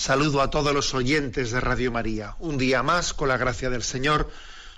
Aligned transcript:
saludo 0.00 0.40
a 0.40 0.48
todos 0.48 0.72
los 0.72 0.94
oyentes 0.94 1.50
de 1.50 1.60
Radio 1.60 1.92
María. 1.92 2.34
Un 2.38 2.56
día 2.56 2.82
más, 2.82 3.12
con 3.12 3.28
la 3.28 3.36
gracia 3.36 3.68
del 3.68 3.82
Señor, 3.82 4.30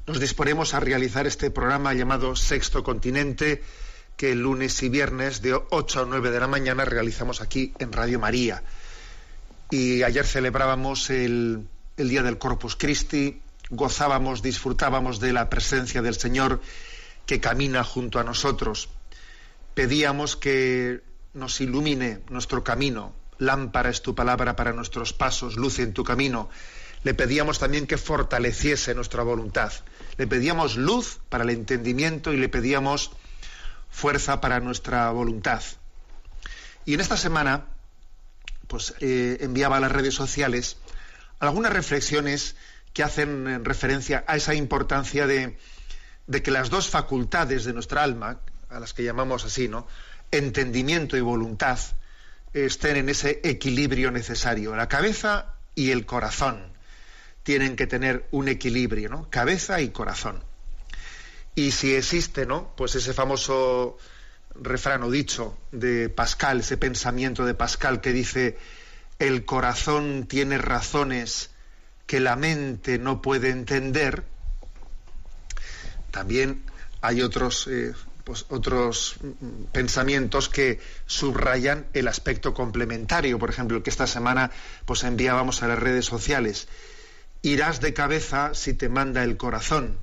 nos 0.04 0.18
disponemos 0.18 0.74
a 0.74 0.80
realizar 0.80 1.28
este 1.28 1.52
programa 1.52 1.94
llamado 1.94 2.34
Sexto 2.34 2.82
Continente, 2.82 3.62
que 4.16 4.34
lunes 4.34 4.82
y 4.82 4.88
viernes 4.88 5.40
de 5.40 5.54
8 5.54 6.00
a 6.00 6.06
9 6.06 6.32
de 6.32 6.40
la 6.40 6.48
mañana 6.48 6.84
realizamos 6.84 7.40
aquí 7.40 7.72
en 7.78 7.92
Radio 7.92 8.18
María. 8.18 8.64
Y 9.70 10.02
ayer 10.02 10.26
celebrábamos 10.26 11.08
el, 11.08 11.68
el 11.96 12.08
Día 12.08 12.24
del 12.24 12.38
Corpus 12.38 12.74
Christi, 12.74 13.40
gozábamos, 13.70 14.42
disfrutábamos 14.42 15.20
de 15.20 15.32
la 15.32 15.48
presencia 15.48 16.02
del 16.02 16.16
Señor 16.16 16.60
que 17.26 17.38
camina 17.38 17.84
junto 17.84 18.18
a 18.18 18.24
nosotros. 18.24 18.88
Pedíamos 19.74 20.34
que 20.34 21.00
nos 21.32 21.60
ilumine 21.60 22.22
nuestro 22.28 22.64
camino, 22.64 23.14
lámpara 23.46 23.90
es 23.90 24.02
tu 24.02 24.14
palabra 24.14 24.56
para 24.56 24.72
nuestros 24.72 25.12
pasos, 25.12 25.56
luz 25.56 25.78
en 25.78 25.92
tu 25.92 26.04
camino. 26.04 26.48
Le 27.04 27.14
pedíamos 27.14 27.58
también 27.58 27.86
que 27.86 27.98
fortaleciese 27.98 28.94
nuestra 28.94 29.22
voluntad. 29.22 29.72
Le 30.16 30.26
pedíamos 30.26 30.76
luz 30.76 31.20
para 31.28 31.44
el 31.44 31.50
entendimiento 31.50 32.32
y 32.32 32.36
le 32.36 32.48
pedíamos 32.48 33.10
fuerza 33.90 34.40
para 34.40 34.60
nuestra 34.60 35.10
voluntad. 35.10 35.62
Y 36.84 36.94
en 36.94 37.00
esta 37.00 37.16
semana, 37.16 37.66
pues 38.68 38.94
eh, 39.00 39.38
enviaba 39.40 39.76
a 39.76 39.80
las 39.80 39.92
redes 39.92 40.14
sociales 40.14 40.78
algunas 41.40 41.72
reflexiones 41.72 42.56
que 42.92 43.02
hacen 43.02 43.64
referencia 43.64 44.24
a 44.26 44.36
esa 44.36 44.54
importancia 44.54 45.26
de, 45.26 45.58
de 46.26 46.42
que 46.42 46.50
las 46.50 46.70
dos 46.70 46.88
facultades 46.88 47.64
de 47.64 47.72
nuestra 47.72 48.02
alma, 48.02 48.40
a 48.68 48.80
las 48.80 48.94
que 48.94 49.02
llamamos 49.02 49.44
así, 49.44 49.68
¿no? 49.68 49.86
Entendimiento 50.30 51.16
y 51.16 51.20
voluntad, 51.20 51.78
estén 52.52 52.96
en 52.96 53.08
ese 53.08 53.40
equilibrio 53.44 54.10
necesario. 54.10 54.74
La 54.76 54.88
cabeza 54.88 55.54
y 55.74 55.90
el 55.90 56.06
corazón 56.06 56.72
tienen 57.42 57.76
que 57.76 57.86
tener 57.86 58.26
un 58.30 58.48
equilibrio, 58.48 59.08
¿no? 59.08 59.28
Cabeza 59.30 59.80
y 59.80 59.88
corazón. 59.90 60.42
Y 61.54 61.72
si 61.72 61.94
existe, 61.94 62.46
¿no? 62.46 62.74
Pues 62.76 62.94
ese 62.94 63.12
famoso 63.12 63.98
refrán 64.54 65.02
o 65.02 65.10
dicho 65.10 65.58
de 65.70 66.08
Pascal, 66.08 66.60
ese 66.60 66.76
pensamiento 66.76 67.44
de 67.44 67.54
Pascal 67.54 68.00
que 68.00 68.12
dice 68.12 68.58
el 69.18 69.44
corazón 69.44 70.26
tiene 70.28 70.58
razones 70.58 71.50
que 72.06 72.20
la 72.20 72.36
mente 72.36 72.98
no 72.98 73.22
puede 73.22 73.50
entender, 73.50 74.24
también 76.10 76.62
hay 77.00 77.22
otros, 77.22 77.66
eh, 77.68 77.94
pues, 78.24 78.46
otros 78.48 79.16
mm, 79.20 79.64
pensamientos 79.72 80.48
que 80.48 80.80
subrayan 81.06 81.86
el 81.92 82.08
aspecto 82.08 82.54
complementario. 82.54 83.38
Por 83.38 83.50
ejemplo, 83.50 83.82
que 83.82 83.90
esta 83.90 84.06
semana 84.06 84.50
pues, 84.84 85.04
enviábamos 85.04 85.62
a 85.62 85.68
las 85.68 85.78
redes 85.78 86.06
sociales. 86.06 86.68
Irás 87.42 87.80
de 87.80 87.92
cabeza 87.92 88.54
si 88.54 88.74
te 88.74 88.88
manda 88.88 89.24
el 89.24 89.36
corazón. 89.36 89.98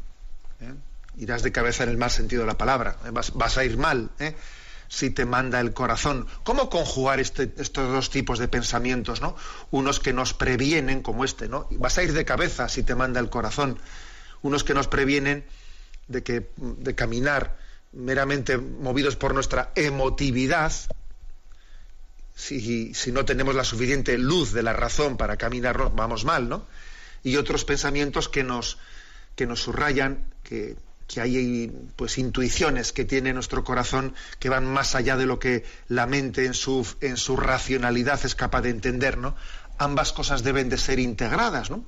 ¿eh? 0.60 0.74
Irás 1.18 1.44
de 1.44 1.52
cabeza 1.52 1.84
en 1.84 1.90
el 1.90 1.98
mal 1.98 2.12
sentido 2.12 2.42
de 2.42 2.48
la 2.48 2.58
palabra. 2.58 2.98
¿eh? 3.06 3.12
Vas, 3.12 3.34
vas, 3.34 3.58
a 3.58 3.64
ir 3.64 3.78
mal 3.78 4.10
¿eh? 4.20 4.36
si 4.90 5.10
te 5.10 5.26
manda 5.26 5.62
el 5.62 5.74
corazón. 5.74 6.28
¿Cómo 6.44 6.70
conjugar 6.70 7.20
este, 7.20 7.54
estos 7.58 7.90
dos 7.90 8.10
tipos 8.10 8.40
de 8.40 8.50
pensamientos? 8.50 9.22
¿no? 9.22 9.36
Unos 9.72 10.00
que 10.02 10.12
nos 10.12 10.34
previenen, 10.34 11.02
como 11.02 11.24
este, 11.24 11.48
¿no? 11.48 11.68
Vas 11.72 11.98
a 11.98 12.04
ir 12.04 12.12
de 12.12 12.26
cabeza 12.26 12.68
si 12.68 12.84
te 12.84 12.96
manda 12.96 13.22
el 13.22 13.30
corazón. 13.30 13.80
Unos 14.42 14.64
que 14.64 14.74
nos 14.74 14.88
previenen 14.88 15.46
de, 16.08 16.24
que, 16.24 16.50
de 16.58 16.96
caminar 16.96 17.58
meramente 17.92 18.58
movidos 18.58 19.16
por 19.16 19.34
nuestra 19.34 19.72
emotividad, 19.76 20.72
si, 22.36 22.94
no 23.12 23.26
tenemos 23.26 23.56
la 23.56 23.64
suficiente 23.64 24.18
luz 24.18 24.54
de 24.54 24.64
la 24.64 24.74
razón 24.74 25.18
para 25.18 25.38
caminar, 25.38 25.78
vamos 25.94 26.24
mal, 26.24 26.48
¿no? 26.48 26.66
Y 27.24 27.36
otros 27.36 27.66
pensamientos 27.66 28.30
que 28.30 28.44
nos, 28.44 28.78
que 29.36 29.46
nos 29.46 29.62
subrayan, 29.62 30.24
que, 30.44 30.78
que 31.08 31.20
hay 31.20 31.72
pues 31.96 32.18
intuiciones 32.18 32.94
que 32.94 33.04
tiene 33.04 33.34
nuestro 33.34 33.64
corazón 33.64 34.14
que 34.40 34.48
van 34.48 34.66
más 34.66 34.96
allá 34.96 35.18
de 35.18 35.26
lo 35.26 35.40
que 35.40 35.66
la 35.90 36.06
mente 36.06 36.46
en 36.46 36.54
su, 36.54 36.88
en 37.02 37.18
su 37.18 37.36
racionalidad 37.36 38.24
es 38.24 38.36
capaz 38.36 38.62
de 38.62 38.70
entender, 38.70 39.18
¿no? 39.18 39.36
Ambas 39.78 40.14
cosas 40.14 40.44
deben 40.44 40.70
de 40.70 40.78
ser 40.78 41.00
integradas, 41.00 41.70
¿no? 41.70 41.84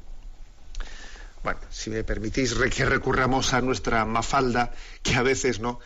Bueno, 1.44 1.60
si 1.70 1.90
me 1.90 2.04
permitís 2.04 2.54
que 2.54 2.86
recurramos 2.86 3.54
a 3.54 3.62
nuestra 3.62 4.06
mafalda, 4.06 4.72
que 5.02 5.16
a 5.16 5.24
veces 5.24 5.60
no 5.60 5.80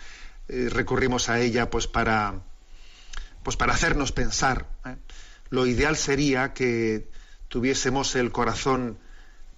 eh, 0.48 0.70
recurrimos 0.70 1.30
a 1.30 1.40
ella 1.40 1.70
pues 1.70 1.88
para 1.88 2.42
pues 3.44 3.58
para 3.58 3.74
hacernos 3.74 4.12
pensar. 4.12 4.68
¿eh? 4.86 4.96
Lo 5.50 5.68
ideal 5.68 5.96
sería 5.96 6.54
que 6.54 7.10
tuviésemos 7.48 8.16
el 8.16 8.32
corazón 8.32 8.98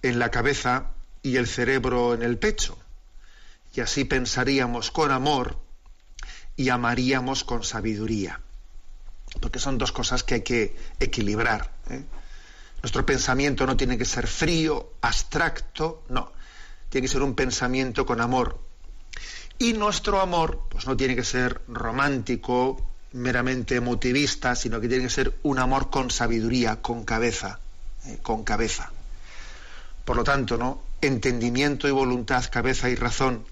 en 0.02 0.18
la 0.18 0.30
cabeza 0.30 0.90
y 1.22 1.36
el 1.36 1.46
cerebro 1.46 2.14
en 2.14 2.22
el 2.22 2.38
pecho. 2.38 2.78
Y 3.74 3.80
así 3.80 4.04
pensaríamos 4.04 4.90
con 4.90 5.10
amor 5.10 5.58
y 6.56 6.68
amaríamos 6.68 7.44
con 7.44 7.64
sabiduría. 7.64 8.40
Porque 9.40 9.58
son 9.58 9.78
dos 9.78 9.92
cosas 9.92 10.22
que 10.22 10.34
hay 10.34 10.42
que 10.42 10.76
equilibrar. 11.00 11.72
¿eh? 11.90 12.04
Nuestro 12.82 13.04
pensamiento 13.04 13.66
no 13.66 13.76
tiene 13.76 13.98
que 13.98 14.04
ser 14.04 14.26
frío, 14.26 14.94
abstracto, 15.00 16.04
no. 16.08 16.32
Tiene 16.88 17.06
que 17.06 17.12
ser 17.12 17.22
un 17.22 17.34
pensamiento 17.34 18.06
con 18.06 18.20
amor. 18.20 18.60
Y 19.58 19.72
nuestro 19.72 20.20
amor, 20.20 20.66
pues 20.70 20.86
no 20.86 20.96
tiene 20.96 21.16
que 21.16 21.24
ser 21.24 21.60
romántico, 21.66 22.88
meramente 23.12 23.74
emotivista, 23.74 24.54
sino 24.54 24.80
que 24.80 24.88
tiene 24.88 25.04
que 25.04 25.10
ser 25.10 25.34
un 25.42 25.58
amor 25.58 25.90
con 25.90 26.10
sabiduría, 26.10 26.80
con 26.80 27.04
cabeza, 27.04 27.58
eh, 28.06 28.18
con 28.22 28.44
cabeza. 28.44 28.92
Por 30.04 30.16
lo 30.16 30.24
tanto, 30.24 30.56
¿no? 30.56 30.82
Entendimiento 31.00 31.88
y 31.88 31.90
voluntad, 31.90 32.44
cabeza 32.50 32.88
y 32.88 32.94
razón, 32.94 33.44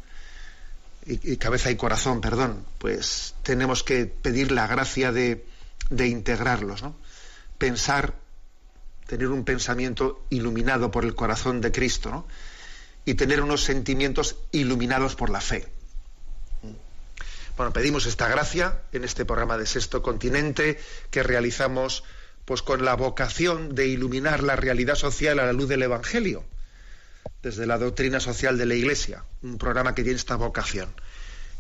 y, 1.05 1.33
y 1.33 1.37
cabeza 1.37 1.71
y 1.71 1.77
corazón, 1.77 2.21
perdón, 2.21 2.65
pues 2.79 3.35
tenemos 3.43 3.83
que 3.83 4.07
pedir 4.07 4.53
la 4.53 4.67
gracia 4.67 5.11
de, 5.11 5.45
de 5.91 6.07
integrarlos, 6.07 6.83
¿no? 6.83 6.95
Pensar 7.59 8.15
tener 9.07 9.29
un 9.29 9.45
pensamiento 9.45 10.25
iluminado 10.31 10.91
por 10.91 11.05
el 11.05 11.15
corazón 11.15 11.61
de 11.61 11.73
Cristo 11.73 12.27
y 13.05 13.15
tener 13.15 13.41
unos 13.41 13.63
sentimientos 13.63 14.37
iluminados 14.53 15.15
por 15.15 15.31
la 15.31 15.41
fe. 15.41 15.67
Bueno, 17.57 17.73
pedimos 17.73 18.05
esta 18.05 18.29
gracia 18.29 18.83
en 18.93 19.05
este 19.05 19.25
programa 19.25 19.57
de 19.57 19.65
Sexto 19.65 20.03
Continente 20.03 20.79
que 21.11 21.23
realizamos 21.23 22.05
pues 22.45 22.63
con 22.63 22.85
la 22.85 22.95
vocación 22.95 23.75
de 23.75 23.87
iluminar 23.87 24.43
la 24.43 24.57
realidad 24.57 24.95
social 24.95 25.39
a 25.39 25.47
la 25.47 25.53
luz 25.53 25.69
del 25.69 25.83
Evangelio, 25.83 26.45
desde 27.43 27.67
la 27.67 27.79
doctrina 27.79 28.21
social 28.21 28.59
de 28.59 28.67
la 28.67 28.75
Iglesia, 28.75 29.25
un 29.43 29.59
programa 29.59 29.95
que 29.95 30.03
tiene 30.03 30.19
esta 30.19 30.37
vocación. 30.37 30.89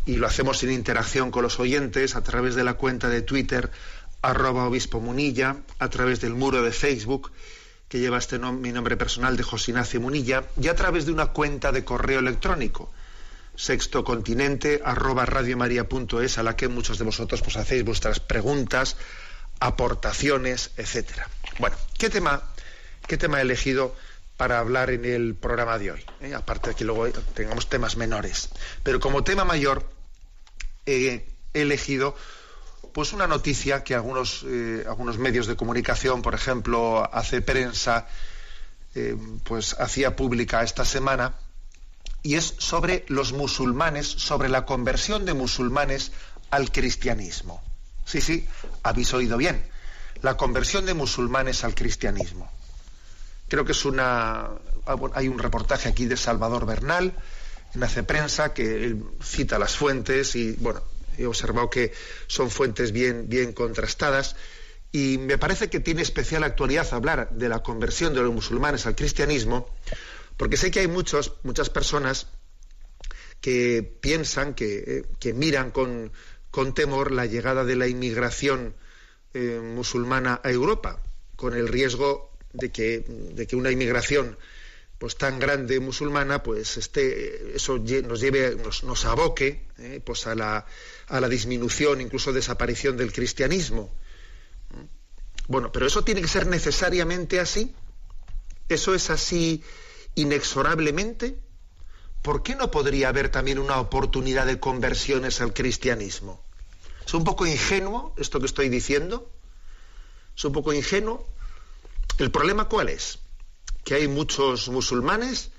Y 0.04 0.16
lo 0.16 0.26
hacemos 0.26 0.62
en 0.62 0.70
interacción 0.70 1.30
con 1.30 1.42
los 1.42 1.58
oyentes 1.58 2.14
a 2.14 2.22
través 2.22 2.54
de 2.54 2.62
la 2.62 2.74
cuenta 2.74 3.08
de 3.08 3.22
Twitter 3.22 3.70
arroba 4.22 4.64
obispo 4.64 5.00
Munilla, 5.00 5.56
a 5.78 5.88
través 5.88 6.20
del 6.20 6.34
muro 6.34 6.62
de 6.62 6.72
Facebook, 6.72 7.32
que 7.88 7.98
lleva 7.98 8.18
este 8.18 8.38
mi 8.38 8.72
nombre 8.72 8.96
personal 8.96 9.36
de 9.36 9.42
José 9.42 9.70
Ignacio 9.70 10.00
Munilla, 10.00 10.44
y 10.60 10.68
a 10.68 10.74
través 10.74 11.06
de 11.06 11.12
una 11.12 11.26
cuenta 11.26 11.72
de 11.72 11.84
correo 11.84 12.18
electrónico, 12.18 12.90
sextocontinente 13.54 14.82
arroba 14.84 15.26
radiomaria.es, 15.26 16.38
a 16.38 16.42
la 16.42 16.56
que 16.56 16.68
muchos 16.68 16.98
de 16.98 17.04
vosotros 17.04 17.42
pues, 17.42 17.56
hacéis 17.56 17.84
vuestras 17.84 18.20
preguntas, 18.20 18.96
aportaciones, 19.60 20.72
etcétera. 20.76 21.28
Bueno, 21.58 21.76
¿qué 21.98 22.10
tema, 22.10 22.42
qué 23.06 23.16
tema 23.16 23.38
he 23.38 23.42
elegido 23.42 23.94
para 24.36 24.58
hablar 24.58 24.90
en 24.90 25.04
el 25.04 25.34
programa 25.34 25.78
de 25.78 25.92
hoy. 25.92 26.04
¿eh? 26.20 26.34
Aparte 26.34 26.70
de 26.70 26.76
que 26.76 26.84
luego 26.84 27.08
tengamos 27.34 27.68
temas 27.68 27.96
menores. 27.96 28.50
Pero 28.82 29.00
como 29.00 29.24
tema 29.24 29.44
mayor 29.44 29.88
he 30.84 31.26
elegido 31.54 32.14
pues 32.96 33.12
una 33.12 33.26
noticia 33.26 33.84
que 33.84 33.94
algunos, 33.94 34.42
eh, 34.48 34.82
algunos 34.88 35.18
medios 35.18 35.46
de 35.46 35.54
comunicación, 35.54 36.22
por 36.22 36.34
ejemplo, 36.34 37.06
hace 37.12 37.42
prensa, 37.42 38.06
eh, 38.94 39.14
pues 39.44 39.76
hacía 39.78 40.16
pública 40.16 40.62
esta 40.62 40.82
semana, 40.86 41.34
y 42.22 42.36
es 42.36 42.54
sobre 42.56 43.04
los 43.08 43.34
musulmanes, 43.34 44.06
sobre 44.06 44.48
la 44.48 44.64
conversión 44.64 45.26
de 45.26 45.34
musulmanes 45.34 46.12
al 46.48 46.72
cristianismo. 46.72 47.62
Sí, 48.06 48.22
sí, 48.22 48.48
habéis 48.82 49.12
oído 49.12 49.36
bien. 49.36 49.62
La 50.22 50.38
conversión 50.38 50.86
de 50.86 50.94
musulmanes 50.94 51.64
al 51.64 51.74
cristianismo. 51.74 52.50
Creo 53.48 53.66
que 53.66 53.72
es 53.72 53.84
una. 53.84 54.48
Ah, 54.86 54.96
hay 55.12 55.28
un 55.28 55.38
reportaje 55.38 55.90
aquí 55.90 56.06
de 56.06 56.16
Salvador 56.16 56.64
Bernal 56.64 57.12
en 57.74 57.84
Hace 57.84 58.04
Prensa 58.04 58.54
que 58.54 58.96
cita 59.22 59.58
las 59.58 59.76
fuentes 59.76 60.34
y, 60.34 60.52
bueno, 60.52 60.80
he 61.18 61.26
observado 61.26 61.70
que 61.70 61.92
son 62.26 62.50
fuentes 62.50 62.92
bien, 62.92 63.28
bien 63.28 63.52
contrastadas 63.52 64.36
y 64.92 65.18
me 65.18 65.36
parece 65.36 65.68
que 65.68 65.80
tiene 65.80 66.02
especial 66.02 66.44
actualidad 66.44 66.92
hablar 66.92 67.30
de 67.30 67.48
la 67.48 67.62
conversión 67.62 68.14
de 68.14 68.22
los 68.22 68.32
musulmanes 68.32 68.86
al 68.86 68.94
cristianismo, 68.94 69.68
porque 70.36 70.56
sé 70.56 70.70
que 70.70 70.80
hay 70.80 70.88
muchos, 70.88 71.34
muchas 71.42 71.70
personas 71.70 72.28
que 73.40 73.82
piensan, 74.00 74.54
que, 74.54 75.04
eh, 75.20 75.32
miran 75.34 75.70
con, 75.70 76.12
con, 76.50 76.72
temor 76.72 77.12
la 77.12 77.26
llegada 77.26 77.64
de 77.64 77.76
la 77.76 77.88
inmigración 77.88 78.74
eh, 79.34 79.60
musulmana 79.62 80.40
a 80.42 80.50
Europa, 80.50 81.02
con 81.36 81.54
el 81.54 81.68
riesgo 81.68 82.32
de 82.52 82.72
que, 82.72 83.04
de 83.06 83.46
que 83.46 83.56
una 83.56 83.70
inmigración 83.70 84.38
pues 84.98 85.16
tan 85.16 85.38
grande 85.38 85.78
musulmana 85.80 86.42
pues 86.42 86.76
este 86.76 87.56
eso 87.56 87.78
nos 87.78 88.20
lleve 88.20 88.56
nos, 88.56 89.04
aboque 89.04 89.66
eh, 89.78 90.00
pues 90.04 90.26
a 90.26 90.34
la, 90.34 90.66
a 91.08 91.20
la 91.20 91.28
disminución 91.28 92.00
incluso 92.00 92.32
desaparición 92.32 92.96
del 92.96 93.12
cristianismo 93.12 93.92
bueno 95.48 95.70
pero 95.70 95.86
eso 95.86 96.02
tiene 96.02 96.22
que 96.22 96.28
ser 96.28 96.46
necesariamente 96.46 97.40
así 97.40 97.74
eso 98.68 98.94
es 98.94 99.10
así 99.10 99.62
inexorablemente 100.14 101.38
¿por 102.26 102.42
qué 102.42 102.56
no 102.56 102.72
podría 102.72 103.10
haber 103.10 103.28
también 103.28 103.60
una 103.60 103.78
oportunidad 103.78 104.46
de 104.46 104.58
conversiones 104.58 105.40
al 105.40 105.54
cristianismo? 105.54 106.42
¿Es 107.06 107.14
un 107.14 107.22
poco 107.22 107.46
ingenuo 107.46 108.12
esto 108.16 108.40
que 108.40 108.46
estoy 108.46 108.68
diciendo? 108.68 109.30
¿Es 110.36 110.44
un 110.44 110.52
poco 110.52 110.72
ingenuo? 110.72 111.24
¿El 112.18 112.32
problema 112.32 112.68
cuál 112.68 112.88
es? 112.88 113.20
¿Que 113.86 113.94
hay 113.94 114.08
muchos 114.08 114.68
musulmanes 114.68 115.52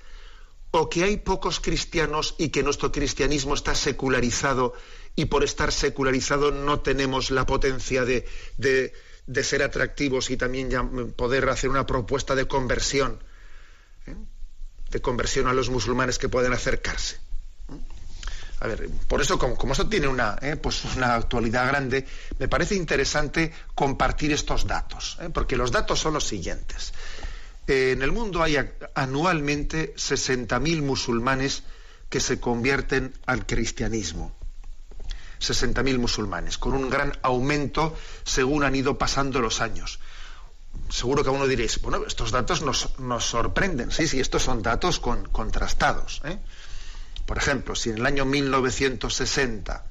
o 0.70 0.90
que 0.90 1.04
hay 1.04 1.16
pocos 1.16 1.60
cristianos 1.60 2.34
y 2.36 2.50
que 2.50 2.62
nuestro 2.62 2.92
cristianismo 2.92 3.54
está 3.54 3.74
secularizado 3.74 4.74
y 5.16 5.24
por 5.24 5.44
estar 5.44 5.72
secularizado 5.72 6.50
no 6.50 6.80
tenemos 6.80 7.30
la 7.30 7.46
potencia 7.46 8.04
de, 8.04 8.28
de, 8.58 9.44
ser 9.44 9.62
atractivos 9.62 10.28
y 10.28 10.36
también 10.36 10.68
poder 11.16 11.48
hacer 11.48 11.70
una 11.70 11.86
propuesta 11.86 12.34
de 12.34 12.46
conversión, 12.46 13.18
¿eh? 14.06 14.14
de 14.90 15.00
conversión 15.00 15.46
a 15.48 15.54
los 15.54 15.70
musulmanes 15.70 16.18
que 16.18 16.28
pueden 16.28 16.52
acercarse? 16.52 17.16
A 18.60 18.66
ver, 18.66 18.90
por 19.06 19.22
eso, 19.22 19.38
como, 19.38 19.56
como 19.56 19.72
eso 19.72 19.88
tiene 19.88 20.08
una, 20.08 20.36
eh, 20.42 20.56
pues 20.56 20.84
una 20.96 21.14
actualidad 21.14 21.68
grande, 21.68 22.04
me 22.38 22.48
parece 22.48 22.74
interesante 22.74 23.52
compartir 23.74 24.32
estos 24.32 24.66
datos, 24.66 25.16
eh, 25.20 25.30
porque 25.32 25.56
los 25.56 25.70
datos 25.70 26.00
son 26.00 26.14
los 26.14 26.24
siguientes. 26.24 26.92
Eh, 27.68 27.92
en 27.92 28.02
el 28.02 28.12
mundo 28.12 28.42
hay 28.42 28.56
anualmente 28.94 29.94
60.000 29.94 30.82
musulmanes 30.82 31.64
que 32.08 32.18
se 32.18 32.40
convierten 32.40 33.12
al 33.26 33.46
cristianismo. 33.46 34.34
60.000 35.38 35.98
musulmanes, 35.98 36.56
con 36.58 36.72
un 36.72 36.88
gran 36.88 37.12
aumento 37.22 37.94
según 38.24 38.64
han 38.64 38.74
ido 38.74 38.96
pasando 38.96 39.40
los 39.40 39.60
años. 39.60 40.00
Seguro 40.88 41.22
que 41.22 41.30
uno 41.30 41.46
diréis, 41.46 41.80
bueno, 41.82 42.04
estos 42.06 42.30
datos 42.30 42.62
nos, 42.62 42.98
nos 42.98 43.24
sorprenden. 43.24 43.90
Sí, 43.90 44.08
sí, 44.08 44.18
estos 44.18 44.42
son 44.42 44.62
datos 44.62 44.98
con, 44.98 45.28
contrastados. 45.28 46.22
¿eh? 46.24 46.38
Por 47.26 47.36
ejemplo, 47.36 47.74
si 47.74 47.90
en 47.90 47.98
el 47.98 48.06
año 48.06 48.24
1960 48.24 49.84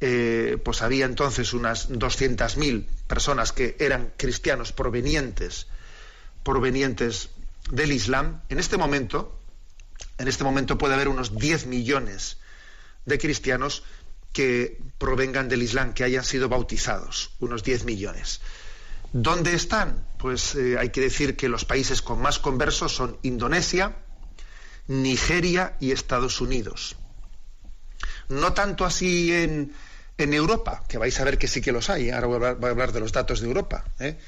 eh, 0.00 0.58
pues 0.64 0.82
había 0.82 1.04
entonces 1.04 1.52
unas 1.52 1.88
200.000 1.90 2.86
personas 3.06 3.52
que 3.52 3.76
eran 3.78 4.12
cristianos 4.16 4.72
provenientes, 4.72 5.68
provenientes 6.42 7.30
del 7.70 7.92
Islam, 7.92 8.42
en 8.48 8.58
este 8.58 8.76
momento, 8.76 9.38
en 10.18 10.28
este 10.28 10.44
momento 10.44 10.78
puede 10.78 10.94
haber 10.94 11.08
unos 11.08 11.36
10 11.38 11.66
millones 11.66 12.38
de 13.04 13.18
cristianos 13.18 13.82
que 14.32 14.78
provengan 14.98 15.48
del 15.48 15.62
Islam, 15.62 15.92
que 15.92 16.04
hayan 16.04 16.24
sido 16.24 16.48
bautizados, 16.48 17.32
unos 17.40 17.62
10 17.64 17.84
millones. 17.84 18.40
¿Dónde 19.12 19.54
están? 19.54 20.06
Pues 20.18 20.54
eh, 20.54 20.78
hay 20.78 20.90
que 20.90 21.00
decir 21.00 21.36
que 21.36 21.48
los 21.48 21.64
países 21.64 22.00
con 22.00 22.20
más 22.22 22.38
conversos 22.38 22.94
son 22.94 23.18
Indonesia, 23.22 23.96
Nigeria 24.86 25.76
y 25.80 25.90
Estados 25.90 26.40
Unidos. 26.40 26.96
No 28.28 28.52
tanto 28.52 28.84
así 28.84 29.32
en, 29.32 29.72
Europa, 30.18 30.84
que 30.86 30.98
vais 30.98 31.18
a 31.18 31.24
ver 31.24 31.38
que 31.38 31.48
sí 31.48 31.62
que 31.62 31.72
los 31.72 31.88
hay. 31.88 32.10
Ahora 32.10 32.26
voy 32.26 32.44
a, 32.44 32.70
hablar, 32.70 32.92
de 32.92 33.00
los 33.00 33.10
datos 33.10 33.40
de 33.40 33.48
Europa. 33.48 33.84
¿eh? 33.98 34.18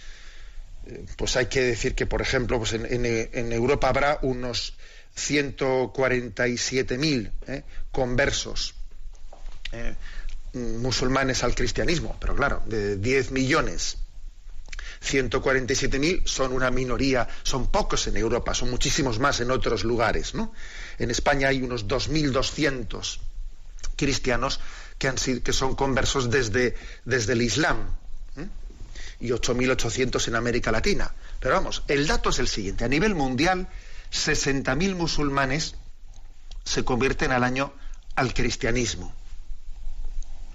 Eh, 0.87 1.05
pues 1.17 1.37
hay 1.37 1.47
que 1.47 1.63
decir 1.63 1.95
que, 1.95 2.07
por 2.07 2.23
ejemplo, 2.23 2.59
pues 2.59 2.73
en, 2.73 3.53
Europa 3.53 3.89
habrá 3.89 4.19
unos 4.23 4.75
147.000 5.17 7.65
conversos 7.91 8.75
musulmanes 10.55 11.45
al 11.45 11.55
cristianismo, 11.55 12.17
pero 12.21 12.37
claro, 12.37 12.63
de 12.67 12.97
10 12.97 13.31
millones 13.31 13.97
147.000 15.03 16.27
son 16.27 16.53
una 16.53 16.71
minoría, 16.71 17.29
son 17.43 17.71
pocos 17.71 18.07
en 18.07 18.17
Europa, 18.17 18.55
son 18.55 18.71
muchísimos 18.71 19.19
más 19.19 19.41
en 19.41 19.51
otros 19.51 19.85
lugares. 19.85 20.35
¿no? 20.35 20.53
En 20.99 21.11
España 21.11 21.49
hay 21.49 21.63
unos 21.63 21.89
2.200 21.89 23.19
cristianos 23.97 24.61
que, 24.99 25.09
han 25.09 25.19
sido, 25.19 25.43
que 25.43 25.53
son 25.53 25.75
conversos 25.75 26.31
desde, 26.31 26.77
desde 27.05 27.33
el 27.33 27.43
Islam 27.43 27.79
¿eh? 27.79 28.02
Y 29.23 29.29
8.800 29.29 30.29
en 30.29 30.35
América 30.35 30.73
Latina. 30.73 31.15
Pero 31.41 31.55
vamos, 31.55 31.85
el 31.87 32.07
dato 32.07 32.31
es 32.31 32.41
el 32.41 32.49
siguiente. 32.49 32.85
A 32.85 32.89
nivel 32.89 33.15
mundial, 33.15 33.69
60.000 34.13 34.97
musulmanes 34.97 35.77
se 36.65 36.85
convierten 36.85 37.33
al 37.33 37.45
año 37.45 37.73
al 38.17 38.35
cristianismo 38.35 39.15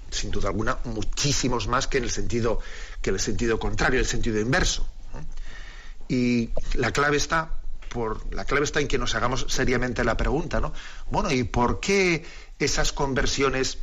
sin 0.09 0.31
duda 0.31 0.49
alguna, 0.49 0.77
muchísimos 0.85 1.67
más 1.67 1.87
que 1.87 1.97
en 1.97 2.05
el 2.05 2.11
sentido, 2.11 2.59
que 3.01 3.09
en 3.09 3.17
el 3.17 3.21
sentido 3.21 3.59
contrario, 3.59 3.99
el 3.99 4.05
sentido 4.05 4.39
inverso. 4.39 4.87
Y 6.07 6.49
la 6.75 6.91
clave 6.91 7.17
está 7.17 7.51
por 7.89 8.33
la 8.33 8.45
clave 8.45 8.65
está 8.65 8.79
en 8.79 8.87
que 8.87 8.97
nos 8.97 9.15
hagamos 9.15 9.45
seriamente 9.49 10.03
la 10.03 10.17
pregunta, 10.17 10.59
¿no? 10.59 10.73
Bueno, 11.09 11.31
¿y 11.31 11.43
por 11.43 11.79
qué 11.79 12.25
esas 12.59 12.91
conversiones 12.91 13.77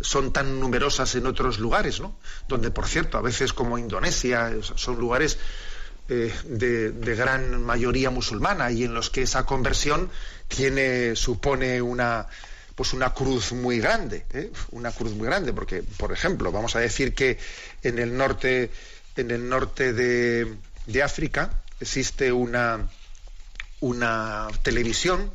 son 0.00 0.32
tan 0.32 0.58
numerosas 0.60 1.14
en 1.14 1.26
otros 1.26 1.58
lugares, 1.58 2.00
¿no? 2.00 2.16
Donde, 2.48 2.70
por 2.70 2.86
cierto, 2.88 3.18
a 3.18 3.22
veces 3.22 3.52
como 3.52 3.78
Indonesia 3.78 4.52
son 4.74 4.98
lugares 4.98 5.38
eh, 6.08 6.34
de, 6.44 6.90
de, 6.90 7.14
gran 7.14 7.62
mayoría 7.62 8.10
musulmana 8.10 8.70
y 8.70 8.84
en 8.84 8.94
los 8.94 9.10
que 9.10 9.22
esa 9.22 9.44
conversión 9.44 10.10
tiene 10.48 11.14
supone 11.14 11.80
una 11.82 12.26
pues 12.80 12.94
una 12.94 13.12
cruz 13.12 13.52
muy 13.52 13.78
grande, 13.78 14.24
¿eh? 14.32 14.50
una 14.70 14.90
cruz 14.90 15.12
muy 15.12 15.26
grande, 15.26 15.52
porque, 15.52 15.82
por 15.82 16.12
ejemplo, 16.12 16.50
vamos 16.50 16.76
a 16.76 16.80
decir 16.80 17.14
que 17.14 17.38
en 17.82 17.98
el 17.98 18.16
norte, 18.16 18.70
en 19.16 19.30
el 19.30 19.46
norte 19.50 19.92
de, 19.92 20.56
África 21.04 21.62
existe 21.78 22.32
una, 22.32 22.88
una 23.80 24.48
televisión 24.62 25.30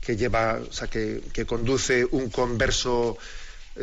que 0.00 0.16
lleva, 0.16 0.54
o 0.54 0.72
sea, 0.72 0.88
que, 0.88 1.22
conduce 1.46 2.04
un 2.04 2.30
converso 2.30 3.16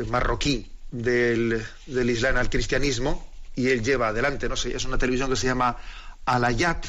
marroquí 0.07 0.71
del, 0.91 1.65
del 1.85 2.09
Islam 2.09 2.37
al 2.37 2.49
cristianismo 2.49 3.27
y 3.55 3.69
él 3.69 3.83
lleva 3.83 4.09
adelante, 4.09 4.47
no 4.47 4.55
sé, 4.55 4.75
es 4.75 4.85
una 4.85 4.97
televisión 4.97 5.29
que 5.29 5.35
se 5.35 5.47
llama 5.47 5.77
Alayat, 6.25 6.85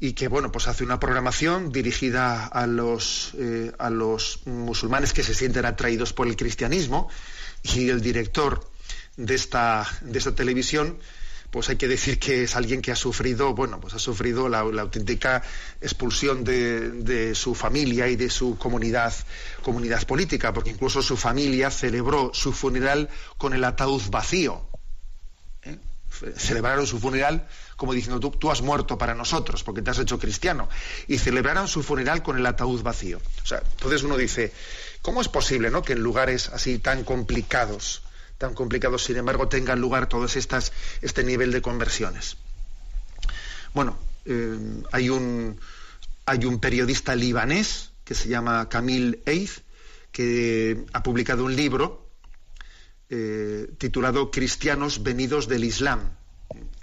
y 0.00 0.12
que 0.12 0.28
bueno 0.28 0.52
pues 0.52 0.68
hace 0.68 0.84
una 0.84 1.00
programación 1.00 1.72
dirigida 1.72 2.46
a 2.46 2.66
los 2.66 3.32
eh, 3.38 3.72
a 3.78 3.90
los 3.90 4.46
musulmanes 4.46 5.12
que 5.12 5.24
se 5.24 5.34
sienten 5.34 5.64
atraídos 5.64 6.12
por 6.12 6.28
el 6.28 6.36
cristianismo 6.36 7.08
y 7.62 7.88
el 7.88 8.00
director 8.00 8.64
de 9.16 9.34
esta 9.34 9.86
de 10.02 10.18
esta 10.18 10.34
televisión 10.34 10.98
pues 11.50 11.68
hay 11.68 11.76
que 11.76 11.88
decir 11.88 12.18
que 12.18 12.44
es 12.44 12.56
alguien 12.56 12.82
que 12.82 12.92
ha 12.92 12.96
sufrido 12.96 13.54
bueno 13.54 13.80
pues 13.80 13.94
ha 13.94 13.98
sufrido 13.98 14.48
la, 14.48 14.60
auténtica 14.60 15.42
expulsión 15.80 16.44
de, 16.44 17.34
su 17.34 17.54
familia 17.54 18.08
y 18.08 18.16
de 18.16 18.30
su 18.30 18.58
comunidad 18.58 19.14
comunidad 19.62 20.06
política 20.06 20.52
porque 20.52 20.70
incluso 20.70 21.02
su 21.02 21.16
familia 21.16 21.70
celebró 21.70 22.32
su 22.34 22.52
funeral 22.52 23.08
con 23.36 23.54
el 23.54 23.64
ataúd 23.64 24.02
vacío 24.10 24.62
¿eh? 25.62 25.78
celebraron 26.36 26.86
su 26.86 26.98
funeral 26.98 27.46
como 27.78 27.92
diciendo 27.92 28.18
tú, 28.18 28.32
tú 28.32 28.50
has 28.50 28.60
muerto 28.60 28.98
para 28.98 29.14
nosotros 29.14 29.62
porque 29.62 29.82
te 29.82 29.90
has 29.90 29.98
hecho 30.00 30.18
cristiano 30.18 30.68
y 31.06 31.18
celebraron 31.18 31.68
su 31.68 31.84
funeral 31.84 32.24
con 32.24 32.36
el 32.36 32.44
ataúd 32.44 32.82
vacío. 32.82 33.20
O 33.40 33.46
sea, 33.46 33.62
entonces 33.70 34.02
uno 34.02 34.16
dice, 34.16 34.52
¿cómo 35.00 35.20
es 35.20 35.28
posible 35.28 35.70
¿no? 35.70 35.82
que 35.82 35.92
en 35.92 36.00
lugares 36.00 36.48
así 36.48 36.80
tan 36.80 37.04
complicados, 37.04 38.02
tan 38.38 38.54
complicados, 38.54 39.04
sin 39.04 39.16
embargo, 39.16 39.48
tengan 39.48 39.80
lugar 39.80 40.08
todos 40.08 40.36
estas, 40.36 40.72
este 41.02 41.24
nivel 41.24 41.52
de 41.52 41.60
conversiones? 41.60 42.36
Bueno, 43.74 43.98
eh, 44.24 44.82
hay, 44.92 45.10
un, 45.10 45.60
hay 46.24 46.44
un 46.44 46.60
periodista 46.60 47.14
libanés 47.14 47.90
que 48.04 48.14
se 48.14 48.28
llama 48.28 48.68
Camille 48.68 49.20
Eith, 49.26 49.60
que 50.12 50.86
ha 50.92 51.02
publicado 51.02 51.44
un 51.44 51.54
libro 51.54 52.08
eh, 53.10 53.70
titulado 53.78 54.30
Cristianos 54.30 55.02
venidos 55.02 55.48
del 55.48 55.64
Islam. 55.64 56.16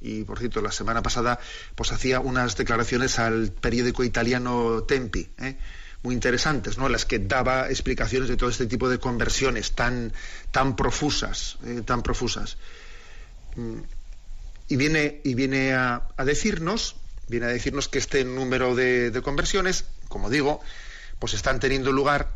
Y 0.01 0.23
por 0.23 0.37
cierto, 0.37 0.61
la 0.61 0.71
semana 0.71 1.01
pasada 1.01 1.39
pues 1.73 1.91
hacía 1.91 2.19
unas 2.19 2.55
declaraciones 2.57 3.17
al 3.17 3.51
periódico 3.51 4.03
italiano 4.03 4.83
Tempi, 4.83 5.29
¿eh? 5.39 5.57
Muy 6.05 6.13
interesantes, 6.13 6.77
¿no? 6.77 6.87
Las 6.87 7.05
que 7.05 7.17
daba 7.17 7.69
explicaciones 7.69 8.29
de 8.29 8.37
todo 8.37 8.49
este 8.49 8.67
tipo 8.67 8.87
de 8.89 8.99
conversiones 8.99 9.71
tan, 9.71 10.13
tan 10.51 10.75
profusas, 10.75 11.57
¿eh? 11.65 11.81
tan 11.83 12.03
profusas. 12.03 12.57
Mm, 13.55 13.79
y 14.67 14.75
viene, 14.75 15.21
y 15.23 15.33
viene 15.33 15.73
a, 15.73 16.03
decirnos, 16.23 16.95
viene 17.27 17.47
a 17.47 17.49
decirnos 17.49 17.87
que 17.87 17.97
este 17.97 18.23
número 18.23 18.75
de, 18.75 19.19
conversiones, 19.23 19.85
como 20.07 20.29
digo, 20.29 20.61
pues 21.17 21.33
están 21.33 21.59
teniendo 21.59 21.91
lugar 21.91 22.29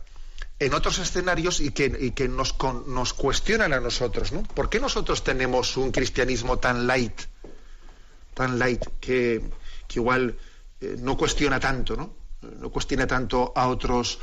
en 0.58 0.74
otros 0.74 0.98
escenarios 0.98 1.60
y 1.60 1.70
que, 1.70 2.12
que 2.14 2.28
nos, 2.28 2.56
nos, 2.88 3.14
cuestionan 3.14 3.74
a 3.74 3.80
nosotros, 3.80 4.32
¿no? 4.32 4.42
¿Por 4.44 4.70
qué 4.70 4.80
nosotros 4.80 5.24
tenemos 5.24 5.78
un 5.78 5.92
cristianismo 5.92 6.58
tan 6.58 6.88
light, 6.88 7.22
tan 8.34 8.58
light, 8.58 8.84
que, 9.00 9.44
igual 9.94 10.36
eh, 10.82 10.96
no 10.98 11.16
cuestiona 11.18 11.60
tanto, 11.60 11.96
¿no? 11.96 12.19
No 12.42 12.70
cuestiona 12.70 13.08
tanto 13.08 13.52
a 13.56 13.68
otros, 13.68 14.20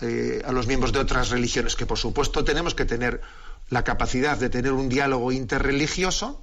eh, 0.00 0.42
a 0.44 0.52
los 0.52 0.66
miembros 0.66 0.92
de 0.92 0.98
otras 0.98 1.30
religiones, 1.30 1.76
que 1.76 1.86
por 1.86 1.98
supuesto 1.98 2.44
tenemos 2.44 2.74
que 2.74 2.84
tener 2.84 3.20
la 3.68 3.84
capacidad 3.84 4.36
de 4.36 4.50
tener 4.50 4.72
un 4.72 4.88
diálogo 4.88 5.30
interreligioso, 5.32 6.42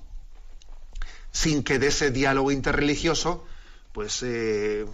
sin 1.31 1.63
que 1.63 1.79
de 1.79 1.88
ese 1.88 2.12
diálogo 2.12 2.51
interreligioso 2.51 3.46
pues, 3.91 4.24
eh, 4.24 4.86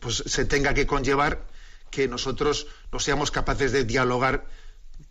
pues 0.00 0.22
se 0.26 0.44
tenga 0.44 0.74
que 0.74 0.86
conllevar 0.86 1.46
que 1.90 2.08
nosotros 2.08 2.66
no 2.90 2.98
seamos 2.98 3.30
capaces 3.30 3.72
de 3.72 3.84
dialogar 3.84 4.46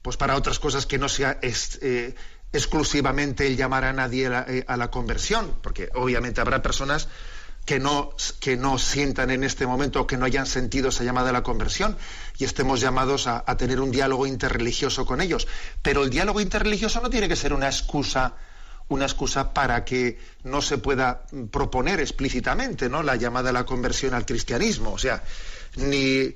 pues 0.01 0.17
para 0.17 0.35
otras 0.35 0.59
cosas 0.59 0.85
que 0.85 0.97
no 0.97 1.07
sea 1.07 1.39
eh, 1.41 2.15
exclusivamente 2.51 3.47
el 3.47 3.55
llamar 3.55 3.85
a 3.85 3.93
nadie 3.93 4.27
a 4.27 4.77
la, 4.77 4.91
conversión, 4.91 5.57
porque 5.61 5.89
obviamente 5.93 6.41
habrá 6.41 6.61
personas 6.61 7.07
que 7.65 7.79
no, 7.79 8.15
que 8.39 8.57
no 8.57 8.77
sientan 8.77 9.31
en 9.31 9.43
este 9.43 9.65
momento 9.65 10.05
que 10.05 10.17
no 10.17 10.25
hayan 10.25 10.45
sentido 10.45 10.89
esa 10.89 11.03
llamada 11.03 11.29
a 11.29 11.33
la 11.33 11.43
conversión 11.43 11.97
y 12.37 12.43
estemos 12.43 12.81
llamados 12.81 13.27
a, 13.27 13.45
tener 13.57 13.79
un 13.79 13.91
diálogo 13.91 14.27
interreligioso 14.27 15.05
con 15.05 15.21
ellos. 15.21 15.47
Pero 15.81 16.03
el 16.03 16.09
diálogo 16.09 16.41
interreligioso 16.41 16.99
no 17.01 17.09
tiene 17.09 17.27
que 17.27 17.35
ser 17.35 17.53
una 17.53 17.67
excusa 17.67 18.35
una 18.89 19.05
excusa 19.05 19.53
para 19.53 19.85
que 19.85 20.19
no 20.43 20.61
se 20.61 20.77
pueda 20.77 21.25
proponer 21.51 22.01
explícitamente 22.01 22.89
¿no? 22.89 23.01
la 23.01 23.15
llamada 23.15 23.49
a 23.49 23.53
la 23.53 23.65
conversión 23.65 24.13
al 24.13 24.25
cristianismo. 24.25 24.91
O 24.91 24.97
sea, 24.97 25.23
ni, 25.77 26.35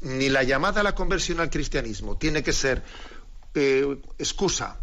ni 0.00 0.28
la 0.28 0.44
llamada 0.44 0.80
a 0.80 0.84
la 0.84 0.94
conversión 0.94 1.40
al 1.40 1.50
cristianismo 1.50 2.16
tiene 2.16 2.44
que 2.44 2.52
ser 2.52 2.84
eh, 3.54 4.00
excusa 4.16 4.78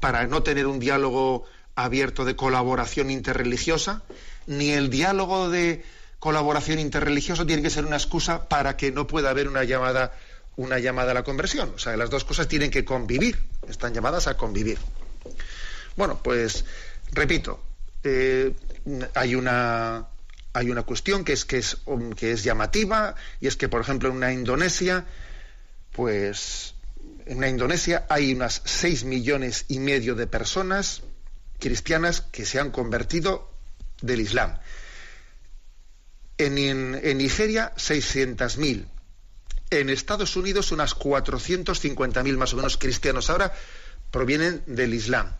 para 0.00 0.26
no 0.26 0.42
tener 0.42 0.66
un 0.66 0.80
diálogo 0.80 1.44
abierto 1.74 2.24
de 2.24 2.36
colaboración 2.36 3.10
interreligiosa, 3.10 4.02
ni 4.46 4.70
el 4.70 4.90
diálogo 4.90 5.50
de 5.50 5.84
colaboración 6.18 6.78
interreligiosa 6.78 7.44
tiene 7.44 7.62
que 7.62 7.70
ser 7.70 7.84
una 7.84 7.96
excusa 7.96 8.48
para 8.48 8.76
que 8.76 8.92
no 8.92 9.06
pueda 9.06 9.30
haber 9.30 9.48
una 9.48 9.64
llamada, 9.64 10.12
una 10.56 10.78
llamada 10.78 11.10
a 11.10 11.14
la 11.14 11.24
conversión. 11.24 11.72
O 11.74 11.78
sea, 11.78 11.96
las 11.96 12.10
dos 12.10 12.24
cosas 12.24 12.48
tienen 12.48 12.70
que 12.70 12.84
convivir, 12.84 13.38
están 13.68 13.92
llamadas 13.92 14.28
a 14.28 14.36
convivir. 14.36 14.78
Bueno, 15.96 16.20
pues 16.22 16.64
repito, 17.12 17.60
eh, 18.04 18.52
hay 19.14 19.34
una 19.34 20.06
hay 20.54 20.70
una 20.70 20.82
cuestión 20.82 21.24
que 21.24 21.32
es, 21.32 21.44
que 21.44 21.58
es, 21.58 21.78
que 22.16 22.32
es 22.32 22.44
llamativa 22.44 23.14
y 23.40 23.46
es 23.46 23.56
que, 23.56 23.68
por 23.68 23.80
ejemplo, 23.80 24.10
en 24.10 24.16
una 24.16 24.32
Indonesia, 24.32 25.06
pues 25.92 26.74
en 27.26 27.38
una 27.38 27.48
Indonesia 27.48 28.06
hay 28.08 28.34
unas 28.34 28.60
6 28.64 29.04
millones 29.04 29.64
y 29.68 29.78
medio 29.78 30.14
de 30.14 30.26
personas 30.26 31.02
cristianas 31.58 32.20
que 32.20 32.44
se 32.44 32.60
han 32.60 32.70
convertido 32.70 33.51
del 34.02 34.20
Islam. 34.20 34.58
En, 36.38 36.58
en, 36.58 37.18
Nigeria, 37.18 37.72
600.000. 37.76 38.86
En 39.70 39.90
Estados 39.90 40.36
Unidos, 40.36 40.72
unas 40.72 40.96
450.000 40.96 42.36
más 42.36 42.52
o 42.52 42.56
menos 42.56 42.76
cristianos 42.76 43.30
ahora 43.30 43.54
provienen 44.10 44.62
del 44.66 44.92
Islam. 44.92 45.34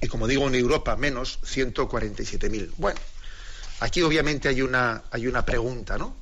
Y 0.00 0.08
como 0.08 0.26
digo, 0.26 0.48
en 0.48 0.56
Europa, 0.56 0.96
menos 0.96 1.38
147.000. 1.42 2.72
Bueno, 2.78 2.98
Aquí 3.80 4.02
obviamente 4.02 4.48
hay 4.48 4.62
una, 4.62 5.02
hay 5.10 5.26
una 5.26 5.44
pregunta, 5.44 5.98
¿no? 5.98 6.16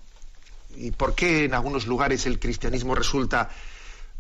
¿Y 0.75 0.91
por 0.91 1.15
qué 1.15 1.45
en 1.45 1.55
algunos 1.55 1.87
lugares 1.87 2.27
el 2.27 2.39
cristianismo 2.39 2.95
resulta 2.95 3.51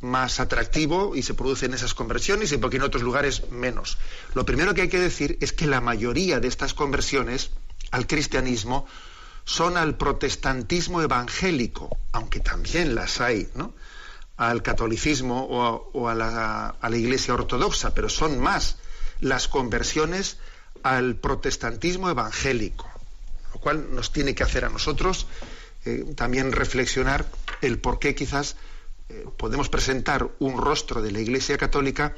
más 0.02 0.40
atractivo 0.40 1.16
y 1.16 1.22
se 1.22 1.32
producen 1.32 1.72
esas 1.72 1.94
conversiones 1.94 2.52
y 2.52 2.58
por 2.58 2.68
qué 2.68 2.76
en 2.76 2.82
otros 2.82 3.02
lugares 3.02 3.50
menos? 3.50 3.96
Lo 4.34 4.44
primero 4.44 4.74
que 4.74 4.82
hay 4.82 4.88
que 4.88 4.98
decir 4.98 5.38
es 5.40 5.54
que 5.54 5.66
la 5.66 5.80
mayoría 5.80 6.40
de 6.40 6.48
estas 6.48 6.74
conversiones 6.74 7.50
al 7.90 8.06
cristianismo 8.06 8.86
son 9.44 9.76
al 9.76 9.96
protestantismo 9.96 11.00
evangélico, 11.00 11.96
aunque 12.12 12.40
también 12.40 12.94
las 12.94 13.20
hay, 13.20 13.48
¿no? 13.54 13.74
al 14.36 14.62
catolicismo 14.62 15.44
o, 15.44 16.08
a, 16.08 16.14
la, 16.14 16.68
a, 16.68 16.88
la, 16.90 16.96
iglesia 16.96 17.34
ortodoxa, 17.34 17.94
pero 17.94 18.08
son 18.08 18.38
más 18.38 18.76
las 19.20 19.48
conversiones 19.48 20.36
al 20.82 21.16
protestantismo 21.16 22.10
evangélico 22.10 22.92
lo 23.52 23.60
cual 23.60 23.94
nos 23.94 24.12
tiene 24.12 24.34
que 24.34 24.42
hacer 24.42 24.64
a 24.64 24.68
nosotros 24.68 25.26
eh, 25.84 26.04
también 26.16 26.52
reflexionar 26.52 27.26
el 27.60 27.78
por 27.78 27.98
qué 27.98 28.14
quizás 28.14 28.56
eh, 29.12 29.26
podemos 29.36 29.68
presentar 29.68 30.28
un 30.38 30.58
rostro 30.58 31.02
de 31.02 31.12
la 31.12 31.20
Iglesia 31.20 31.58
Católica 31.58 32.14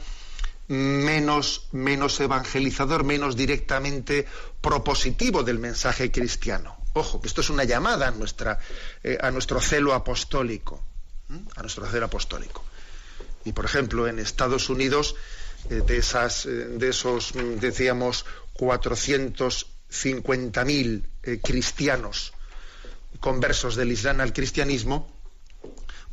menos, 0.69 1.69
menos 1.73 2.19
evangelizador, 2.21 3.05
menos 3.05 3.37
directamente 3.37 4.27
propositivo 4.61 5.43
del 5.43 5.59
mensaje 5.59 6.11
cristiano. 6.11 6.77
Ojo, 6.95 7.21
que 7.21 7.29
esto 7.29 7.41
es 7.41 7.51
una 7.51 7.65
llamada 7.65 8.09
a, 8.09 8.11
nuestra, 8.13 8.59
eh, 9.03 9.19
a 9.21 9.31
nuestro 9.31 9.61
celo 9.61 9.93
apostólico, 9.93 10.83
a 11.57 11.61
nuestro 11.61 11.87
celo 11.87 12.07
apostólico. 12.07 12.65
Y 13.45 13.53
por 13.53 13.65
ejemplo, 13.65 14.07
en 14.07 14.19
Estados 14.19 14.71
Unidos, 14.71 15.17
de, 15.69 15.97
esas, 15.97 16.45
de 16.45 16.89
esos, 16.89 17.33
decíamos, 17.61 18.25
400 18.55 19.67
50.000 19.95 21.03
eh, 21.23 21.41
cristianos 21.43 22.33
conversos 23.21 23.77
del 23.77 23.93
Islam 23.93 24.21
al 24.21 24.33
cristianismo, 24.33 25.09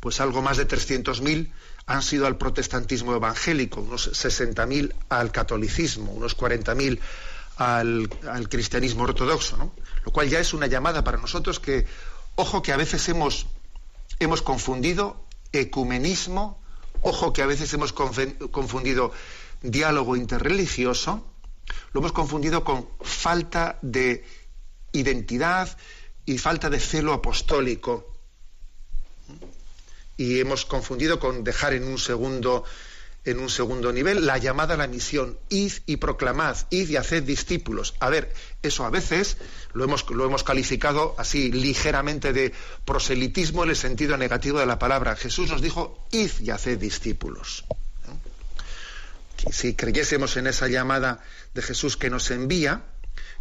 pues 0.02 0.20
algo 0.20 0.42
más 0.42 0.56
de 0.56 0.66
300.000 0.66 1.52
han 1.86 2.02
sido 2.02 2.26
al 2.26 2.36
protestantismo 2.36 3.14
evangélico, 3.14 3.82
unos 3.82 4.10
60.000 4.10 4.92
al 5.08 5.30
catolicismo, 5.30 6.10
unos 6.10 6.36
40.000 6.36 6.98
al, 7.58 8.10
al 8.28 8.48
cristianismo 8.48 9.04
ortodoxo, 9.04 9.56
¿no? 9.56 9.72
Lo 10.04 10.10
cual 10.10 10.28
ya 10.28 10.40
es 10.40 10.54
una 10.54 10.66
llamada 10.66 11.04
para 11.04 11.18
nosotros 11.18 11.60
que, 11.60 11.86
ojo 12.34 12.62
que 12.62 12.72
a 12.72 12.76
veces 12.76 13.08
hemos, 13.10 13.46
hemos 14.18 14.42
confundido 14.42 15.24
ecumenismo, 15.52 16.60
ojo 17.02 17.32
que 17.32 17.42
a 17.42 17.46
veces 17.46 17.72
hemos 17.72 17.92
confundido 17.92 19.12
diálogo 19.62 20.16
interreligioso, 20.16 21.24
lo 21.92 22.00
hemos 22.00 22.10
confundido 22.10 22.64
con 22.64 22.88
falta 23.02 23.78
de 23.82 24.24
identidad 24.90 25.78
y 26.26 26.38
falta 26.38 26.70
de 26.70 26.80
celo 26.80 27.12
apostólico. 27.12 28.11
Y 30.16 30.40
hemos 30.40 30.64
confundido 30.64 31.18
con 31.18 31.44
dejar 31.44 31.74
en 31.74 31.84
un 31.84 31.98
segundo 31.98 32.64
en 33.24 33.38
un 33.38 33.48
segundo 33.48 33.92
nivel 33.92 34.26
la 34.26 34.36
llamada 34.38 34.74
a 34.74 34.76
la 34.76 34.88
misión, 34.88 35.38
id 35.48 35.74
y 35.86 35.98
proclamad, 35.98 36.56
id 36.70 36.88
y 36.88 36.96
haced 36.96 37.22
discípulos. 37.22 37.94
A 38.00 38.10
ver, 38.10 38.34
eso 38.62 38.84
a 38.84 38.90
veces 38.90 39.36
lo 39.74 39.84
hemos, 39.84 40.10
lo 40.10 40.24
hemos 40.24 40.42
calificado 40.42 41.14
así 41.18 41.52
ligeramente 41.52 42.32
de 42.32 42.52
proselitismo 42.84 43.62
en 43.62 43.70
el 43.70 43.76
sentido 43.76 44.16
negativo 44.16 44.58
de 44.58 44.66
la 44.66 44.80
palabra. 44.80 45.14
Jesús 45.14 45.50
nos 45.50 45.62
dijo, 45.62 46.04
id 46.10 46.32
y 46.40 46.50
haced 46.50 46.78
discípulos 46.78 47.64
si 49.50 49.74
creyésemos 49.74 50.36
en 50.36 50.46
esa 50.46 50.68
llamada 50.68 51.20
de 51.54 51.62
Jesús 51.62 51.96
que 51.96 52.10
nos 52.10 52.30
envía, 52.30 52.82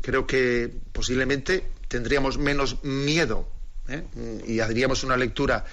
creo 0.01 0.25
que 0.25 0.71
posiblemente 0.91 1.69
tendríamos 1.87 2.37
menos 2.37 2.83
miedo 2.83 3.47
¿eh? 3.87 4.03
y 4.47 4.59
haríamos 4.61 5.03
una 5.03 5.17
lectura, 5.17 5.65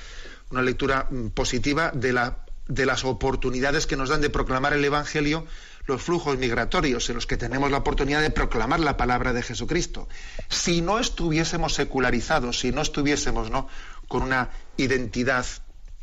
una 0.50 0.62
lectura 0.62 1.08
positiva 1.34 1.90
de 1.94 2.12
la 2.12 2.44
de 2.68 2.84
las 2.84 3.04
oportunidades 3.04 3.86
que 3.86 3.96
nos 3.96 4.10
dan 4.10 4.20
de 4.20 4.30
proclamar 4.30 4.74
el 4.74 4.84
Evangelio 4.84 5.46
los 5.86 6.02
flujos 6.02 6.36
migratorios 6.36 7.08
en 7.08 7.14
los 7.14 7.26
que 7.26 7.38
tenemos 7.38 7.70
la 7.70 7.78
oportunidad 7.78 8.20
de 8.20 8.30
proclamar 8.30 8.78
la 8.78 8.98
palabra 8.98 9.32
de 9.32 9.42
Jesucristo. 9.42 10.06
Si 10.50 10.82
no 10.82 10.98
estuviésemos 10.98 11.74
secularizados, 11.74 12.60
si 12.60 12.72
no 12.72 12.82
estuviésemos 12.82 13.50
¿no? 13.50 13.68
con 14.06 14.22
una 14.22 14.50
identidad, 14.76 15.46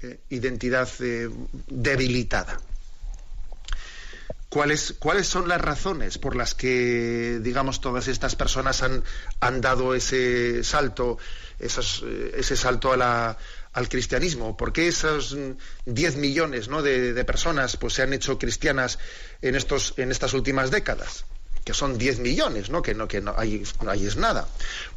eh, 0.02 0.20
identidad 0.30 0.90
eh, 1.02 1.30
debilitada. 1.68 2.60
¿Cuáles, 4.50 4.96
¿Cuáles 4.98 5.28
son 5.28 5.48
las 5.48 5.62
razones 5.62 6.18
por 6.18 6.36
las 6.36 6.56
que, 6.56 7.40
digamos, 7.44 7.80
todas 7.80 8.08
estas 8.08 8.36
personas 8.36 8.82
han, 8.82 9.04
han 9.40 9.62
dado 9.62 9.94
ese 9.94 10.64
salto, 10.64 11.20
eh, 11.60 12.32
ese 12.38 12.56
salto 12.56 12.92
a 12.92 12.98
la, 12.98 13.38
al 13.76 13.90
cristianismo? 13.90 14.56
¿Por 14.56 14.72
qué 14.72 14.88
esos 14.88 15.38
10 15.86 16.16
millones 16.16 16.70
¿no? 16.70 16.82
de, 16.82 17.24
personas 17.26 17.76
pues, 17.78 17.94
se 17.94 18.02
han 18.02 18.14
hecho 18.14 18.40
cristianas 18.40 18.98
en, 19.42 19.56
estos, 19.56 19.94
en 19.98 20.12
estas 20.12 20.34
últimas 20.34 20.72
décadas? 20.72 21.26
Que 21.64 21.74
son 21.74 21.98
10 21.98 22.20
millones, 22.20 22.70
¿no? 22.70 22.82
que 22.82 22.96
no, 22.96 23.08
que 23.08 23.22
no, 23.22 23.36
hay, 23.38 23.62
es 23.62 24.16
nada. 24.16 24.48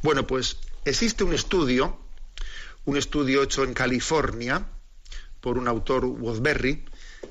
Bueno, 0.03 0.27
pues 0.27 0.59
existe 0.85 1.25
un 1.25 1.35
estudio, 1.35 1.99
un 2.85 2.97
estudio 2.97 3.43
hecho 3.43 3.65
en 3.65 3.75
California 3.75 4.65
por 5.41 5.59
un 5.59 5.67
autor, 5.67 6.05
Woodberry, 6.05 6.85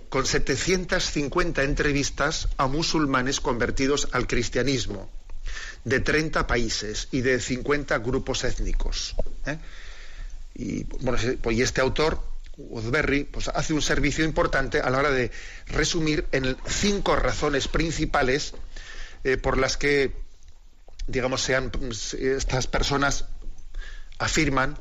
con 0.10 0.26
750 0.26 1.64
entrevistas 1.64 2.50
a 2.58 2.68
musulmanes 2.68 3.40
convertidos 3.40 4.10
al 4.12 4.28
cristianismo 4.28 5.10
de 5.86 6.02
30 6.02 6.46
países 6.46 7.08
y 7.12 7.22
de 7.22 7.40
50 7.40 8.00
grupos 8.00 8.44
étnicos. 8.44 9.16
¿eh? 9.46 9.58
Y, 10.60 10.86
bueno, 10.86 11.20
pues, 11.40 11.60
este 11.60 11.82
autor, 11.82 12.20
Woodberry, 12.58 13.26
pues 13.26 13.48
hace 13.50 13.74
un 13.74 13.82
servicio 13.84 14.26
importante 14.26 14.80
a 14.80 14.90
la 14.90 14.98
hora 14.98 15.12
de 15.12 15.30
resumir 15.68 16.26
en 16.32 16.58
cinco 16.66 17.16
razones 17.16 17.68
principales 17.68 18.56
eh, 19.24 19.38
por 19.38 19.60
las 19.60 19.78
que, 19.78 20.16
digamos, 21.06 21.42
sean 21.42 21.72
estas 22.20 22.66
personas 22.66 23.26
afirman 24.18 24.80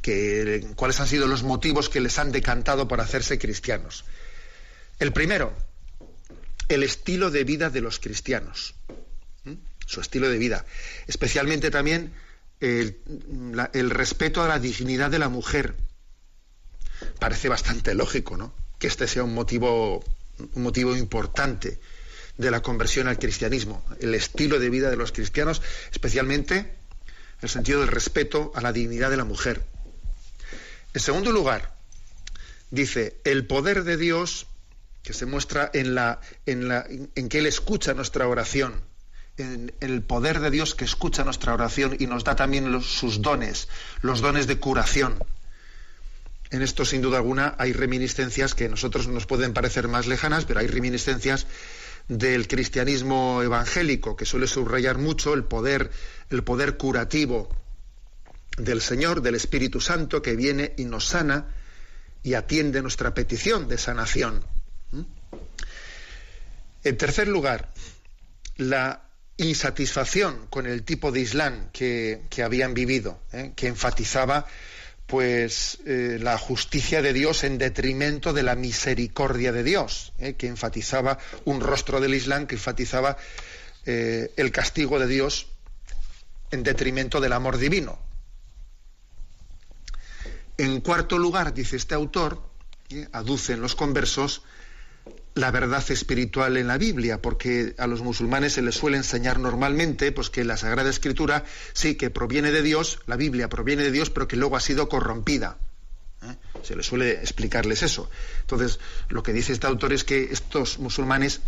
que 0.00 0.66
cuáles 0.74 0.98
han 1.00 1.06
sido 1.06 1.26
los 1.26 1.42
motivos 1.42 1.90
que 1.90 2.00
les 2.00 2.18
han 2.18 2.32
decantado 2.32 2.88
por 2.88 3.02
hacerse 3.02 3.38
cristianos. 3.38 4.06
El 4.98 5.12
primero, 5.12 5.54
el 6.68 6.82
estilo 6.82 7.30
de 7.30 7.44
vida 7.44 7.68
de 7.68 7.82
los 7.82 7.98
cristianos, 7.98 8.74
su 9.84 10.00
estilo 10.00 10.30
de 10.30 10.38
vida, 10.38 10.64
especialmente 11.06 11.70
también 11.70 12.14
el, 12.64 13.90
respeto 13.90 14.42
a 14.42 14.48
la 14.48 14.58
dignidad 14.58 15.10
de 15.10 15.18
la 15.18 15.28
mujer. 15.28 15.76
Parece 17.18 17.48
bastante 17.48 17.94
lógico, 17.94 18.36
¿no? 18.36 18.54
Que 18.78 18.86
este 18.86 19.06
sea 19.06 19.24
un 19.24 19.34
motivo, 19.34 20.02
un 20.54 20.62
motivo 20.62 20.96
importante 20.96 21.78
de 22.38 22.50
la 22.50 22.62
conversión 22.62 23.06
al 23.06 23.18
cristianismo, 23.18 23.84
el 24.00 24.14
estilo 24.14 24.58
de 24.58 24.70
vida 24.70 24.90
de 24.90 24.96
los 24.96 25.12
cristianos, 25.12 25.62
especialmente 25.92 26.74
el 27.42 27.48
sentido 27.48 27.80
del 27.80 27.88
respeto 27.88 28.52
a 28.54 28.60
la 28.60 28.72
dignidad 28.72 29.10
de 29.10 29.16
la 29.16 29.24
mujer. 29.24 29.64
En 30.94 31.00
segundo 31.00 31.32
lugar, 31.32 31.76
dice, 32.70 33.20
el 33.24 33.46
poder 33.46 33.84
de 33.84 33.96
Dios 33.96 34.46
que 35.02 35.12
se 35.12 35.26
muestra 35.26 35.70
en, 35.74 35.94
la, 35.94 36.20
en, 36.46 37.28
que 37.28 37.38
Él 37.38 37.46
escucha 37.46 37.92
nuestra 37.92 38.26
oración 38.26 38.80
en, 39.36 39.74
el 39.80 40.02
poder 40.02 40.40
de 40.40 40.50
Dios 40.50 40.74
que 40.74 40.84
escucha 40.84 41.24
nuestra 41.24 41.54
oración 41.54 41.96
y 41.98 42.06
nos 42.06 42.24
da 42.24 42.36
también 42.36 42.80
sus 42.82 43.22
dones, 43.22 43.68
los 44.02 44.20
dones 44.20 44.46
de 44.46 44.58
curación. 44.58 45.18
En 46.50 46.62
esto, 46.62 46.84
sin 46.84 47.02
duda 47.02 47.18
alguna, 47.18 47.54
hay 47.58 47.72
reminiscencias 47.72 48.54
que 48.54 48.66
a 48.66 48.68
nosotros 48.68 49.08
nos 49.08 49.26
pueden 49.26 49.54
parecer 49.54 49.88
más 49.88 50.06
lejanas, 50.06 50.44
pero 50.44 50.60
hay 50.60 50.66
reminiscencias 50.66 51.46
del 52.08 52.46
cristianismo 52.46 53.42
evangélico, 53.42 54.14
que 54.14 54.26
suele 54.26 54.46
subrayar 54.46 54.98
mucho 54.98 55.34
el 55.34 55.44
poder, 55.44 55.90
el 56.30 56.44
poder 56.44 56.76
curativo 56.76 57.48
del 58.56 58.80
Señor, 58.80 59.22
del 59.22 59.34
Espíritu 59.34 59.80
Santo, 59.80 60.22
que 60.22 60.36
viene 60.36 60.74
y 60.76 60.84
nos 60.84 61.06
sana 61.06 61.48
y 62.22 62.34
atiende 62.34 62.82
nuestra 62.82 63.14
petición 63.14 63.68
de 63.68 63.78
sanación. 63.78 64.44
¿Mm? 64.92 65.02
En 66.84 66.96
tercer 66.96 67.28
lugar, 67.28 67.72
la 68.56 69.03
insatisfacción 69.36 70.46
con 70.48 70.66
el 70.66 70.84
tipo 70.84 71.10
de 71.10 71.20
Islam 71.20 71.68
que, 71.72 72.22
habían 72.44 72.74
vivido, 72.74 73.20
¿eh? 73.32 73.52
que 73.56 73.66
enfatizaba 73.66 74.46
pues 75.06 75.78
eh, 75.86 76.18
la 76.20 76.38
justicia 76.38 77.02
de 77.02 77.12
Dios 77.12 77.44
en 77.44 77.58
detrimento 77.58 78.32
de 78.32 78.42
la 78.42 78.54
misericordia 78.54 79.52
de 79.52 79.62
Dios, 79.62 80.12
¿eh? 80.18 80.34
que 80.34 80.46
enfatizaba 80.46 81.18
un 81.44 81.60
rostro 81.60 82.00
del 82.00 82.14
Islam 82.14 82.46
que 82.46 82.54
enfatizaba 82.54 83.16
el 83.86 84.50
castigo 84.50 84.98
de 84.98 85.06
Dios 85.06 85.46
en 86.50 86.62
detrimento 86.62 87.20
del 87.20 87.34
amor 87.34 87.58
divino. 87.58 87.98
En 90.56 90.80
cuarto 90.80 91.18
lugar, 91.18 91.52
dice 91.52 91.76
este 91.76 91.94
autor, 91.94 92.40
aducen 93.12 93.60
los 93.60 93.74
conversos 93.74 94.40
la 95.34 95.50
verdad 95.50 95.84
espiritual 95.90 96.56
en 96.56 96.68
la 96.68 96.78
Biblia, 96.78 97.20
porque 97.20 97.74
a 97.78 97.86
los 97.86 98.02
musulmanes 98.02 98.52
se 98.52 98.62
les 98.62 98.76
suele 98.76 98.96
enseñar 98.96 99.40
normalmente 99.40 100.12
pues 100.12 100.30
que 100.30 100.44
la 100.44 100.56
Sagrada 100.56 100.90
Escritura 100.90 101.44
sí 101.72 101.96
que 101.96 102.10
proviene 102.10 102.52
de 102.52 102.62
Dios, 102.62 103.00
la 103.06 103.16
Biblia 103.16 103.48
proviene 103.48 103.82
de 103.82 103.90
Dios, 103.90 104.10
pero 104.10 104.28
que 104.28 104.36
luego 104.36 104.56
ha 104.56 104.60
sido 104.60 104.88
corrompida. 104.88 105.58
¿eh? 106.22 106.36
Se 106.62 106.76
les 106.76 106.86
suele 106.86 107.14
explicarles 107.14 107.82
eso. 107.82 108.08
Entonces, 108.42 108.78
lo 109.08 109.22
que 109.22 109.32
dice 109.32 109.52
este 109.52 109.66
autor 109.66 109.92
es 109.92 110.04
que 110.04 110.28
estos 110.30 110.78
musulmanes 110.78 111.40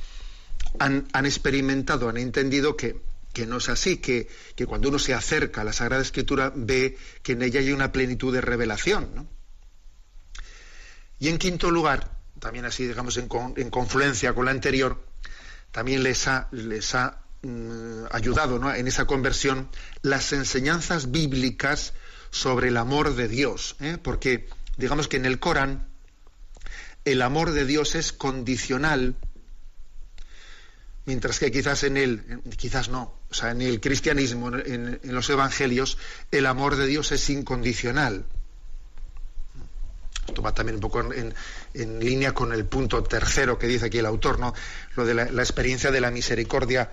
han, 0.81 1.07
experimentado, 1.25 2.09
han 2.09 2.17
entendido 2.17 2.77
que, 2.77 3.01
no 3.47 3.59
es 3.59 3.69
así, 3.69 3.99
que, 3.99 4.29
cuando 4.67 4.89
uno 4.89 4.99
se 4.99 5.15
acerca 5.15 5.61
a 5.61 5.65
la 5.65 5.73
Sagrada 5.73 6.03
Escritura 6.03 6.53
ve 6.55 6.99
que 7.23 7.33
en 7.33 7.43
ella 7.43 7.61
hay 7.61 7.71
una 7.71 7.93
plenitud 7.93 8.33
de 8.35 8.41
revelación. 8.41 9.29
Y 11.19 11.29
en 11.29 11.39
quinto 11.39 11.71
lugar, 11.71 12.16
también 12.41 12.65
así, 12.65 12.87
digamos, 12.87 13.17
en, 13.17 13.29
confluencia 13.71 14.35
con 14.35 14.47
la 14.47 14.51
anterior, 14.51 15.05
también 15.73 16.03
les 16.03 16.27
ha, 16.29 16.49
les 16.53 16.95
ha 16.95 17.21
mm, 17.43 18.05
ayudado 18.11 18.75
en 18.75 18.87
esa 18.89 19.07
conversión 19.07 19.69
las 20.03 20.33
enseñanzas 20.33 21.11
bíblicas 21.11 21.93
sobre 22.31 22.69
el 22.69 22.77
amor 22.77 23.15
de 23.15 23.29
Dios, 23.29 23.77
¿eh? 23.81 23.99
porque 24.03 24.49
digamos 24.77 25.09
que 25.09 25.17
en 25.17 25.27
el 25.27 25.39
Corán 25.39 25.89
el 27.05 27.23
amor 27.23 27.53
de 27.53 27.65
Dios 27.65 27.95
es 27.95 28.13
condicional, 28.13 29.15
mientras 31.05 31.39
que 31.39 31.53
quizás 31.53 31.85
en 31.85 31.97
el, 31.97 32.43
quizás 32.57 32.89
no, 32.89 33.21
o 33.31 33.35
sea, 33.35 33.53
en 33.53 33.63
el 33.63 33.81
cristianismo, 33.81 34.51
en 34.57 34.99
los 35.05 35.31
evangelios, 35.31 35.99
el 36.33 36.47
amor 36.47 36.77
de 36.77 36.87
Dios 36.87 37.13
es 37.13 37.31
incondicional. 37.31 38.27
Esto 40.27 40.43
va 40.43 40.53
también 40.53 40.77
un 40.77 40.81
poco 40.81 41.01
en, 41.13 41.35
línea 42.01 42.33
con 42.33 42.53
el 42.53 42.65
punto 42.67 43.03
tercero 43.03 43.59
que 43.59 43.67
dice 43.67 43.87
aquí 43.87 43.99
el 43.99 44.07
autor, 44.07 44.39
¿no? 44.39 44.55
Lo 44.95 45.05
de 45.05 45.15
la, 45.15 45.25
experiencia 45.25 45.91
de 45.91 46.01
la 46.01 46.11
misericordia 46.11 46.91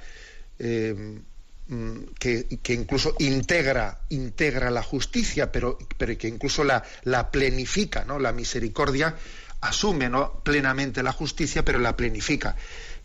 eh, 0.59 1.19
mm, 1.67 1.97
que, 2.19 2.59
incluso 2.69 3.15
integra, 3.19 4.01
integra 4.09 4.69
la 4.71 4.83
justicia, 4.83 5.51
pero, 5.51 5.77
pero 5.97 6.17
que 6.17 6.27
incluso 6.27 6.63
la, 6.63 6.83
la 7.03 7.31
plenifica, 7.31 8.05
¿no? 8.05 8.19
La 8.19 8.31
misericordia 8.31 9.15
asume 9.63 10.09
¿no? 10.09 10.41
plenamente 10.43 11.03
la 11.03 11.13
justicia, 11.13 11.63
pero 11.63 11.79
la 11.79 11.95
plenifica. 11.95 12.55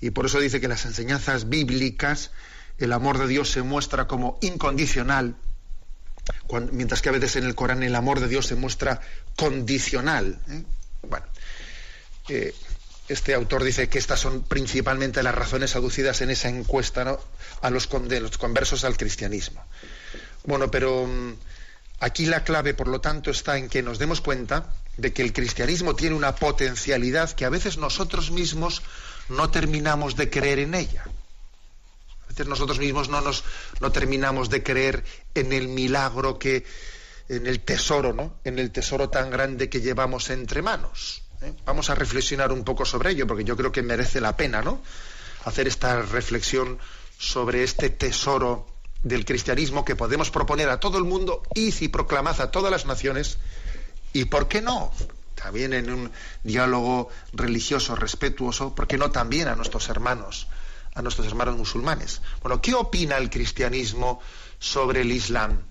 Y 0.00 0.10
por 0.10 0.26
eso 0.26 0.40
dice 0.40 0.60
que 0.60 0.68
las 0.68 0.84
enseñanzas 0.84 1.48
bíblicas, 1.48 2.32
el 2.78 2.92
amor 2.92 3.18
de 3.18 3.28
Dios 3.28 3.50
se 3.50 3.62
muestra 3.62 4.06
como 4.06 4.38
incondicional, 4.42 5.36
mientras 6.72 7.02
que 7.02 7.08
a 7.08 7.12
veces 7.12 7.36
en 7.36 7.44
el 7.44 7.54
Corán 7.54 7.82
el 7.82 7.94
amor 7.94 8.20
de 8.20 8.28
Dios 8.28 8.46
se 8.46 8.54
muestra 8.54 9.00
condicional. 9.36 10.38
¿eh? 10.48 10.62
Bueno, 11.02 11.26
eh, 12.28 12.54
este 13.08 13.34
autor 13.34 13.64
dice 13.64 13.88
que 13.88 13.98
estas 13.98 14.20
son 14.20 14.42
principalmente 14.42 15.22
las 15.22 15.34
razones 15.34 15.76
aducidas 15.76 16.20
en 16.20 16.30
esa 16.30 16.48
encuesta 16.48 17.18
a 17.62 17.70
los, 17.70 17.88
los 17.90 18.38
conversos 18.38 18.84
al 18.84 18.96
cristianismo. 18.96 19.64
Bueno, 20.44 20.70
pero 20.70 21.06
mm, 21.06 21.34
aquí 22.00 22.26
la 22.26 22.44
clave, 22.44 22.74
por 22.74 22.88
lo 22.88 23.00
tanto, 23.00 23.30
está 23.30 23.56
en 23.56 23.68
que 23.68 23.82
nos 23.82 23.98
demos 23.98 24.20
cuenta 24.20 24.72
de 24.96 25.12
que 25.12 25.22
el 25.22 25.32
cristianismo 25.32 25.94
tiene 25.94 26.16
una 26.16 26.34
potencialidad 26.34 27.32
que 27.32 27.44
a 27.44 27.50
veces 27.50 27.78
nosotros 27.78 28.30
mismos 28.30 28.82
no 29.28 29.50
terminamos 29.50 30.16
de 30.16 30.28
creer 30.28 30.58
en 30.58 30.74
ella 30.74 31.04
nosotros 32.46 32.78
mismos 32.78 33.08
no 33.08 33.20
nos 33.20 33.44
no 33.80 33.90
terminamos 33.92 34.50
de 34.50 34.62
creer 34.62 35.04
en 35.34 35.52
el 35.52 35.68
milagro 35.68 36.38
que 36.38 36.64
en 37.28 37.46
el 37.46 37.60
tesoro, 37.60 38.12
¿no? 38.12 38.34
En 38.44 38.58
el 38.58 38.70
tesoro 38.70 39.10
tan 39.10 39.30
grande 39.30 39.68
que 39.68 39.80
llevamos 39.80 40.30
entre 40.30 40.62
manos. 40.62 41.22
¿eh? 41.42 41.52
Vamos 41.66 41.90
a 41.90 41.94
reflexionar 41.94 42.52
un 42.52 42.64
poco 42.64 42.84
sobre 42.84 43.10
ello, 43.10 43.26
porque 43.26 43.44
yo 43.44 43.56
creo 43.56 43.70
que 43.70 43.82
merece 43.82 44.20
la 44.20 44.36
pena, 44.36 44.62
¿no? 44.62 44.80
Hacer 45.44 45.68
esta 45.68 46.00
reflexión 46.02 46.78
sobre 47.18 47.64
este 47.64 47.90
tesoro 47.90 48.66
del 49.02 49.24
cristianismo 49.24 49.84
que 49.84 49.94
podemos 49.94 50.30
proponer 50.30 50.70
a 50.70 50.80
todo 50.80 50.98
el 50.98 51.04
mundo 51.04 51.42
y 51.54 51.72
si 51.72 51.88
proclamad 51.88 52.40
a 52.40 52.50
todas 52.50 52.70
las 52.70 52.86
naciones. 52.86 53.38
¿Y 54.12 54.24
por 54.24 54.48
qué 54.48 54.62
no? 54.62 54.92
también 55.42 55.72
en 55.72 55.90
un 55.90 56.10
diálogo 56.42 57.08
religioso, 57.32 57.94
respetuoso, 57.94 58.74
¿por 58.74 58.86
qué 58.86 58.98
no 58.98 59.10
también 59.10 59.48
a 59.48 59.54
nuestros 59.54 59.88
hermanos, 59.88 60.48
a 60.98 61.02
nuestros 61.02 61.26
hermanos 61.26 61.56
musulmanes? 61.56 62.20
Bueno, 62.42 62.60
¿qué 62.60 62.74
opina 62.74 63.16
el 63.16 63.30
cristianismo 63.30 64.20
sobre 64.58 65.02
el 65.02 65.12
Islam? 65.12 65.62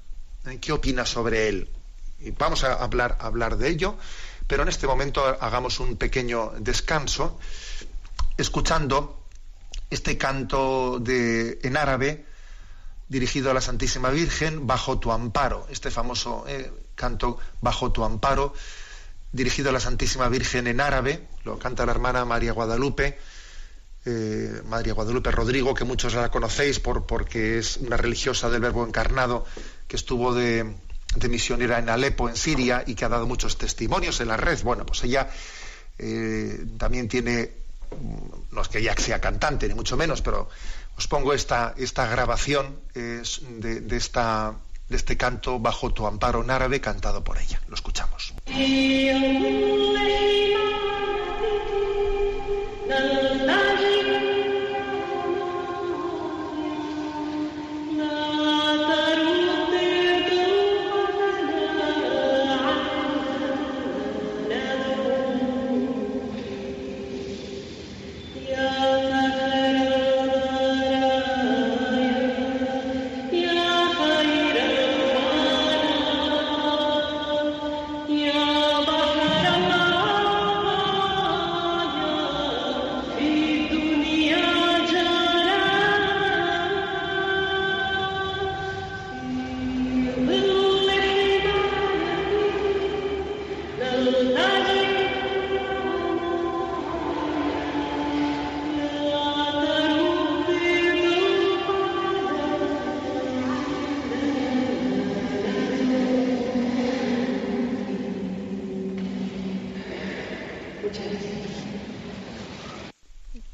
¿Eh? 0.45 0.59
¿Qué 0.59 0.71
opina 0.71 1.05
sobre 1.05 1.49
él? 1.49 1.69
Y 2.19 2.31
vamos 2.31 2.63
a 2.63 2.73
hablar, 2.73 3.17
hablar 3.19 3.57
de 3.57 3.69
ello, 3.69 3.97
pero 4.47 4.63
en 4.63 4.69
este 4.69 4.87
momento 4.87 5.23
hagamos 5.25 5.79
un 5.79 5.97
pequeño 5.97 6.53
descanso 6.59 7.37
escuchando 8.37 9.23
este 9.89 10.17
canto 10.17 10.99
de, 10.99 11.59
en 11.63 11.77
árabe 11.77 12.25
dirigido 13.09 13.51
a 13.51 13.53
la 13.53 13.61
Santísima 13.61 14.09
Virgen, 14.09 14.67
Bajo 14.67 14.99
tu 14.99 15.11
amparo, 15.11 15.67
este 15.69 15.91
famoso 15.91 16.45
eh, 16.47 16.71
canto 16.95 17.39
Bajo 17.61 17.91
tu 17.91 18.03
amparo, 18.03 18.53
dirigido 19.31 19.69
a 19.69 19.73
la 19.73 19.79
Santísima 19.79 20.29
Virgen 20.29 20.67
en 20.67 20.81
árabe, 20.81 21.27
lo 21.43 21.59
canta 21.59 21.85
la 21.85 21.91
hermana 21.91 22.25
María 22.25 22.53
Guadalupe, 22.53 23.17
eh, 24.09 24.61
María 24.65 24.93
Guadalupe 24.93 25.31
Rodrigo, 25.31 25.73
que 25.73 25.83
muchos 25.83 26.13
la 26.13 26.31
conocéis 26.31 26.79
por, 26.79 27.05
porque 27.05 27.57
es 27.57 27.75
una 27.75 27.97
religiosa 27.97 28.49
del 28.49 28.61
Verbo 28.61 28.87
encarnado 28.87 29.45
que 29.85 29.97
estuvo 29.97 30.33
de, 30.33 30.65
misionera 31.29 31.77
en 31.79 31.89
Alepo, 31.89 32.29
en 32.29 32.37
Siria, 32.37 32.85
y 32.87 32.95
que 32.95 33.03
ha 33.03 33.09
dado 33.09 33.27
muchos 33.27 33.57
testimonios 33.57 34.21
en 34.21 34.29
la 34.29 34.37
red. 34.37 34.63
Bueno, 34.63 34.85
pues 34.85 35.03
ella 35.03 35.29
eh, 35.97 36.65
también 36.77 37.09
tiene, 37.09 37.51
no 38.51 38.61
es 38.61 38.69
que 38.69 38.79
ella 38.79 38.95
sea 38.97 39.19
cantante, 39.19 39.67
ni 39.67 39.73
mucho 39.73 39.97
menos, 39.97 40.21
pero 40.21 40.47
os 40.95 41.07
pongo 41.09 41.33
esta, 41.33 41.75
grabación 41.75 42.79
de, 42.93 43.23
de, 43.59 43.81
de 43.81 44.95
este 44.95 45.17
canto 45.17 45.59
bajo 45.59 45.91
tu 45.91 46.07
amparo 46.07 46.43
en 46.43 46.49
árabe 46.49 46.79
cantado 46.79 47.25
por 47.25 47.37
ella. 47.39 47.59
Lo 47.67 47.75
escuchamos. 47.75 48.33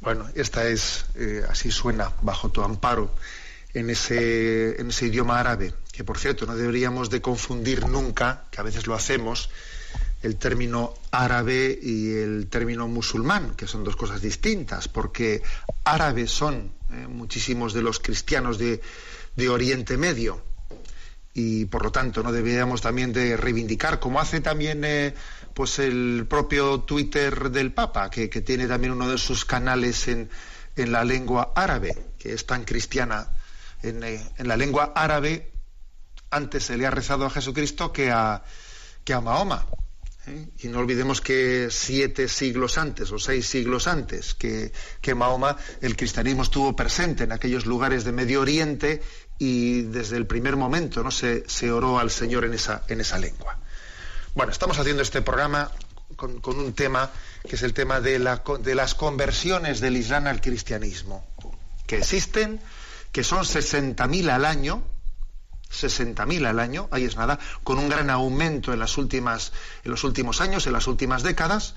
Bueno, 0.02 0.30
esta 0.36 0.68
es, 0.68 1.06
eh, 1.16 1.44
así 1.50 1.72
suena, 1.72 2.12
bajo 2.22 2.50
tu 2.50 2.62
amparo, 2.62 3.10
en 3.74 3.90
ese, 3.90 4.80
en 4.80 4.90
ese 4.90 5.08
idioma 5.08 5.40
árabe, 5.40 5.74
que 5.92 6.04
por 6.04 6.18
cierto 6.18 6.46
no 6.46 6.56
deberíamos 6.56 7.10
de 7.10 7.22
confundir 7.22 7.88
nunca, 7.88 8.46
que 8.52 8.60
a 8.60 8.64
veces 8.64 8.86
lo 8.86 8.96
hacemos, 8.96 9.50
el 10.22 10.36
término 10.38 10.94
árabe 11.12 11.78
y 11.82 12.12
el 12.14 12.48
término 12.48 12.88
musulmán, 12.88 13.56
que 13.56 13.68
son 13.68 13.84
dos 13.84 13.96
cosas 13.96 14.22
distintas, 14.22 14.88
porque 14.88 15.42
árabes 15.84 16.32
son 16.32 16.72
eh, 16.92 17.08
muchísimos 17.08 17.74
de 17.74 17.82
los 17.82 18.00
cristianos 18.00 18.58
de, 18.58 18.82
de 19.36 19.50
Oriente 19.50 19.98
Medio, 19.98 20.42
y 21.34 21.66
por 21.66 21.84
lo 21.84 21.92
tanto 21.92 22.22
no 22.22 22.32
deberíamos 22.32 22.82
también 22.82 23.12
de 23.12 23.36
reivindicar, 23.38 24.00
como 24.00 24.20
hace 24.20 24.40
también 24.40 24.84
eh, 24.86 25.16
pues 25.54 25.80
el 25.80 26.26
propio 26.28 26.82
Twitter 26.82 27.52
del 27.52 27.74
Papa, 27.74 28.10
que, 28.10 28.28
tiene 28.28 28.68
también 28.68 28.94
uno 28.94 29.10
de 29.10 29.18
sus 29.18 29.46
canales 29.46 30.08
en, 30.08 30.30
en, 30.76 30.92
la 30.92 31.04
lengua 31.04 31.54
árabe, 31.56 31.96
que 32.18 32.34
es 32.34 32.46
tan 32.46 32.64
cristiana. 32.64 33.28
En, 33.82 34.04
eh, 34.04 34.22
la 34.40 34.58
lengua 34.58 34.94
árabe 34.96 35.52
antes 36.32 36.64
se 36.64 36.78
le 36.78 36.88
ha 36.88 36.92
rezado 36.92 37.26
a 37.26 37.30
Jesucristo 37.30 37.94
que 37.94 38.12
a, 38.12 38.44
que 39.04 39.14
a 39.14 39.22
Mahoma. 39.22 39.68
¿eh? 40.28 40.48
Y 40.60 40.68
no 40.70 40.80
olvidemos 40.80 41.22
que 41.22 41.68
siete 41.70 42.28
siglos 42.28 42.80
antes 42.80 43.12
o 43.12 43.20
seis 43.20 43.46
siglos 43.46 43.88
antes 43.88 44.34
que, 44.34 44.72
que 45.02 45.14
Mahoma, 45.14 45.56
el 45.82 45.96
cristianismo 45.96 46.42
estuvo 46.42 46.76
presente 46.76 47.26
en 47.26 47.32
aquellos 47.32 47.68
lugares 47.68 48.04
de 48.04 48.12
Medio 48.12 48.42
Oriente 48.42 49.04
y 49.38 49.84
desde 49.84 50.18
el 50.18 50.26
primer 50.26 50.56
momento 50.56 51.04
no 51.04 51.12
se, 51.12 51.48
se 51.48 51.72
oró 51.72 52.00
al 52.00 52.10
Señor 52.10 52.46
en 52.46 52.54
esa, 52.54 52.84
en 52.88 53.02
esa 53.02 53.20
lengua. 53.20 53.60
Bueno, 54.36 54.52
estamos 54.52 54.80
haciendo 54.80 55.04
este 55.04 55.22
programa 55.22 55.70
con, 56.16 56.42
con 56.42 56.60
un 56.60 56.74
tema 56.74 57.12
que 57.48 57.56
es 57.56 57.62
el 57.62 57.74
tema 57.76 58.02
de, 58.02 58.18
la, 58.18 58.42
de, 58.62 58.74
las 58.74 58.96
conversiones 58.96 59.80
del 59.80 59.96
Islam 59.96 60.26
al 60.26 60.42
cristianismo, 60.42 61.24
que 61.86 62.00
existen, 62.00 62.60
que 63.12 63.24
son 63.24 63.44
60.000 63.44 64.32
al 64.32 64.46
año, 64.46 64.82
60.000 65.72 66.48
al 66.48 66.60
año, 66.60 66.88
ahí 66.90 67.06
es 67.06 67.16
nada, 67.16 67.38
con 67.64 67.78
un 67.78 67.90
gran 67.90 68.10
aumento 68.10 68.74
en, 68.74 68.80
las 68.80 68.98
últimas, 68.98 69.54
en 69.84 69.92
los 69.92 70.04
últimos 70.04 70.42
años, 70.42 70.66
en 70.66 70.74
las 70.74 70.88
últimas 70.88 71.22
décadas. 71.22 71.76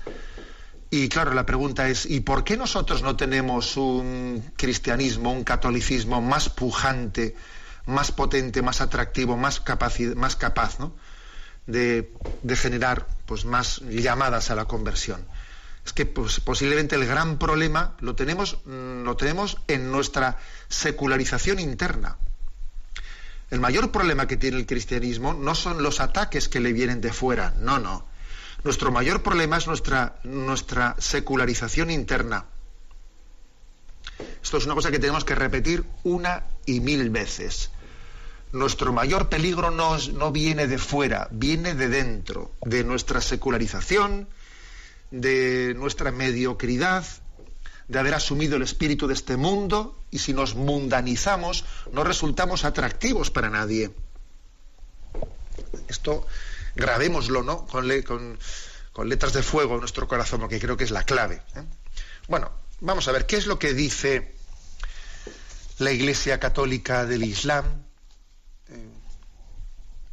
Y 0.89 1.09
claro, 1.09 1.35
la 1.35 1.45
pregunta 1.45 1.87
es, 1.89 2.07
¿y 2.07 2.21
por 2.21 2.43
qué 2.43 2.57
nosotros 2.57 3.03
no 3.03 3.15
tenemos 3.15 3.77
un 3.77 4.51
cristianismo, 4.57 5.31
un 5.31 5.43
catolicismo 5.43 6.23
más 6.23 6.49
pujante, 6.49 7.35
más 7.85 8.11
potente, 8.11 8.63
más 8.63 8.81
atractivo, 8.81 9.37
más, 9.37 9.61
más 10.15 10.35
capaz 10.35 10.79
¿no? 10.79 10.93
De, 11.67 12.11
generar 12.55 13.07
pues, 13.25 13.45
más 13.45 13.79
llamadas 13.81 14.49
a 14.49 14.55
la 14.55 14.65
conversión? 14.65 15.25
Es 15.85 15.93
que 15.93 16.05
pues, 16.05 16.39
posiblemente 16.39 16.95
el 16.95 17.05
gran 17.05 17.37
problema 17.37 17.95
lo 17.99 18.15
tenemos, 18.15 18.57
mm, 18.65 19.03
lo 19.03 19.15
tenemos 19.15 19.57
en 19.67 19.91
nuestra 19.91 20.37
secularización 20.67 21.59
interna. 21.59 22.17
El 23.49 23.59
mayor 23.59 23.91
problema 23.91 24.27
que 24.27 24.35
tiene 24.35 24.57
el 24.57 24.65
cristianismo 24.65 25.33
no 25.33 25.55
son 25.55 25.81
los 25.83 26.01
ataques 26.01 26.49
que 26.49 26.59
le 26.59 26.73
vienen 26.73 26.99
de 26.99 27.13
fuera, 27.13 27.53
no, 27.57 27.79
no 27.79 28.07
nuestro 28.63 28.91
mayor 28.91 29.23
problema 29.23 29.57
es 29.57 29.67
nuestra, 29.67 30.19
nuestra 30.23 30.95
secularización 30.99 31.89
interna. 31.89 32.45
Esto 34.41 34.57
es 34.57 34.65
una 34.65 34.75
cosa 34.75 34.91
que 34.91 34.99
tenemos 34.99 35.23
que 35.23 35.35
repetir 35.35 35.85
una 36.03 36.43
y 36.65 36.79
mil 36.79 37.09
veces. 37.09 37.71
Nuestro 38.51 38.93
mayor 38.93 39.29
peligro 39.29 39.71
no, 39.71 39.97
no 39.97 40.31
viene 40.31 40.67
de 40.67 40.77
fuera, 40.77 41.27
viene 41.31 41.75
de 41.75 41.89
dentro, 41.89 42.51
de 42.61 42.83
nuestra 42.83 43.21
secularización, 43.21 44.29
de 45.11 45.73
nuestra 45.75 46.11
mediocridad, 46.11 47.05
de 47.87 47.99
haber 47.99 48.13
asumido 48.13 48.57
el 48.57 48.63
espíritu 48.63 49.07
de 49.07 49.13
este 49.13 49.37
mundo 49.37 49.97
y 50.11 50.19
si 50.19 50.33
nos 50.33 50.55
mundanizamos 50.55 51.65
no 51.91 52.03
resultamos 52.03 52.65
atractivos 52.65 53.31
para 53.31 53.49
nadie. 53.49 53.91
Esto 55.87 56.25
grabémoslo, 56.75 57.43
¿no? 57.43 57.65
Con, 57.65 57.87
con, 58.93 59.09
letras 59.09 59.33
de 59.33 59.43
fuego 59.43 59.75
en 59.75 59.79
nuestro 59.81 60.07
corazón, 60.07 60.41
porque 60.41 60.59
creo 60.59 60.75
que 60.75 60.83
es 60.83 60.91
la 60.91 61.03
clave. 61.03 61.41
¿eh? 61.55 61.63
Bueno, 62.27 62.51
vamos 62.81 63.07
a 63.07 63.11
ver, 63.11 63.25
¿qué 63.25 63.37
es 63.37 63.47
lo 63.47 63.57
que 63.57 63.73
dice 63.73 64.33
la 65.77 65.91
Iglesia 65.91 66.39
Católica 66.39 67.05
del 67.05 67.23
Islam? 67.23 67.86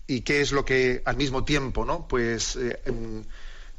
Y 0.06 0.20
qué 0.20 0.40
es 0.40 0.52
lo 0.52 0.64
que 0.64 1.02
al 1.04 1.16
mismo 1.16 1.44
tiempo, 1.44 1.84
¿no? 1.84 2.06
Pues 2.06 2.56
eh, 2.56 2.80
em, 2.84 3.24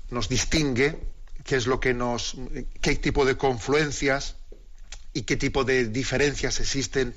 nos 0.10 0.30
distingue, 0.30 0.98
qué 1.44 1.56
es 1.56 1.68
lo 1.68 1.80
que 1.80 1.94
nos, 1.94 2.36
qué 2.82 2.96
tipo 2.96 3.26
de 3.26 3.38
confluencias 3.38 4.36
y 5.14 5.24
qué 5.24 5.38
tipo 5.38 5.64
de 5.64 5.86
diferencias 5.86 6.60
existen 6.60 7.16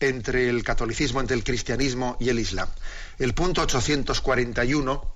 entre 0.00 0.48
el 0.48 0.62
catolicismo, 0.62 1.20
entre 1.20 1.36
el 1.36 1.44
cristianismo 1.44 2.16
y 2.20 2.28
el 2.28 2.38
islam. 2.38 2.68
El 3.18 3.34
punto 3.34 3.62
841 3.62 5.14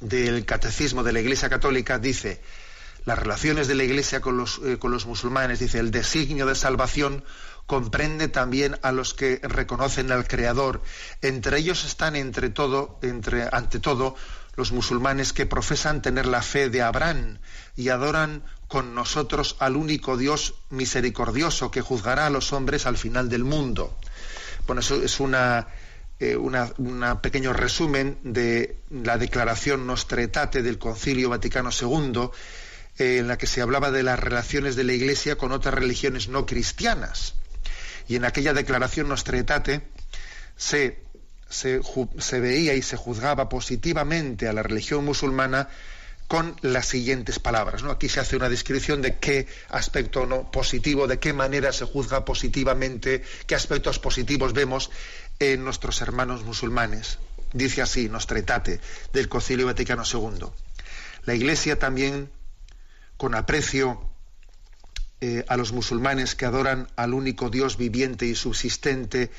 del 0.00 0.44
Catecismo 0.44 1.02
de 1.02 1.12
la 1.12 1.20
Iglesia 1.20 1.48
Católica 1.48 1.98
dice, 1.98 2.40
las 3.04 3.18
relaciones 3.18 3.68
de 3.68 3.74
la 3.74 3.84
Iglesia 3.84 4.20
con 4.20 4.36
los, 4.36 4.60
eh, 4.64 4.78
con 4.78 4.90
los 4.90 5.06
musulmanes, 5.06 5.58
dice, 5.58 5.78
el 5.78 5.90
designio 5.90 6.46
de 6.46 6.54
salvación 6.54 7.24
comprende 7.68 8.28
también 8.28 8.78
a 8.80 8.92
los 8.92 9.12
que 9.12 9.40
reconocen 9.42 10.10
al 10.10 10.26
Creador. 10.26 10.82
Entre 11.20 11.58
ellos 11.58 11.84
están 11.84 12.16
entre 12.16 12.48
todo, 12.48 12.98
entre, 13.02 13.46
ante 13.52 13.78
todo 13.78 14.16
los 14.56 14.72
musulmanes 14.72 15.34
que 15.34 15.44
profesan 15.44 16.00
tener 16.00 16.24
la 16.24 16.40
fe 16.40 16.70
de 16.70 16.80
Abraham 16.80 17.38
y 17.76 17.90
adoran 17.90 18.42
con 18.68 18.94
nosotros 18.94 19.54
al 19.60 19.76
único 19.76 20.16
Dios 20.16 20.54
misericordioso 20.70 21.70
que 21.70 21.82
juzgará 21.82 22.26
a 22.26 22.30
los 22.30 22.54
hombres 22.54 22.86
al 22.86 22.96
final 22.96 23.28
del 23.28 23.44
mundo. 23.44 23.94
Bueno, 24.66 24.80
eso 24.80 25.02
es 25.02 25.20
una, 25.20 25.68
eh, 26.18 26.38
pequeño 27.20 27.52
resumen 27.52 28.18
de 28.22 28.80
la 28.90 29.18
declaración 29.18 29.86
Nostretate 29.86 30.62
del 30.62 30.78
Concilio 30.78 31.28
Vaticano 31.28 31.68
II, 31.70 32.30
eh, 32.98 33.18
en 33.18 33.28
la 33.28 33.36
que 33.36 33.46
se 33.46 33.60
hablaba 33.60 33.90
de 33.90 34.02
las 34.02 34.18
relaciones 34.18 34.74
de 34.74 34.84
la 34.84 34.94
Iglesia 34.94 35.36
con 35.36 35.52
otras 35.52 35.74
religiones 35.74 36.28
no 36.28 36.46
cristianas. 36.46 37.34
Y 38.08 38.16
en 38.16 38.24
aquella 38.24 38.54
declaración 38.54 39.08
Nostretate 39.08 39.82
se 40.56 40.96
veía 42.40 42.74
y 42.74 42.82
se 42.82 42.96
juzgaba 42.96 43.48
positivamente 43.48 44.48
a 44.48 44.52
la 44.52 44.62
religión 44.62 45.04
musulmana 45.04 45.68
con 46.26 46.56
las 46.60 46.86
siguientes 46.86 47.38
palabras. 47.38 47.82
Aquí 47.84 48.08
se 48.08 48.20
hace 48.20 48.36
una 48.36 48.50
descripción 48.50 49.00
de 49.00 49.16
qué 49.16 49.46
aspecto 49.70 50.26
no 50.26 50.50
positivo, 50.50 51.06
de 51.06 51.18
qué 51.18 51.32
manera 51.32 51.72
se 51.72 51.86
juzga 51.86 52.24
positivamente, 52.24 53.22
qué 53.46 53.54
aspectos 53.54 53.98
positivos 53.98 54.52
vemos 54.52 54.90
en 55.38 55.64
nuestros 55.64 56.02
hermanos 56.02 56.44
musulmanes. 56.44 57.18
Dice 57.54 57.80
así 57.80 58.10
Nostretate 58.10 58.78
del 59.14 59.28
Concilio 59.30 59.64
Vaticano 59.66 60.02
II. 60.04 60.48
La 61.24 61.34
Iglesia 61.34 61.78
también, 61.78 62.30
con 63.16 63.34
aprecio 63.34 64.07
eh, 65.20 65.44
a 65.48 65.56
los 65.56 65.72
musulmanes 65.72 66.34
que 66.34 66.46
adoran 66.46 66.88
al 66.96 67.14
único 67.14 67.50
Dios 67.50 67.76
viviente 67.76 68.26
y 68.26 68.34
subsistente, 68.34 69.30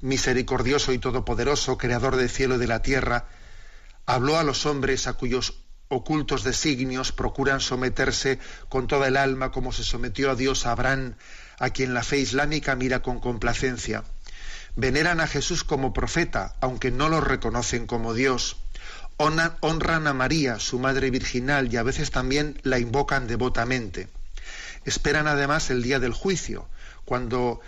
misericordioso 0.00 0.92
y 0.92 0.98
todopoderoso, 0.98 1.78
creador 1.78 2.16
del 2.16 2.30
cielo 2.30 2.56
y 2.56 2.58
de 2.58 2.66
la 2.66 2.82
tierra, 2.82 3.26
habló 4.06 4.38
a 4.38 4.44
los 4.44 4.66
hombres 4.66 5.06
a 5.06 5.14
cuyos 5.14 5.62
ocultos 5.88 6.44
designios 6.44 7.12
procuran 7.12 7.60
someterse 7.60 8.38
con 8.68 8.86
toda 8.86 9.08
el 9.08 9.16
alma 9.16 9.50
como 9.50 9.72
se 9.72 9.84
sometió 9.84 10.30
a 10.30 10.34
Dios 10.34 10.66
a 10.66 10.72
Abraham, 10.72 11.14
a 11.58 11.70
quien 11.70 11.94
la 11.94 12.02
fe 12.02 12.18
islámica 12.18 12.76
mira 12.76 13.02
con 13.02 13.20
complacencia. 13.20 14.04
Veneran 14.74 15.20
a 15.20 15.26
Jesús 15.26 15.64
como 15.64 15.92
profeta, 15.92 16.54
aunque 16.60 16.90
no 16.90 17.08
lo 17.08 17.20
reconocen 17.20 17.86
como 17.86 18.14
Dios. 18.14 18.58
Honran 19.16 20.06
a 20.06 20.12
María, 20.12 20.58
su 20.58 20.78
madre 20.78 21.10
virginal, 21.10 21.72
y 21.72 21.78
a 21.78 21.82
veces 21.82 22.10
también 22.10 22.60
la 22.62 22.78
invocan 22.78 23.26
devotamente. 23.26 24.08
Esperan 24.86 25.26
además 25.26 25.68
el 25.70 25.82
día 25.82 26.00
del 26.00 26.12
juicio, 26.12 26.68
cuando 27.04 27.60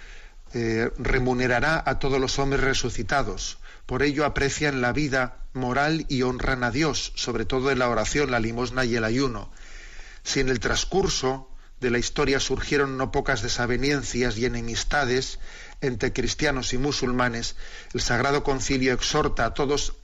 eh, 0.55 0.91
remunerará 0.97 1.83
a 1.85 1.99
todos 1.99 2.19
los 2.19 2.39
hombres 2.39 2.63
resucitados. 2.63 3.59
Por 3.85 4.03
ello 4.03 4.25
aprecian 4.25 4.81
la 4.81 4.93
vida 4.93 5.37
moral 5.53 6.07
y 6.09 6.23
honran 6.23 6.65
a 6.65 6.71
Dios, 6.71 7.13
sobre 7.17 7.45
todo 7.45 7.71
en 7.71 7.81
la 7.81 7.89
oración, 7.89 8.31
la 8.31 8.41
limosna 8.41 8.85
y 8.85 8.97
el 8.97 9.05
ayuno. 9.05 9.51
Si 10.23 10.41
en 10.41 10.49
el 10.49 10.61
transcurso 10.61 11.51
de 11.81 11.91
la 11.91 11.99
historia 11.99 12.41
surgieron 12.41 12.97
no 12.97 13.11
pocas 13.13 13.43
desavenencias 13.43 14.39
y 14.39 14.47
enemistades 14.47 15.39
entre 15.81 16.13
cristianos 16.13 16.73
y 16.73 16.79
musulmanes, 16.79 17.57
el 17.95 18.01
Sagrado 18.01 18.45
Concilio 18.45 18.93
exhorta 18.93 19.45
a 19.45 19.55
todos 19.55 19.97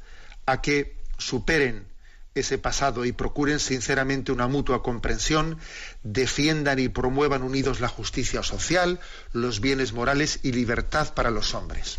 a 0.47 0.61
que 0.61 1.01
superen 1.19 1.87
ese 2.35 2.59
pasado 2.59 3.05
y 3.05 3.13
procuren 3.13 3.61
sinceramente 3.61 4.33
una 4.33 4.49
mutua 4.49 4.83
comprensión, 4.83 5.59
defiendan 6.03 6.79
y 6.79 6.89
promuevan 6.89 7.43
unidos 7.43 7.81
la 7.81 7.89
justicia 7.89 8.43
social, 8.43 9.01
los 9.33 9.61
bienes 9.61 9.93
morales 9.93 10.41
y 10.43 10.53
libertad 10.53 11.15
para 11.15 11.31
los 11.31 11.55
hombres. 11.55 11.99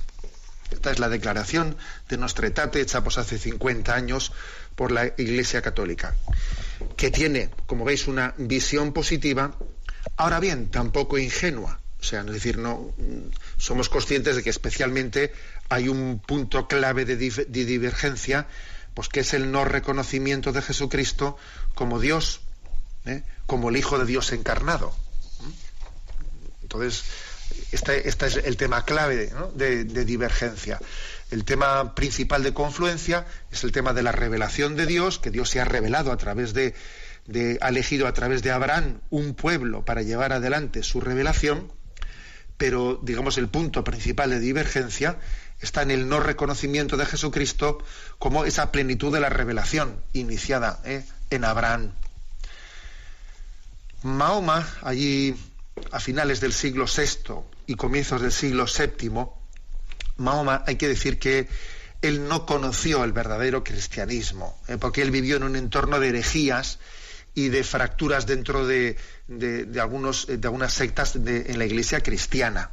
Esta 0.72 0.92
es 0.92 1.00
la 1.00 1.10
declaración 1.10 1.78
de 2.10 2.18
Nostretate 2.18 2.82
hecha 2.82 3.04
pues 3.04 3.18
hace 3.18 3.38
50 3.38 3.94
años 3.94 4.32
por 4.76 4.92
la 4.92 5.06
Iglesia 5.18 5.62
Católica, 5.62 6.16
que 6.98 7.12
tiene, 7.12 7.50
como 7.66 7.86
veis, 7.86 8.08
una 8.08 8.34
visión 8.38 8.92
positiva, 8.92 9.56
ahora 10.18 10.40
bien, 10.40 10.70
tampoco 10.70 11.18
ingenua. 11.18 11.80
O 12.00 12.04
sea, 12.04 12.22
es 12.22 12.32
decir, 12.32 12.58
no 12.58 12.94
somos 13.58 13.90
conscientes 13.90 14.36
de 14.36 14.44
que 14.44 14.50
especialmente 14.50 15.34
hay 15.70 15.88
un 15.88 16.20
punto 16.20 16.68
clave 16.68 17.06
de, 17.06 17.16
de 17.16 17.66
divergencia 17.66 18.48
pues 18.96 19.10
que 19.10 19.20
es 19.20 19.34
el 19.36 19.52
no 19.52 19.66
reconocimiento 19.66 20.52
de 20.52 20.64
Jesucristo 20.64 21.38
como 21.76 22.00
Dios, 22.00 22.42
¿eh? 23.06 23.22
como 23.46 23.70
el 23.70 23.78
Hijo 23.78 24.00
de 24.00 24.06
Dios 24.06 24.32
encarnado. 24.32 24.96
Entonces, 26.64 27.04
este, 27.72 28.08
este, 28.08 28.26
es 28.26 28.38
el 28.38 28.58
tema 28.58 28.86
clave 28.86 29.32
de, 29.54 30.06
divergencia. 30.06 30.80
El 31.30 31.44
tema 31.44 31.94
principal 31.94 32.42
de 32.42 32.54
confluencia 32.54 33.26
es 33.52 33.64
el 33.64 33.72
tema 33.72 33.94
de 33.94 34.02
la 34.02 34.14
revelación 34.14 34.76
de 34.76 34.86
Dios, 34.86 35.20
que 35.20 35.30
Dios 35.30 35.50
se 35.50 35.60
ha 35.60 35.66
revelado 35.66 36.12
a 36.12 36.18
través 36.18 36.54
de, 36.54 36.74
de, 37.28 37.58
ha 37.62 37.70
elegido 37.70 38.08
a 38.08 38.14
través 38.14 38.44
de 38.44 38.52
Abraham 38.52 39.02
un 39.10 39.36
pueblo 39.36 39.84
para 39.84 40.04
llevar 40.04 40.32
adelante 40.32 40.84
su 40.84 41.02
revelación, 41.02 41.72
pero 42.58 43.00
digamos 43.04 43.38
el 43.38 43.50
punto 43.50 43.84
principal 43.84 44.30
de 44.30 44.40
divergencia 44.40 45.18
está 45.62 45.82
en 45.82 45.92
el 45.92 46.08
no 46.08 46.20
reconocimiento 46.20 46.98
de 46.98 47.06
Jesucristo 47.06 47.84
como 48.20 48.46
esa 48.46 48.72
plenitud 48.72 49.14
de 49.14 49.20
la 49.20 49.30
revelación 49.30 50.02
iniciada 50.14 50.80
¿eh? 50.86 51.06
en 51.30 51.46
Abraham. 51.46 51.92
Mahoma, 54.04 54.68
allí 54.82 55.36
a 55.92 56.00
finales 56.00 56.40
del 56.40 56.54
siglo 56.54 56.86
VI 56.86 57.34
y 57.68 57.76
comienzos 57.76 58.22
del 58.22 58.32
siglo 58.32 58.66
VII, 58.66 59.26
Mahoma 60.18 60.64
hay 60.68 60.76
que 60.76 60.88
decir 60.88 61.20
que 61.20 61.48
él 62.02 62.28
no 62.28 62.46
conoció 62.46 63.04
el 63.04 63.14
verdadero 63.14 63.64
cristianismo, 63.64 64.60
¿eh? 64.68 64.78
porque 64.78 65.02
él 65.02 65.12
vivió 65.12 65.38
en 65.38 65.44
un 65.44 65.56
entorno 65.56 66.00
de 66.00 66.10
herejías 66.10 66.80
y 67.34 67.50
de 67.50 67.64
fracturas 67.64 68.26
dentro 68.26 68.66
de, 68.66 68.98
algunas 69.82 70.74
sectas 70.74 71.16
en 71.16 71.58
la 71.58 71.66
iglesia 71.66 72.02
cristiana. 72.02 72.72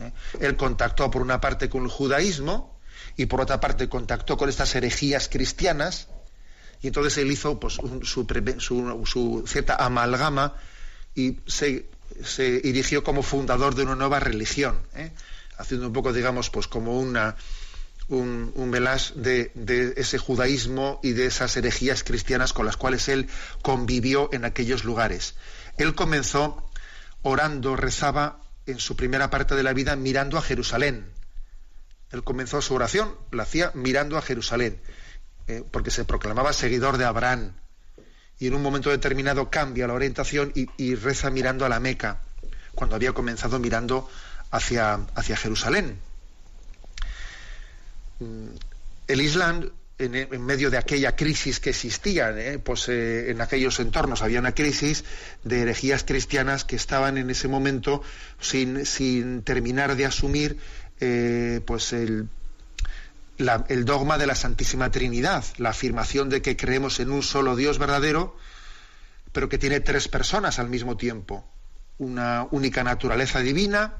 ¿Eh? 0.00 0.12
Él 0.40 0.56
contactó 0.56 1.10
por 1.10 1.22
una 1.22 1.40
parte 1.40 1.68
con 1.68 1.84
el 1.84 1.90
judaísmo 1.90 2.78
y 3.16 3.26
por 3.26 3.40
otra 3.40 3.60
parte 3.60 3.88
contactó 3.88 4.36
con 4.36 4.48
estas 4.48 4.74
herejías 4.74 5.28
cristianas 5.28 6.08
y 6.82 6.86
entonces 6.86 7.18
él 7.18 7.30
hizo 7.30 7.60
pues, 7.60 7.74
su, 7.74 9.44
cierta 9.46 9.76
amalgama 9.76 10.54
y 11.14 11.38
se, 11.46 11.90
se, 12.24 12.68
erigió 12.68 13.04
como 13.04 13.22
fundador 13.22 13.74
de 13.74 13.82
una 13.82 13.96
nueva 13.96 14.20
religión, 14.20 14.78
¿eh? 14.94 15.12
haciendo 15.58 15.88
un 15.88 15.92
poco, 15.92 16.12
digamos, 16.12 16.48
pues 16.48 16.68
como 16.68 16.98
una, 16.98 17.36
un, 18.08 18.52
un 18.54 18.70
de, 18.70 19.50
de, 19.54 19.94
ese 19.96 20.18
judaísmo 20.18 21.00
y 21.02 21.12
de 21.12 21.26
esas 21.26 21.56
herejías 21.56 22.02
cristianas 22.02 22.52
con 22.52 22.64
las 22.64 22.76
cuales 22.76 23.08
él 23.08 23.28
convivió 23.62 24.30
en 24.32 24.44
aquellos 24.44 24.84
lugares. 24.84 25.34
Él 25.76 25.94
comenzó 25.94 26.66
orando, 27.22 27.76
rezaba 27.76 28.40
en 28.70 28.78
su 28.78 28.96
primera 28.96 29.30
parte 29.30 29.54
de 29.54 29.62
la 29.62 29.72
vida 29.72 29.96
mirando 29.96 30.38
a 30.38 30.42
Jerusalén. 30.42 31.06
Él 32.10 32.24
comenzó 32.24 32.60
su 32.60 32.74
oración, 32.74 33.14
la 33.30 33.44
hacía 33.44 33.70
mirando 33.74 34.18
a 34.18 34.22
Jerusalén, 34.22 34.80
eh, 35.46 35.62
porque 35.70 35.90
se 35.90 36.04
proclamaba 36.04 36.52
seguidor 36.52 36.98
de 36.98 37.04
Abraham. 37.04 37.52
Y 38.38 38.46
en 38.46 38.54
un 38.54 38.62
momento 38.62 38.90
determinado 38.90 39.50
cambia 39.50 39.86
la 39.86 39.94
orientación 39.94 40.52
y, 40.54 40.94
reza 40.94 41.30
mirando 41.30 41.64
a 41.64 41.68
la 41.68 41.78
Meca, 41.78 42.22
cuando 42.74 42.96
había 42.96 43.12
comenzado 43.12 43.58
mirando 43.58 44.08
hacia, 44.50 44.94
hacia 45.14 45.36
Jerusalén. 45.36 46.00
Mm, 48.18 48.48
el 49.08 49.20
Islam 49.20 49.70
en, 50.00 50.42
medio 50.44 50.70
de 50.70 50.78
aquella 50.78 51.14
crisis 51.14 51.60
que 51.60 51.70
existía, 51.70 52.30
¿eh? 52.30 52.58
pues 52.58 52.88
eh, 52.88 53.30
en 53.30 53.40
aquellos 53.40 53.78
entornos 53.80 54.22
había 54.22 54.40
una 54.40 54.54
crisis 54.54 55.04
de 55.44 55.60
herejías 55.60 56.04
cristianas 56.04 56.64
que 56.64 56.76
estaban 56.76 57.18
en 57.18 57.30
ese 57.30 57.48
momento 57.48 58.02
sin, 58.40 58.86
sin 58.86 59.42
terminar 59.42 59.96
de 59.96 60.06
asumir 60.06 60.56
eh, 61.00 61.60
pues 61.66 61.92
el, 61.92 62.28
el 63.68 63.84
dogma 63.84 64.18
de 64.18 64.26
la 64.26 64.34
Santísima 64.34 64.90
Trinidad, 64.90 65.44
la 65.58 65.70
afirmación 65.70 66.30
de 66.30 66.42
que 66.42 66.56
creemos 66.56 66.98
en 67.00 67.10
un 67.10 67.22
solo 67.22 67.54
Dios 67.54 67.78
verdadero, 67.78 68.36
pero 69.32 69.48
que 69.48 69.58
tiene 69.58 69.80
tres 69.80 70.08
personas 70.08 70.58
al 70.58 70.68
mismo 70.68 70.96
tiempo, 70.96 71.46
una 71.98 72.46
única 72.50 72.82
naturaleza 72.82 73.40
divina, 73.40 73.94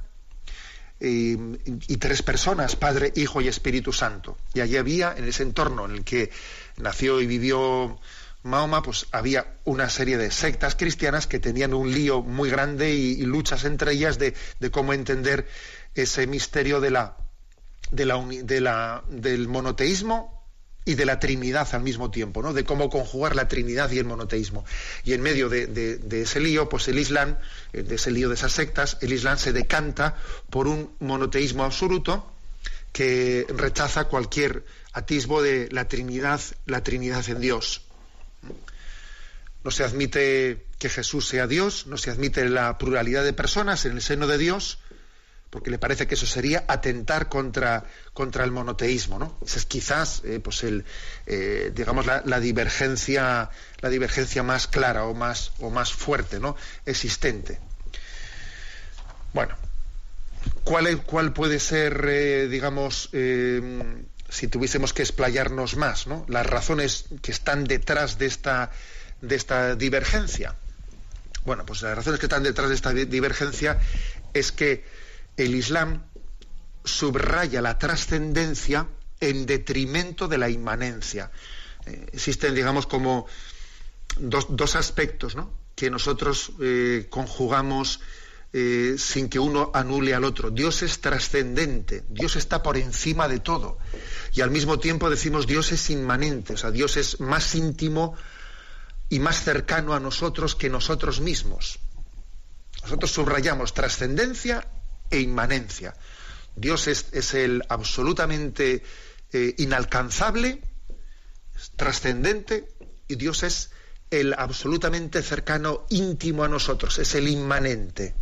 y 1.00 1.96
tres 1.96 2.22
personas, 2.22 2.76
Padre, 2.76 3.12
Hijo 3.16 3.40
y 3.40 3.48
Espíritu 3.48 3.92
Santo. 3.92 4.36
Y 4.52 4.60
allí 4.60 4.76
había, 4.76 5.14
en 5.16 5.26
ese 5.26 5.42
entorno 5.42 5.86
en 5.86 5.92
el 5.92 6.04
que 6.04 6.30
nació 6.76 7.20
y 7.20 7.26
vivió 7.26 7.98
Mahoma, 8.42 8.82
pues 8.82 9.06
había 9.12 9.58
una 9.64 9.88
serie 9.90 10.16
de 10.16 10.30
sectas 10.30 10.74
cristianas 10.74 11.26
que 11.26 11.38
tenían 11.38 11.74
un 11.74 11.92
lío 11.92 12.22
muy 12.22 12.50
grande 12.50 12.94
y, 12.94 13.22
luchas 13.22 13.64
entre 13.64 13.92
ellas 13.92 14.18
de, 14.18 14.34
de, 14.58 14.70
cómo 14.70 14.92
entender 14.92 15.46
ese 15.94 16.26
misterio 16.26 16.80
de 16.80 16.90
la, 16.90 17.16
de 17.90 18.06
la, 18.06 18.24
de 18.24 18.60
la, 18.60 19.04
del 19.08 19.48
monoteísmo 19.48 20.39
y 20.84 20.94
de 20.94 21.04
la 21.04 21.20
Trinidad 21.20 21.68
al 21.72 21.82
mismo 21.82 22.10
tiempo, 22.10 22.42
¿no? 22.42 22.52
de 22.52 22.64
cómo 22.64 22.88
conjugar 22.88 23.36
la 23.36 23.48
Trinidad 23.48 23.90
y 23.90 23.98
el 23.98 24.06
monoteísmo. 24.06 24.64
Y 25.04 25.12
en 25.12 25.22
medio 25.22 25.48
de, 25.48 26.00
ese 26.10 26.40
lío, 26.40 26.68
pues 26.68 26.88
el 26.88 26.98
Islam, 26.98 27.36
eh, 27.72 27.82
de 27.82 27.94
ese 27.96 28.10
lío 28.10 28.28
de 28.28 28.34
esas 28.34 28.52
sectas, 28.52 28.96
el 29.00 29.12
Islam 29.12 29.38
se 29.38 29.52
decanta 29.52 30.16
por 30.48 30.66
un 30.66 30.90
monoteísmo 31.00 31.64
absoluto 31.64 32.32
que 32.92 33.46
rechaza 33.48 34.04
cualquier 34.04 34.64
atisbo 34.92 35.42
de 35.42 35.68
la 35.70 35.86
Trinidad, 35.86 36.40
la 36.66 36.82
Trinidad 36.82 37.28
en 37.28 37.40
Dios. 37.40 37.82
No 39.62 39.70
se 39.70 39.84
admite 39.84 40.64
que 40.78 40.88
Jesús 40.88 41.28
sea 41.28 41.46
Dios, 41.46 41.86
no 41.86 41.98
se 41.98 42.10
admite 42.10 42.48
la 42.48 42.78
pluralidad 42.78 43.22
de 43.22 43.34
personas 43.34 43.84
en 43.84 43.92
el 43.92 44.02
seno 44.02 44.26
de 44.26 44.38
Dios, 44.38 44.78
porque 45.50 45.70
le 45.70 45.78
parece 45.78 46.06
que 46.06 46.14
eso 46.14 46.26
sería 46.26 46.64
atentar 46.68 47.28
contra, 47.28 47.84
contra 48.12 48.44
el 48.44 48.52
monoteísmo, 48.52 49.18
¿no? 49.18 49.36
Esa 49.44 49.58
es 49.58 49.66
quizás, 49.66 50.22
eh, 50.24 50.38
pues 50.38 50.62
el, 50.62 50.84
eh, 51.26 51.72
digamos, 51.74 52.06
la, 52.06 52.40
divergencia, 52.40 53.50
la 53.80 53.88
divergencia 53.88 54.44
más 54.44 54.68
clara 54.68 55.04
o 55.04 55.14
más, 55.14 55.52
o 55.58 55.70
más 55.70 55.92
fuerte, 55.92 56.38
¿no? 56.38 56.56
Existente. 56.86 57.58
Bueno, 59.32 59.56
¿cuál, 60.62 61.02
cuál 61.02 61.32
puede 61.32 61.58
ser, 61.58 62.04
eh, 62.08 62.48
digamos, 62.48 63.10
si 63.10 64.46
tuviésemos 64.46 64.92
que 64.92 65.02
explayarnos 65.02 65.76
más, 65.76 66.06
¿no? 66.06 66.24
Las 66.28 66.46
razones 66.46 67.06
que 67.22 67.32
están 67.32 67.64
detrás 67.64 68.18
de 68.18 68.26
esta, 68.26 68.70
de 69.20 69.34
esta 69.34 69.74
divergencia. 69.74 70.54
Bueno, 71.44 71.66
pues 71.66 71.82
las 71.82 71.96
razones 71.96 72.20
que 72.20 72.26
están 72.26 72.44
detrás 72.44 72.68
de 72.68 72.74
esta 72.76 72.92
divergencia 72.92 73.78
es 74.32 74.52
que 74.52 74.84
el 75.44 75.54
Islam 75.54 76.04
subraya 76.84 77.62
la 77.62 77.78
trascendencia 77.78 78.88
en 79.20 79.46
detrimento 79.46 80.28
de 80.28 80.38
la 80.38 80.48
inmanencia. 80.48 81.30
Eh, 81.86 82.06
existen, 82.12 82.54
digamos, 82.54 82.86
como 82.86 83.26
dos, 84.18 84.76
aspectos 84.76 85.36
¿no? 85.36 85.52
que 85.74 85.90
nosotros 85.90 86.52
eh, 86.60 87.06
conjugamos 87.10 88.00
eh, 88.52 88.96
sin 88.98 89.28
que 89.28 89.38
uno 89.38 89.70
anule 89.74 90.14
al 90.14 90.24
otro. 90.24 90.50
Dios 90.50 90.82
es 90.82 91.00
trascendente, 91.00 92.04
Dios 92.08 92.36
está 92.36 92.62
por 92.62 92.76
encima 92.76 93.28
de 93.28 93.40
todo. 93.40 93.78
Y 94.32 94.40
al 94.40 94.50
mismo 94.50 94.78
tiempo 94.78 95.10
decimos 95.10 95.46
Dios 95.46 95.72
es 95.72 95.90
inmanente, 95.90 96.54
o 96.54 96.56
sea, 96.56 96.70
Dios 96.70 96.96
es 96.96 97.20
más 97.20 97.54
íntimo 97.54 98.16
y 99.08 99.18
más 99.18 99.42
cercano 99.42 99.94
a 99.94 100.00
nosotros 100.00 100.54
que 100.54 100.68
nosotros 100.68 101.20
mismos. 101.20 101.78
Nosotros 102.82 103.10
subrayamos 103.10 103.74
trascendencia 103.74 104.66
e 105.10 105.20
inmanencia. 105.20 105.94
Dios 106.56 106.88
es, 106.88 107.34
el 107.34 107.62
absolutamente 107.68 108.82
eh, 109.32 109.54
inalcanzable, 109.58 110.60
trascendente, 111.76 112.68
y 113.08 113.16
Dios 113.16 113.42
es 113.42 113.70
el 114.10 114.34
absolutamente 114.34 115.22
cercano, 115.22 115.86
íntimo 115.90 116.44
a 116.44 116.48
nosotros, 116.48 116.98
es 116.98 117.14
el 117.14 117.28
inmanente. 117.28 118.14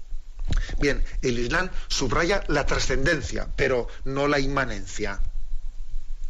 Bien, 0.79 1.05
el 1.23 1.39
Islam 1.39 1.71
subraya 1.89 2.43
la 2.49 2.65
trascendencia, 2.65 3.49
pero 3.57 3.89
no 4.05 4.29
la 4.29 4.39
inmanencia. 4.39 5.21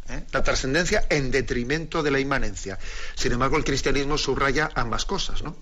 ¿Eh? 0.09 0.23
La 0.31 0.43
trascendencia 0.43 1.05
en 1.09 1.31
detrimento 1.31 2.01
de 2.03 2.11
la 2.11 2.19
inmanencia. 2.19 2.79
Sin 3.15 3.31
embargo, 3.31 3.57
el 3.57 3.63
cristianismo 3.63 4.17
subraya 4.17 4.71
ambas 4.73 5.05
cosas, 5.05 5.43
¿no? 5.43 5.55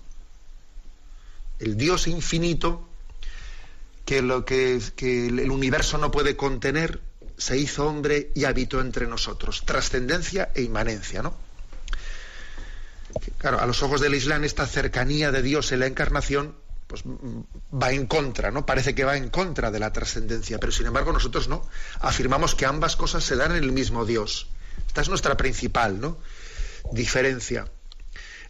El 1.58 1.76
Dios 1.76 2.06
infinito 2.06 2.88
que 4.08 4.22
lo 4.22 4.46
que, 4.46 4.80
el 5.02 5.50
universo 5.50 5.98
no 5.98 6.10
puede 6.10 6.34
contener, 6.34 7.02
se 7.36 7.58
hizo 7.58 7.86
hombre 7.86 8.32
y 8.34 8.46
habitó 8.46 8.80
entre 8.80 9.06
nosotros. 9.06 9.66
Trascendencia 9.66 10.50
e 10.54 10.62
inmanencia, 10.62 11.20
¿no? 11.20 11.34
Claro, 13.36 13.60
a 13.60 13.66
los 13.66 13.82
ojos 13.82 14.00
del 14.00 14.14
Islam 14.14 14.44
esta 14.44 14.66
cercanía 14.66 15.30
de 15.30 15.42
Dios 15.42 15.72
en 15.72 15.80
la 15.80 15.86
encarnación 15.88 16.56
pues 16.86 17.02
va 17.04 17.92
en 17.92 18.06
contra, 18.06 18.50
¿no? 18.50 18.64
Parece 18.64 18.94
que 18.94 19.04
va 19.04 19.18
en 19.18 19.28
contra 19.28 19.70
de 19.70 19.78
la 19.78 19.92
trascendencia, 19.92 20.56
pero 20.56 20.72
sin 20.72 20.86
embargo 20.86 21.12
nosotros 21.12 21.46
no. 21.48 21.68
Afirmamos 22.00 22.54
que 22.54 22.64
ambas 22.64 22.96
cosas 22.96 23.24
se 23.24 23.36
dan 23.36 23.50
en 23.50 23.62
el 23.62 23.72
mismo 23.72 24.06
Dios. 24.06 24.48
Esta 24.86 25.02
es 25.02 25.10
nuestra 25.10 25.36
principal, 25.36 26.00
¿no? 26.00 26.16
diferencia. 26.92 27.70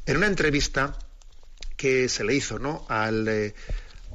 En 0.06 0.18
una 0.18 0.28
entrevista 0.28 0.96
que 1.76 2.08
se 2.08 2.22
le 2.22 2.36
hizo, 2.36 2.60
¿no? 2.60 2.86
al 2.88 3.26
eh, 3.26 3.54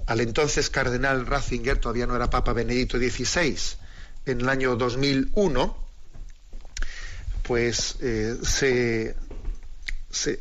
al 0.06 0.20
entonces 0.20 0.70
cardenal 0.70 1.26
Ratzinger, 1.26 1.78
todavía 1.78 2.08
no 2.08 2.16
era 2.16 2.30
Papa 2.30 2.54
Benedicto 2.54 2.98
XVI, 2.98 3.58
en 4.26 4.42
el 4.42 4.50
año 4.50 4.76
2001, 4.76 5.78
pues 7.44 7.98
eh, 8.02 9.16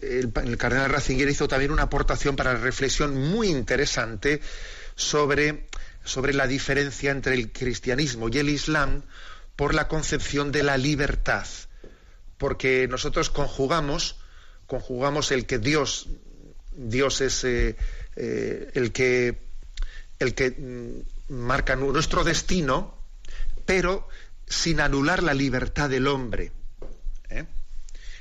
el, 0.03 0.33
cardenal 0.59 0.91
Ratzinger 0.91 1.29
hizo 1.29 1.49
también 1.49 1.73
una 1.73 1.85
aportación 1.85 2.37
para 2.37 2.55
la 2.55 2.61
reflexión 2.61 3.17
muy 3.17 3.49
interesante 3.49 4.41
sobre, 4.95 5.67
sobre 6.05 6.35
la 6.35 6.47
diferencia 6.47 7.11
entre 7.11 7.35
el 7.35 7.53
cristianismo 7.53 8.29
y 8.29 8.39
el 8.39 8.49
islam 8.49 9.03
por 9.57 9.75
la 9.75 9.89
concepción 9.89 10.53
de 10.53 10.63
la 10.63 10.77
libertad. 10.77 11.47
Porque 12.39 12.89
nosotros 12.89 13.31
conjugamos, 13.31 14.17
conjugamos 14.67 15.31
el 15.31 15.47
que 15.47 15.59
Dios, 15.59 16.09
Dios 16.73 17.21
es 17.21 17.45
eh, 17.45 17.77
eh, 18.17 18.71
el 18.75 18.93
que 18.93 19.52
el 20.23 20.35
que 20.35 20.51
mm, 20.51 21.35
marca 21.35 21.77
nuestro 21.77 22.25
destino, 22.25 22.97
pero 23.65 24.09
sin 24.47 24.81
anular 24.81 25.23
la 25.23 25.35
libertad 25.35 25.89
del 25.89 26.07
hombre. 26.07 26.53
¿eh? 27.31 27.45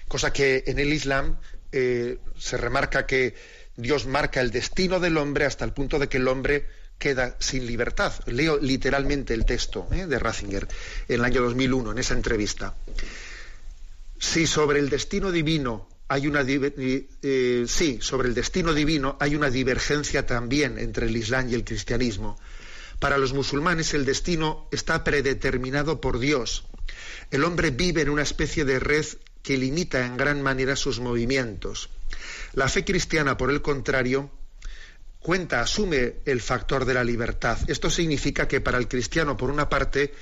Cosa 0.08 0.32
que 0.34 0.64
en 0.68 0.80
el 0.80 0.94
Islam 0.94 1.38
eh, 1.72 2.20
se 2.38 2.58
remarca 2.58 3.06
que 3.06 3.36
Dios 3.76 4.06
marca 4.06 4.42
el 4.42 4.52
destino 4.52 5.00
del 5.00 5.18
hombre 5.18 5.46
hasta 5.46 5.66
el 5.66 5.74
punto 5.74 6.00
de 6.00 6.10
que 6.10 6.18
el 6.18 6.28
hombre 6.28 6.68
queda 6.98 7.36
sin 7.40 7.66
libertad. 7.66 8.14
Leo 8.28 8.58
literalmente 8.58 9.34
el 9.34 9.46
texto 9.46 9.88
¿eh? 9.92 10.06
de 10.06 10.20
Ratzinger 10.20 10.68
en 11.08 11.16
el 11.16 11.26
año 11.26 11.42
2001, 11.42 11.92
en 11.92 11.98
esa 11.98 12.14
entrevista. 12.14 12.76
Si 14.20 14.46
sobre 14.46 14.80
el 14.80 14.90
destino 14.90 15.32
divino 15.32 15.90
hay 16.12 16.28
una 16.28 16.44
eh, 16.46 17.66
sí, 17.70 18.00
sobre 18.02 18.28
el 18.28 18.34
destino 18.34 18.74
divino 18.74 19.16
hay 19.22 19.34
una 19.34 19.50
divergencia 19.50 20.26
también 20.26 20.78
entre 20.78 21.06
el 21.06 21.16
Islam 21.16 21.48
y 21.48 21.54
el 21.54 21.64
cristianismo. 21.64 22.38
Para 23.00 23.18
los 23.18 23.32
musulmanes 23.32 23.94
el 23.94 24.04
destino 24.04 24.68
está 24.74 25.06
predeterminado 25.06 26.02
por 26.02 26.20
Dios. 26.20 26.66
El 27.32 27.46
hombre 27.46 27.72
vive 27.72 28.02
en 28.02 28.10
una 28.10 28.24
especie 28.24 28.66
de 28.66 28.78
red 28.78 29.06
que 29.42 29.58
limita 29.58 30.06
en 30.06 30.18
gran 30.18 30.42
manera 30.42 30.76
sus 30.76 31.00
movimientos. 31.00 31.90
La 32.56 32.68
fe 32.68 32.84
cristiana, 32.84 33.38
por 33.38 33.50
el 33.50 33.62
contrario, 33.62 34.30
cuenta, 35.22 35.62
asume 35.62 36.16
el 36.26 36.42
factor 36.42 36.84
de 36.84 36.94
la 36.94 37.06
libertad. 37.06 37.58
Esto 37.68 37.90
significa 37.90 38.50
que 38.50 38.60
para 38.60 38.80
el 38.80 38.90
cristiano, 38.90 39.38
por 39.38 39.50
una 39.50 39.70
parte, 39.70 40.14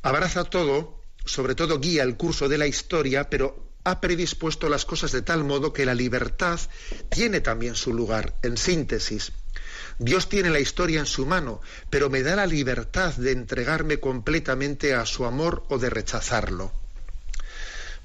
abraza 0.00 0.44
todo, 0.44 1.02
sobre 1.26 1.54
todo 1.54 1.80
guía 1.80 2.02
el 2.02 2.16
curso 2.16 2.48
de 2.48 2.56
la 2.56 2.66
historia, 2.66 3.28
pero 3.28 3.71
ha 3.84 4.00
predispuesto 4.00 4.68
las 4.68 4.84
cosas 4.84 5.12
de 5.12 5.22
tal 5.22 5.44
modo 5.44 5.72
que 5.72 5.86
la 5.86 5.94
libertad 5.94 6.60
tiene 7.08 7.40
también 7.40 7.74
su 7.74 7.92
lugar. 7.92 8.34
En 8.42 8.56
síntesis, 8.56 9.32
Dios 9.98 10.28
tiene 10.28 10.50
la 10.50 10.60
historia 10.60 11.00
en 11.00 11.06
su 11.06 11.26
mano, 11.26 11.60
pero 11.90 12.10
me 12.10 12.22
da 12.22 12.36
la 12.36 12.46
libertad 12.46 13.14
de 13.14 13.32
entregarme 13.32 13.98
completamente 13.98 14.94
a 14.94 15.06
su 15.06 15.24
amor 15.24 15.64
o 15.68 15.78
de 15.78 15.90
rechazarlo. 15.90 16.72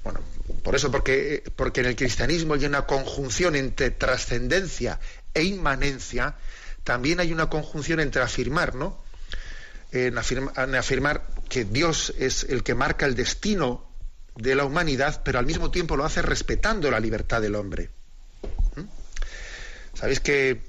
Bueno, 0.04 0.20
por 0.62 0.74
eso, 0.74 0.90
porque, 0.90 1.44
porque 1.56 1.80
en 1.80 1.86
el 1.86 1.96
cristianismo 1.96 2.54
hay 2.54 2.66
una 2.66 2.86
conjunción 2.86 3.56
entre 3.56 3.90
trascendencia 3.90 5.00
e 5.34 5.42
inmanencia, 5.42 6.36
también 6.84 7.20
hay 7.20 7.32
una 7.32 7.48
conjunción 7.48 8.00
entre 8.00 8.22
afirmar, 8.22 8.74
¿no? 8.74 9.06
en 9.90 10.18
afirmar 10.18 11.26
que 11.48 11.64
Dios 11.64 12.12
es 12.18 12.44
el 12.44 12.62
que 12.62 12.74
marca 12.74 13.06
el 13.06 13.14
destino 13.14 13.87
de 14.38 14.54
la 14.54 14.64
humanidad, 14.64 15.22
pero 15.24 15.38
al 15.38 15.46
mismo 15.46 15.70
tiempo 15.70 15.96
lo 15.96 16.04
hace 16.04 16.22
respetando 16.22 16.90
la 16.90 17.00
libertad 17.00 17.42
del 17.42 17.56
hombre. 17.56 17.90
¿Mm? 18.76 18.84
Sabéis 19.94 20.20
que 20.20 20.62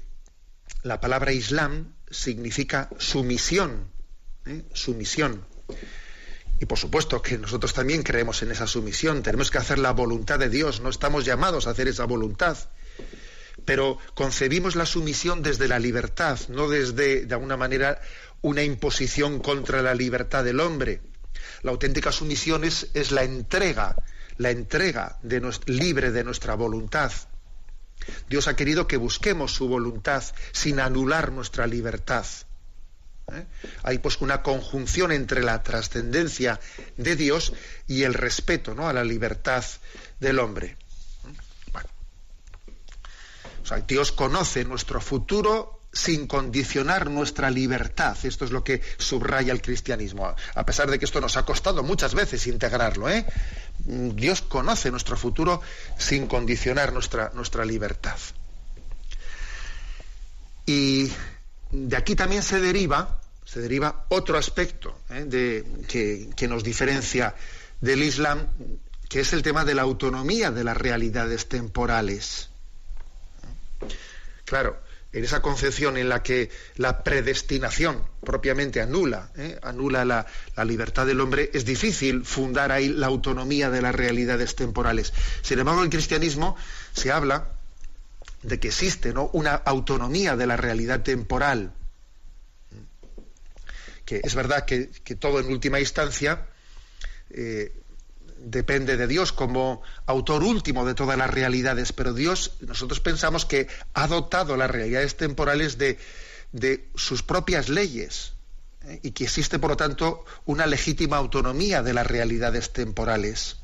la 0.82 1.00
palabra 1.00 1.32
Islam 1.32 1.94
significa 2.10 2.90
sumisión, 2.98 3.90
¿eh? 4.46 4.64
sumisión. 4.74 5.46
Y 6.58 6.66
por 6.66 6.78
supuesto 6.78 7.22
que 7.22 7.38
nosotros 7.38 7.72
también 7.72 8.02
creemos 8.02 8.42
en 8.42 8.50
esa 8.50 8.66
sumisión, 8.66 9.22
tenemos 9.22 9.50
que 9.50 9.58
hacer 9.58 9.78
la 9.78 9.92
voluntad 9.92 10.38
de 10.38 10.50
Dios, 10.50 10.80
no 10.80 10.90
estamos 10.90 11.24
llamados 11.24 11.66
a 11.66 11.70
hacer 11.70 11.88
esa 11.88 12.04
voluntad. 12.04 12.58
Pero 13.64 13.98
concebimos 14.14 14.74
la 14.74 14.84
sumisión 14.84 15.42
desde 15.42 15.68
la 15.68 15.78
libertad, 15.78 16.38
no 16.48 16.68
desde, 16.68 17.24
de 17.24 17.34
alguna 17.34 17.56
manera, 17.56 18.00
una 18.42 18.64
imposición 18.64 19.38
contra 19.38 19.80
la 19.80 19.94
libertad 19.94 20.44
del 20.44 20.60
hombre. 20.60 21.02
La 21.62 21.70
auténtica 21.70 22.12
sumisión 22.12 22.64
es, 22.64 23.10
la 23.10 23.22
entrega, 23.24 23.96
la 24.36 24.50
entrega 24.50 25.18
de 25.22 25.40
libre 25.66 26.10
de 26.10 26.24
nuestra 26.24 26.54
voluntad. 26.54 27.12
Dios 28.28 28.48
ha 28.48 28.56
querido 28.56 28.86
que 28.86 28.96
busquemos 28.96 29.52
su 29.52 29.68
voluntad 29.68 30.24
sin 30.52 30.80
anular 30.80 31.32
nuestra 31.32 31.66
libertad. 31.66 32.24
¿Eh? 33.32 33.46
Hay 33.82 33.98
pues 33.98 34.20
una 34.20 34.42
conjunción 34.42 35.12
entre 35.12 35.42
la 35.42 35.62
trascendencia 35.62 36.58
de 36.96 37.14
Dios 37.14 37.52
y 37.86 38.02
el 38.02 38.14
respeto 38.14 38.74
¿no? 38.74 38.88
a 38.88 38.92
la 38.92 39.04
libertad 39.04 39.64
del 40.18 40.38
hombre. 40.38 40.76
¿Eh? 43.70 43.84
Dios 43.86 44.10
conoce 44.12 44.64
nuestro 44.64 45.00
futuro 45.00 45.79
sin 45.92 46.26
condicionar 46.26 47.10
nuestra 47.10 47.50
libertad. 47.50 48.16
Esto 48.22 48.44
es 48.44 48.50
lo 48.50 48.62
que 48.62 48.80
subraya 48.98 49.52
el 49.52 49.60
cristianismo, 49.60 50.34
a 50.54 50.66
pesar 50.66 50.90
de 50.90 50.98
que 50.98 51.04
esto 51.04 51.20
nos 51.20 51.36
ha 51.36 51.44
costado 51.44 51.82
muchas 51.82 52.14
veces 52.14 52.46
integrarlo. 52.46 53.08
¿eh? 53.10 53.26
Dios 53.78 54.42
conoce 54.42 54.90
nuestro 54.90 55.16
futuro 55.16 55.60
sin 55.98 56.26
condicionar 56.26 56.92
nuestra, 56.92 57.30
nuestra 57.34 57.64
libertad. 57.64 58.18
Y 60.66 61.10
de 61.72 61.96
aquí 61.96 62.14
también 62.14 62.42
se 62.42 62.60
deriva, 62.60 63.20
se 63.44 63.60
deriva 63.60 64.06
otro 64.08 64.38
aspecto 64.38 65.00
¿eh? 65.10 65.24
de, 65.24 65.64
que, 65.88 66.48
nos 66.48 66.62
diferencia 66.62 67.34
del 67.80 68.02
Islam, 68.02 68.46
que 69.08 69.20
es 69.20 69.32
el 69.32 69.42
tema 69.42 69.64
de 69.64 69.74
la 69.74 69.82
autonomía 69.82 70.52
de 70.52 70.62
las 70.62 70.76
realidades 70.76 71.48
temporales. 71.48 72.50
Claro, 74.44 74.80
en 75.12 75.24
esa 75.24 75.42
concepción 75.42 75.96
en 75.96 76.08
la 76.08 76.22
que 76.22 76.50
la 76.76 77.02
predestinación 77.02 78.04
propiamente 78.24 78.80
anula, 78.80 79.30
¿eh? 79.36 79.58
anula 79.62 80.04
la, 80.04 80.26
libertad 80.64 81.06
del 81.06 81.20
hombre, 81.20 81.50
es 81.52 81.64
difícil 81.64 82.24
fundar 82.24 82.70
ahí 82.70 82.88
la 82.88 83.08
autonomía 83.08 83.70
de 83.70 83.82
las 83.82 83.94
realidades 83.94 84.54
temporales. 84.54 85.12
Sin 85.42 85.58
embargo, 85.58 85.80
en 85.80 85.86
el 85.86 85.90
cristianismo 85.90 86.56
se 86.92 87.10
habla 87.10 87.52
de 88.42 88.60
que 88.60 88.68
existe 88.68 89.12
¿no? 89.12 89.30
una 89.32 89.54
autonomía 89.54 90.36
de 90.36 90.46
la 90.46 90.56
realidad 90.56 91.02
temporal, 91.02 91.72
que 94.04 94.20
es 94.22 94.34
verdad 94.34 94.64
que, 94.64 94.90
todo 95.18 95.40
en 95.40 95.46
última 95.46 95.80
instancia 95.80 96.46
eh, 97.30 97.79
depende 98.40 98.96
de 98.96 99.06
Dios 99.06 99.32
como 99.32 99.82
autor 100.06 100.42
último 100.42 100.84
de 100.86 100.94
todas 100.94 101.18
las 101.18 101.30
realidades, 101.30 101.92
pero 101.92 102.14
Dios, 102.14 102.52
nosotros 102.60 103.00
pensamos 103.00 103.44
que 103.44 103.68
ha 103.94 104.06
dotado 104.06 104.56
las 104.56 104.70
realidades 104.70 105.16
temporales 105.16 105.78
de, 105.78 105.98
de 106.52 106.88
sus 106.94 107.22
propias 107.22 107.68
leyes 107.68 108.32
¿eh? 108.84 109.00
y 109.02 109.10
que 109.12 109.24
existe, 109.24 109.58
por 109.58 109.70
lo 109.70 109.76
tanto, 109.76 110.24
una 110.46 110.66
legítima 110.66 111.18
autonomía 111.18 111.82
de 111.82 111.94
las 111.94 112.06
realidades 112.06 112.72
temporales. 112.72 113.56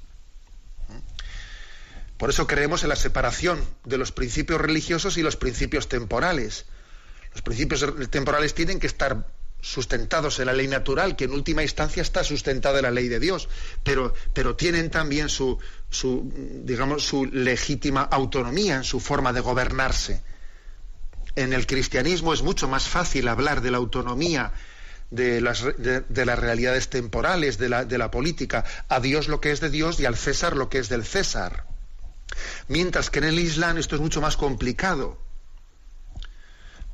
Por 2.18 2.30
eso 2.30 2.46
creemos 2.46 2.82
en 2.82 2.88
la 2.88 2.96
separación 2.96 3.62
de 3.84 3.98
los 3.98 4.12
principios 4.12 4.60
religiosos 4.60 5.18
y 5.18 5.22
los 5.22 5.36
principios 5.36 5.88
temporales. 5.88 6.64
Los 7.32 7.42
principios 7.42 7.84
temporales 8.10 8.54
tienen 8.54 8.80
que 8.80 8.86
estar 8.86 9.26
sustentados 9.66 10.38
en 10.38 10.46
la 10.46 10.52
ley 10.52 10.68
natural, 10.68 11.16
que 11.16 11.24
en 11.24 11.32
última 11.32 11.62
instancia 11.62 12.00
está 12.00 12.22
sustentada 12.22 12.78
en 12.78 12.84
la 12.84 12.90
ley 12.92 13.08
de 13.08 13.18
Dios, 13.18 13.48
pero, 13.82 14.14
pero 14.32 14.54
tienen 14.54 14.90
también 14.90 15.28
su, 15.28 15.58
su, 15.90 16.32
digamos, 16.64 17.04
su 17.04 17.26
legítima 17.26 18.02
autonomía 18.02 18.76
en 18.76 18.84
su 18.84 19.00
forma 19.00 19.32
de 19.32 19.40
gobernarse. 19.40 20.22
En 21.34 21.52
el 21.52 21.66
cristianismo 21.66 22.32
es 22.32 22.42
mucho 22.42 22.68
más 22.68 22.88
fácil 22.88 23.26
hablar 23.26 23.60
de 23.60 23.72
la 23.72 23.78
autonomía 23.78 24.52
de 25.10 25.40
las, 25.40 25.64
de, 25.64 26.26
las 26.26 26.38
realidades 26.38 26.88
temporales, 26.88 27.58
de 27.58 27.68
la, 27.68 27.84
de 27.84 27.98
la 27.98 28.10
política, 28.10 28.64
a 28.88 29.00
Dios 29.00 29.26
lo 29.26 29.40
que 29.40 29.50
es 29.50 29.60
de 29.60 29.70
Dios 29.70 29.98
y 29.98 30.06
al 30.06 30.16
César 30.16 30.56
lo 30.56 30.68
que 30.68 30.78
es 30.78 30.88
del 30.88 31.04
César. 31.04 31.66
Mientras 32.68 33.10
que 33.10 33.18
en 33.18 33.24
el 33.24 33.38
Islam 33.38 33.78
esto 33.78 33.96
es 33.96 34.00
mucho 34.00 34.20
más 34.20 34.36
complicado, 34.36 35.18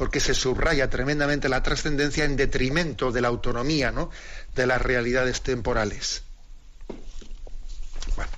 porque 0.03 0.19
se 0.19 0.35
subraya 0.35 0.91
tremendamente 0.91 1.49
la 1.49 1.63
trascendencia 1.63 2.25
en 2.25 2.35
detrimento 2.35 3.13
de 3.13 3.21
la 3.21 3.29
autonomía 3.29 3.93
¿no? 3.93 4.11
de 4.53 4.67
las 4.67 4.83
realidades 4.83 5.43
temporales. 5.43 6.25
Bueno, 8.17 8.33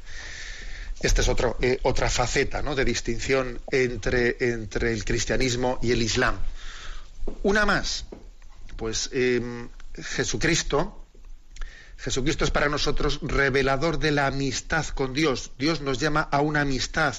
esta 1.00 1.22
es 1.22 1.30
eh, 1.62 1.80
otra 1.84 2.10
faceta 2.10 2.60
¿no? 2.60 2.74
de 2.74 2.84
distinción 2.84 3.62
entre, 3.70 4.36
entre, 4.40 4.92
el 4.92 5.06
cristianismo 5.06 5.78
y 5.80 5.92
el 5.92 6.02
Islam. 6.02 6.38
Una 7.44 7.64
más, 7.64 8.04
pues 8.76 9.08
em, 9.14 9.70
Jesucristo, 9.94 11.06
Jesucristo 11.96 12.44
es 12.44 12.50
para 12.50 12.68
nosotros 12.68 13.20
revelador 13.22 13.98
de 13.98 14.10
la 14.10 14.26
amistad 14.26 14.86
con 14.88 15.14
Dios. 15.14 15.52
Dios 15.58 15.80
nos 15.80 15.98
llama 15.98 16.28
a 16.30 16.42
una 16.42 16.60
amistad. 16.60 17.14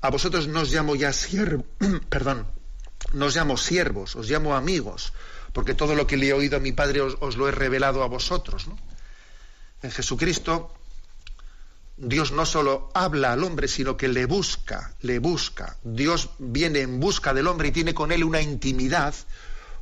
A 0.00 0.08
vosotros 0.08 0.46
nos 0.46 0.70
llamo 0.70 0.94
ya 0.94 1.12
siervo, 1.12 1.66
perdón, 2.08 2.46
nos 3.12 3.34
llamo 3.34 3.56
siervos, 3.56 4.16
os 4.16 4.28
llamo 4.28 4.54
amigos, 4.54 5.12
porque 5.52 5.74
todo 5.74 5.94
lo 5.94 6.06
que 6.06 6.16
le 6.16 6.28
he 6.28 6.32
oído 6.32 6.56
a 6.56 6.60
mi 6.60 6.72
Padre 6.72 7.00
os, 7.00 7.36
lo 7.36 7.48
he 7.48 7.52
revelado 7.52 8.02
a 8.02 8.06
vosotros. 8.06 8.66
En 9.82 9.90
Jesucristo, 9.90 10.74
Dios 11.96 12.32
no 12.32 12.46
solo 12.46 12.90
habla 12.94 13.32
al 13.32 13.44
hombre, 13.44 13.68
sino 13.68 13.96
que 13.96 14.08
le 14.08 14.26
busca, 14.26 14.94
le 15.00 15.18
busca. 15.18 15.76
Dios 15.82 16.30
viene 16.38 16.80
en 16.80 17.00
busca 17.00 17.34
del 17.34 17.46
hombre 17.46 17.68
y 17.68 17.72
tiene 17.72 17.94
con 17.94 18.12
él 18.12 18.24
una 18.24 18.40
intimidad, 18.40 19.14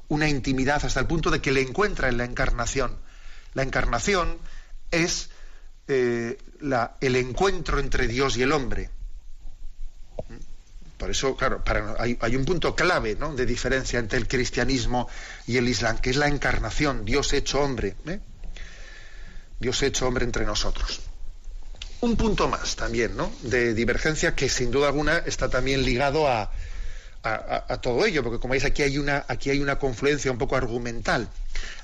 una 0.08 0.28
intimidad 0.28 0.84
hasta 0.84 1.00
el 1.00 1.06
punto 1.06 1.30
de 1.30 1.40
que 1.40 1.52
le 1.52 1.62
encuentra 1.62 2.08
en 2.08 2.18
la 2.18 2.24
encarnación. 2.24 2.96
La 3.54 3.62
encarnación 3.62 4.38
es 4.90 5.30
eh, 5.88 6.38
el 7.00 7.16
encuentro 7.16 7.78
entre 7.80 8.06
Dios 8.06 8.36
y 8.36 8.42
el 8.42 8.52
hombre. 8.52 8.90
Por 10.96 11.10
eso, 11.10 11.36
claro, 11.36 11.62
hay, 11.98 12.36
un 12.36 12.44
punto 12.44 12.74
clave 12.74 13.16
¿no? 13.16 13.34
de 13.34 13.44
diferencia 13.44 13.98
entre 13.98 14.18
el 14.18 14.26
cristianismo 14.26 15.08
y 15.46 15.58
el 15.58 15.68
islam, 15.68 15.98
que 15.98 16.10
es 16.10 16.16
la 16.16 16.28
encarnación, 16.28 17.04
Dios 17.04 17.32
hecho 17.34 17.60
hombre. 17.60 17.96
¿eh? 18.06 18.18
Dios 19.60 19.82
hecho 19.82 20.06
hombre 20.06 20.24
entre 20.24 20.46
nosotros. 20.46 21.00
Un 22.00 22.16
punto 22.16 22.48
más 22.48 22.76
también. 22.76 23.16
De 23.42 23.74
divergencia 23.74 24.34
que 24.34 24.48
sin 24.48 24.70
duda 24.70 24.88
alguna 24.88 25.18
está 25.18 25.50
también 25.50 25.82
ligado 25.82 26.28
a, 26.28 26.50
todo 27.82 28.06
ello, 28.06 28.22
porque 28.22 28.38
como 28.38 28.52
veis 28.52 28.64
aquí 28.64 28.82
hay 28.82 28.98
una, 28.98 29.24
aquí 29.28 29.50
hay 29.50 29.60
una 29.60 29.78
confluencia 29.78 30.30
un 30.30 30.38
poco 30.38 30.56
argumental. 30.56 31.28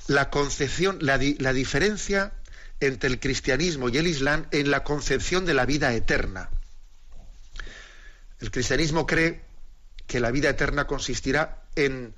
La 0.07 0.29
concepción, 0.29 0.99
la 1.01 1.17
diferencia 1.17 2.31
entre 2.79 3.09
el 3.09 3.19
cristianismo 3.19 3.89
y 3.89 3.97
el 3.97 4.07
islam 4.07 4.47
en 4.51 4.71
la 4.71 4.83
concepción 4.83 5.45
de 5.45 5.53
la 5.53 5.65
vida 5.65 5.93
eterna. 5.93 6.49
El 8.43 8.51
cristianismo 8.51 9.07
cree 9.07 9.39
que 10.05 10.19
la 10.19 10.29
vida 10.29 10.49
eterna 10.49 10.85
consistirá 10.85 11.63
en 11.77 12.13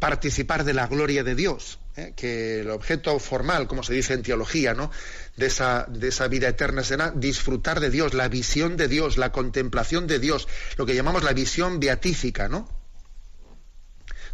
participar 0.00 0.64
de 0.64 0.74
la 0.74 0.88
gloria 0.88 1.22
de 1.22 1.36
Dios, 1.36 1.78
¿eh? 1.94 2.12
que 2.16 2.62
el 2.62 2.70
objeto 2.70 3.16
formal, 3.20 3.68
como 3.68 3.84
se 3.84 3.94
dice 3.94 4.14
en 4.14 4.24
teología, 4.24 4.74
¿no? 4.74 4.90
de, 5.36 5.46
esa, 5.46 5.86
de 5.88 6.08
esa 6.08 6.26
vida 6.26 6.48
eterna 6.48 6.82
será 6.82 7.12
disfrutar 7.14 7.78
de 7.78 7.90
Dios, 7.90 8.14
la 8.14 8.26
visión 8.26 8.76
de 8.76 8.88
Dios, 8.88 9.16
la 9.16 9.30
contemplación 9.30 10.08
de 10.08 10.18
Dios, 10.18 10.48
lo 10.76 10.86
que 10.86 10.96
llamamos 10.96 11.22
la 11.22 11.32
visión 11.32 11.78
beatífica, 11.78 12.48
¿no? 12.48 12.68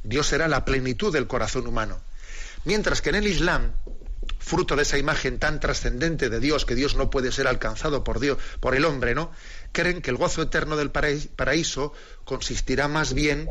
Dios 0.03 0.27
será 0.27 0.49
la 0.49 0.65
plenitud 0.65 1.13
del 1.13 1.27
corazón 1.27 1.67
humano. 1.67 2.01
Mientras 2.65 3.03
que 3.03 3.11
en 3.11 3.17
el 3.17 3.27
Islam, 3.27 3.75
fruto 4.39 4.75
de 4.75 4.83
esa 4.83 4.99
imagen 4.99 5.39
tan 5.39 5.61
trascendente 5.61 6.31
de 6.31 6.41
Dios, 6.41 6.65
que 6.65 6.75
Dios 6.75 6.97
no 6.97 7.11
puede 7.11 7.31
ser 7.31 7.47
alcanzado 7.47 8.05
por 8.05 8.21
Dios, 8.21 8.39
por 8.61 8.75
el 8.75 8.85
hombre, 8.85 9.15
¿no? 9.15 9.31
Creen 9.73 10.03
que 10.03 10.11
el 10.11 10.17
gozo 10.17 10.43
eterno 10.43 10.77
del 10.77 10.91
paraíso 10.91 11.93
consistirá 12.25 12.89
más 12.89 13.15
bien 13.15 13.49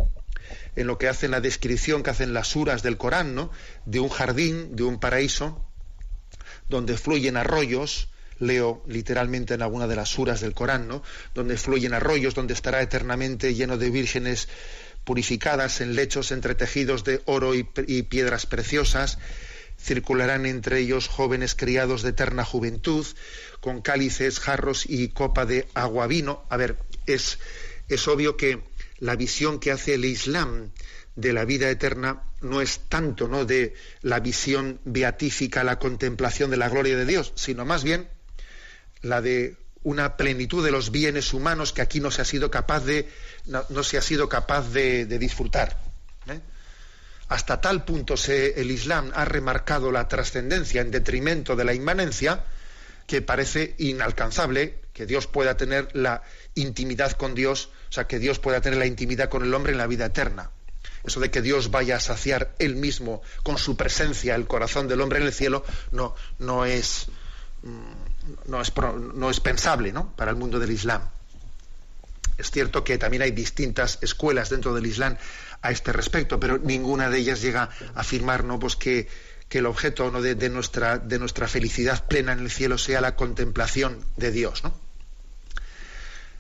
en 0.76 0.88
lo 0.88 0.98
que 0.98 1.08
hacen 1.08 1.32
la 1.32 1.42
descripción 1.42 2.04
que 2.04 2.10
hacen 2.10 2.34
las 2.34 2.48
suras 2.48 2.84
del 2.84 2.98
Corán, 2.98 3.36
¿no? 3.36 3.52
De 3.86 4.00
un 4.00 4.10
jardín, 4.10 4.76
de 4.76 4.84
un 4.84 5.00
paraíso, 5.00 5.66
donde 6.70 6.98
fluyen 6.98 7.38
arroyos, 7.38 8.10
leo 8.40 8.84
literalmente 8.88 9.54
en 9.54 9.62
alguna 9.62 9.88
de 9.88 9.96
las 9.96 10.10
suras 10.10 10.42
del 10.42 10.54
Corán, 10.54 10.88
¿no? 10.88 11.04
Donde 11.34 11.58
fluyen 11.58 11.94
arroyos, 11.94 12.36
donde 12.36 12.54
estará 12.54 12.82
eternamente 12.82 13.54
lleno 13.54 13.78
de 13.78 13.90
vírgenes 13.90 14.48
purificadas 15.04 15.82
en 15.82 15.96
lechos 15.96 16.32
entretejidos 16.32 17.04
de 17.04 17.22
oro 17.26 17.56
y, 17.56 17.68
y 17.88 18.04
piedras 18.04 18.46
preciosas, 18.46 19.18
circularán 19.82 20.46
entre 20.46 20.80
ellos 20.80 21.08
jóvenes 21.08 21.56
criados 21.56 22.02
de 22.02 22.10
eterna 22.10 22.46
juventud, 22.46 23.06
con 23.60 23.82
cálices, 23.82 24.40
jarros 24.40 24.86
y 24.88 25.10
copa 25.10 25.46
de 25.46 25.68
agua 25.74 26.08
vino. 26.08 26.46
A 26.50 26.58
ver, 26.58 26.78
es, 27.06 27.40
es 27.88 28.08
obvio 28.08 28.38
que 28.38 28.62
la 29.00 29.16
visión 29.16 29.60
que 29.60 29.72
hace 29.72 29.96
el 29.96 30.06
Islam 30.06 30.72
de 31.16 31.34
la 31.34 31.46
vida 31.46 31.70
eterna 31.70 32.24
no 32.42 32.62
es 32.62 32.82
tanto 32.88 33.28
¿no? 33.28 33.46
de 33.46 33.74
la 34.02 34.20
visión 34.20 34.80
beatífica, 34.86 35.64
la 35.64 35.80
contemplación 35.80 36.50
de 36.50 36.58
la 36.58 36.70
gloria 36.70 36.96
de 36.96 37.06
Dios, 37.06 37.34
sino 37.36 37.66
más 37.66 37.84
bien 37.84 38.08
la 39.02 39.22
de 39.22 39.58
una 39.84 40.18
plenitud 40.18 40.64
de 40.64 40.72
los 40.72 40.92
bienes 40.92 41.34
humanos 41.34 41.74
que 41.74 41.82
aquí 41.82 42.00
no 42.00 42.12
se 42.12 42.22
ha 42.22 42.26
sido 42.26 42.52
capaz 42.52 42.82
de, 42.82 43.10
no, 43.46 43.84
se 43.84 43.98
ha 43.98 44.02
sido 44.02 44.28
capaz 44.28 44.70
de, 44.72 45.06
disfrutar. 45.06 45.82
¿eh? 46.28 46.40
Hasta 47.30 47.62
tal 47.62 47.86
punto 47.86 48.18
se, 48.18 48.60
el 48.60 48.72
Islam 48.72 49.12
ha 49.14 49.24
remarcado 49.24 49.92
la 49.92 50.08
trascendencia 50.08 50.82
en 50.82 50.90
detrimento 50.90 51.56
de 51.56 51.64
la 51.64 51.76
inmanencia 51.76 52.44
que 53.06 53.22
parece 53.22 53.76
inalcanzable 53.78 54.80
que 54.94 55.06
Dios 55.06 55.28
pueda 55.28 55.56
tener 55.56 55.90
la 55.94 56.24
intimidad 56.56 57.12
con 57.14 57.36
Dios, 57.36 57.70
o 57.90 57.92
sea, 57.92 58.08
que 58.08 58.20
Dios 58.20 58.40
pueda 58.40 58.62
tener 58.62 58.80
la 58.80 58.88
intimidad 58.88 59.30
con 59.30 59.44
el 59.44 59.54
hombre 59.54 59.72
en 59.72 59.78
la 59.78 59.88
vida 59.88 60.08
eterna. 60.08 60.50
Eso 61.04 61.20
de 61.20 61.32
que 61.32 61.42
Dios 61.42 61.72
vaya 61.72 61.98
a 61.98 62.00
saciar 62.00 62.54
él 62.60 62.76
mismo 62.76 63.22
con 63.44 63.58
su 63.58 63.78
presencia 63.78 64.36
el 64.36 64.48
corazón 64.48 64.88
del 64.88 65.00
hombre 65.02 65.20
en 65.20 65.26
el 65.26 65.34
cielo 65.34 65.64
no, 65.92 66.16
no, 66.40 66.66
es, 66.66 67.08
mm, 67.62 68.50
no, 68.50 68.62
es, 68.62 68.74
no 68.76 69.30
es 69.30 69.40
pensable 69.40 69.92
¿no? 69.92 70.16
para 70.16 70.32
el 70.32 70.38
mundo 70.38 70.60
del 70.60 70.72
Islam. 70.72 71.10
Es 72.38 72.52
cierto 72.52 72.84
que 72.84 72.98
también 72.98 73.24
hay 73.24 73.32
distintas 73.32 73.98
escuelas 74.02 74.50
dentro 74.50 74.74
del 74.74 74.86
Islam 74.86 75.18
a 75.62 75.72
este 75.72 75.92
respecto, 75.92 76.40
pero 76.40 76.58
ninguna 76.58 77.10
de 77.10 77.20
ellas 77.20 77.42
llega 77.42 77.70
a 77.96 78.02
afirmar 78.02 78.46
pues 78.60 78.76
que, 78.76 79.08
el 79.50 79.66
objeto 79.66 80.12
¿no? 80.12 80.22
de, 80.22 80.50
nuestra, 80.50 81.00
de 81.00 81.20
nuestra 81.20 81.48
felicidad 81.48 82.08
plena 82.08 82.34
en 82.34 82.40
el 82.40 82.52
cielo 82.52 82.78
sea 82.78 83.02
la 83.02 83.16
contemplación 83.16 84.06
de 84.16 84.32
Dios. 84.32 84.64
¿no? 84.64 84.74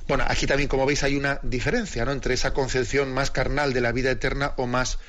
Bueno, 0.07 0.26
aquí 0.28 0.45
también, 0.47 0.70
como 0.70 0.86
veis, 0.86 1.03
hay 1.03 1.15
una 1.15 1.39
diferencia 1.43 2.05
¿no? 2.05 2.11
entre 2.11 2.34
esa 2.34 2.53
concepción 2.53 3.13
más 3.13 3.32
carnal 3.32 3.74
de 3.74 3.82
la 3.82 3.91
vida 3.91 4.11
eterna 4.11 4.53
o 4.57 4.67
más, 4.67 4.99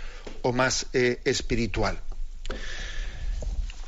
o 0.43 0.53
más 0.53 0.87
eh, 0.93 1.21
espiritual. 1.25 2.01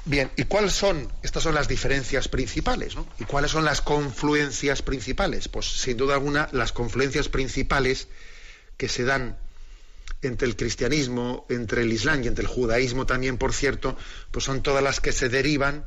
Bien, 0.04 0.32
¿y 0.36 0.44
cuáles 0.44 0.72
son? 0.72 1.12
Estas 1.22 1.44
son 1.44 1.54
las 1.54 1.68
diferencias 1.68 2.26
principales, 2.26 2.96
¿no? 2.96 3.06
¿Y 3.20 3.24
cuáles 3.24 3.52
son 3.52 3.64
las 3.64 3.80
confluencias 3.80 4.82
principales? 4.82 5.46
Pues 5.46 5.66
sin 5.66 5.96
duda 5.96 6.14
alguna, 6.14 6.48
las 6.50 6.72
confluencias 6.72 7.28
principales 7.28 8.08
que 8.76 8.88
se 8.88 9.04
dan 9.04 9.38
entre 10.22 10.46
el 10.46 10.56
cristianismo, 10.56 11.46
entre 11.50 11.82
el 11.82 11.92
islam 11.92 12.22
y 12.22 12.28
entre 12.28 12.42
el 12.42 12.48
judaísmo 12.48 13.06
también, 13.06 13.38
por 13.38 13.52
cierto, 13.52 13.96
pues 14.30 14.44
son 14.44 14.62
todas 14.62 14.82
las 14.82 15.00
que 15.00 15.12
se 15.12 15.28
derivan 15.28 15.86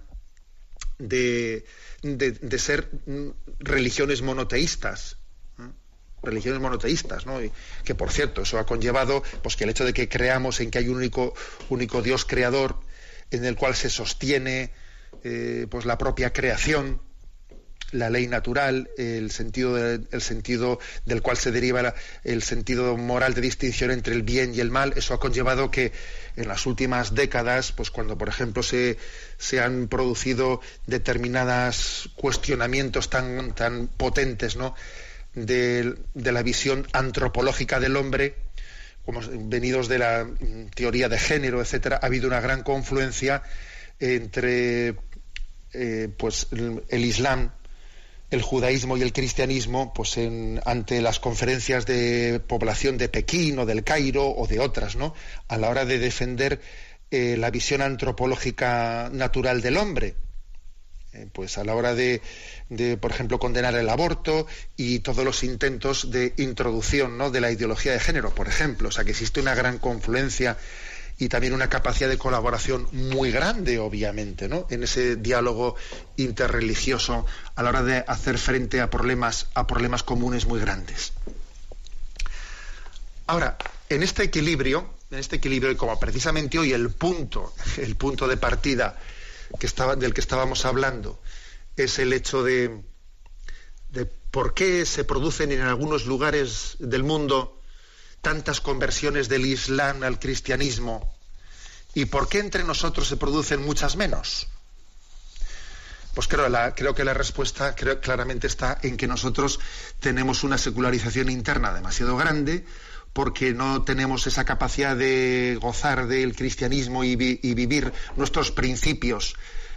de, 1.00 1.66
ser 2.58 2.90
mm, 3.06 3.30
religiones 3.60 4.22
monoteístas, 4.22 5.18
religiones 6.22 6.60
monoteístas, 6.60 7.26
¿no? 7.26 7.42
Y 7.42 7.52
que 7.84 7.96
por 7.96 8.12
cierto, 8.12 8.42
eso 8.42 8.60
ha 8.60 8.66
conllevado 8.66 9.24
pues 9.42 9.56
que 9.56 9.64
el 9.64 9.70
hecho 9.70 9.86
de 9.86 9.94
que 9.94 10.10
creamos 10.10 10.60
en 10.60 10.72
que 10.72 10.80
hay 10.80 10.90
un 10.90 10.98
único, 10.98 11.34
único 11.70 12.02
Dios 12.02 12.26
creador 12.26 12.80
en 13.32 13.46
el 13.46 13.56
cual 13.56 13.76
se 13.76 13.90
sostiene 13.90 14.72
eh, 15.24 15.68
pues 15.70 15.86
la 15.86 15.98
propia 15.98 16.34
creación, 16.34 17.02
la 17.92 18.10
ley 18.10 18.28
natural, 18.28 18.90
el 18.98 19.32
sentido, 19.32 19.78
el 19.78 20.22
sentido 20.22 20.80
del 21.06 21.22
cual 21.22 21.38
se 21.38 21.52
deriva 21.52 21.94
el 22.24 22.44
sentido 22.44 22.98
moral 22.98 23.34
de 23.34 23.42
distinción 23.42 23.92
entre 23.92 24.16
el 24.16 24.24
bien 24.24 24.54
y 24.56 24.60
el 24.60 24.72
mal, 24.72 24.94
eso 24.96 25.14
ha 25.14 25.20
conllevado 25.20 25.72
que 25.72 25.92
en 26.36 26.48
las 26.48 26.66
últimas 26.66 27.14
décadas, 27.16 27.72
pues 27.72 27.92
cuando 27.92 28.18
por 28.18 28.28
ejemplo 28.28 28.64
se, 28.64 28.98
se 29.38 29.62
han 29.62 29.88
producido 29.88 30.62
determinados 30.88 32.10
cuestionamientos 32.16 33.10
tan, 33.10 33.54
tan 33.54 33.88
potentes 33.88 34.56
¿no? 34.56 34.76
de, 35.34 35.96
de 36.14 36.32
la 36.32 36.44
visión 36.44 36.88
antropológica 36.94 37.80
del 37.80 37.96
hombre, 37.96 38.36
como 39.06 39.22
venidos 39.22 39.88
de 39.88 40.00
la 40.00 40.26
mm, 40.26 40.70
teoría 40.74 41.10
de 41.10 41.20
género, 41.20 41.62
etcétera, 41.62 42.00
ha 42.02 42.08
habido 42.08 42.28
una 42.28 42.42
gran 42.42 42.64
confluencia 42.64 43.44
entre 44.00 44.96
eh, 45.74 46.10
pues 46.18 46.48
el, 46.52 47.06
Islam, 47.06 47.52
el 48.32 48.42
judaísmo 48.42 48.98
y 48.98 49.02
el 49.02 49.14
cristianismo, 49.14 49.94
pues 49.94 50.18
ante 50.66 51.02
las 51.02 51.20
conferencias 51.20 51.86
de 51.86 52.42
población 52.46 52.98
de 52.98 53.10
Pekín 53.10 53.60
o 53.60 53.66
del 53.66 53.84
Cairo 53.84 54.28
o 54.30 54.48
de 54.48 54.60
otras, 54.60 54.96
¿no? 54.96 55.14
A 55.48 55.58
la 55.58 55.70
hora 55.70 55.86
de 55.86 56.00
defender 56.00 56.60
eh, 57.12 57.38
la 57.38 57.52
visión 57.52 57.82
antropológica 57.82 59.10
natural 59.14 59.62
del 59.62 59.78
hombre. 59.78 60.16
Eh, 61.14 61.28
pues 61.32 61.58
a 61.58 61.64
la 61.64 61.76
hora 61.76 61.96
de, 61.96 62.22
por 63.00 63.12
ejemplo, 63.12 63.40
condenar 63.40 63.76
el 63.76 63.88
aborto 63.90 64.48
y 64.76 65.00
todos 65.00 65.24
los 65.24 65.44
intentos 65.44 66.12
de 66.12 66.34
introducción 66.38 67.18
¿no? 67.18 67.32
de 67.32 67.42
la 67.42 67.52
ideología 67.52 67.94
de 67.94 68.00
género, 68.00 68.34
por 68.36 68.48
ejemplo. 68.48 68.90
O 68.90 68.92
sea, 68.92 69.06
que 69.06 69.12
existe 69.12 69.40
una 69.40 69.56
gran 69.56 69.78
confluencia 69.78 70.58
y 71.18 71.30
también 71.30 71.54
una 71.54 71.70
capacidad 71.70 72.10
de 72.10 72.18
colaboración 72.18 72.88
muy 72.92 73.32
grande, 73.32 73.80
obviamente, 73.80 74.50
¿no? 74.50 74.68
en 74.70 74.84
ese 74.84 75.16
diálogo 75.16 75.76
interreligioso 76.18 77.26
a 77.56 77.64
la 77.64 77.70
hora 77.70 77.84
de 77.84 78.04
hacer 78.08 78.38
frente 78.38 78.82
a 78.82 78.90
problemas, 78.90 79.48
a 79.54 79.66
problemas 79.66 80.04
comunes 80.04 80.46
muy 80.46 80.60
grandes. 80.60 81.14
Ahora, 83.28 83.58
en 83.90 84.04
este 84.04 84.24
equilibrio, 84.24 84.90
en 85.10 85.20
este 85.20 85.38
equilibrio, 85.38 85.72
y 85.72 85.76
como 85.76 85.98
precisamente 86.00 86.60
hoy 86.60 86.74
el 86.74 86.90
punto, 86.90 87.54
el 87.78 87.96
punto 87.96 88.28
de 88.28 88.38
partida 88.38 89.00
del 89.98 90.14
que 90.14 90.22
estábamos 90.22 90.66
hablando 90.66 91.22
es 91.78 92.00
el 92.00 92.14
hecho 92.14 92.44
de, 92.44 92.82
de 93.90 94.06
por 94.06 94.54
qué 94.54 94.86
se 94.86 95.06
producen 95.06 95.52
en 95.52 95.62
algunos 95.62 96.06
lugares 96.06 96.76
del 96.80 97.04
mundo 97.04 97.55
tantas 98.26 98.60
conversiones 98.60 99.30
del 99.30 99.46
Islam 99.46 100.02
al 100.02 100.18
cristianismo 100.18 101.16
y 101.94 102.06
por 102.06 102.28
qué 102.28 102.40
entre 102.40 102.64
nosotros 102.64 103.08
se 103.08 103.18
producen 103.18 103.64
muchas 103.64 103.98
menos. 103.98 104.48
Pues 106.16 106.28
creo, 106.28 106.96
que 106.96 107.04
la 107.04 107.14
respuesta 107.14 107.76
claramente 107.76 108.48
está 108.48 108.80
en 108.82 108.98
que 108.98 109.06
nosotros 109.06 109.60
tenemos 110.00 110.44
una 110.44 110.58
secularización 110.58 111.30
interna 111.30 111.72
demasiado 111.72 112.18
grande, 112.18 112.66
porque 113.14 113.54
no 113.54 113.84
tenemos 113.84 114.26
esa 114.26 114.44
capacidad 114.44 114.96
de 114.96 115.60
gozar 115.62 116.08
del 116.08 116.36
cristianismo 116.36 117.04
y, 117.04 117.16
vivir 117.16 117.94
nuestros 118.16 118.50
principios. 118.50 119.36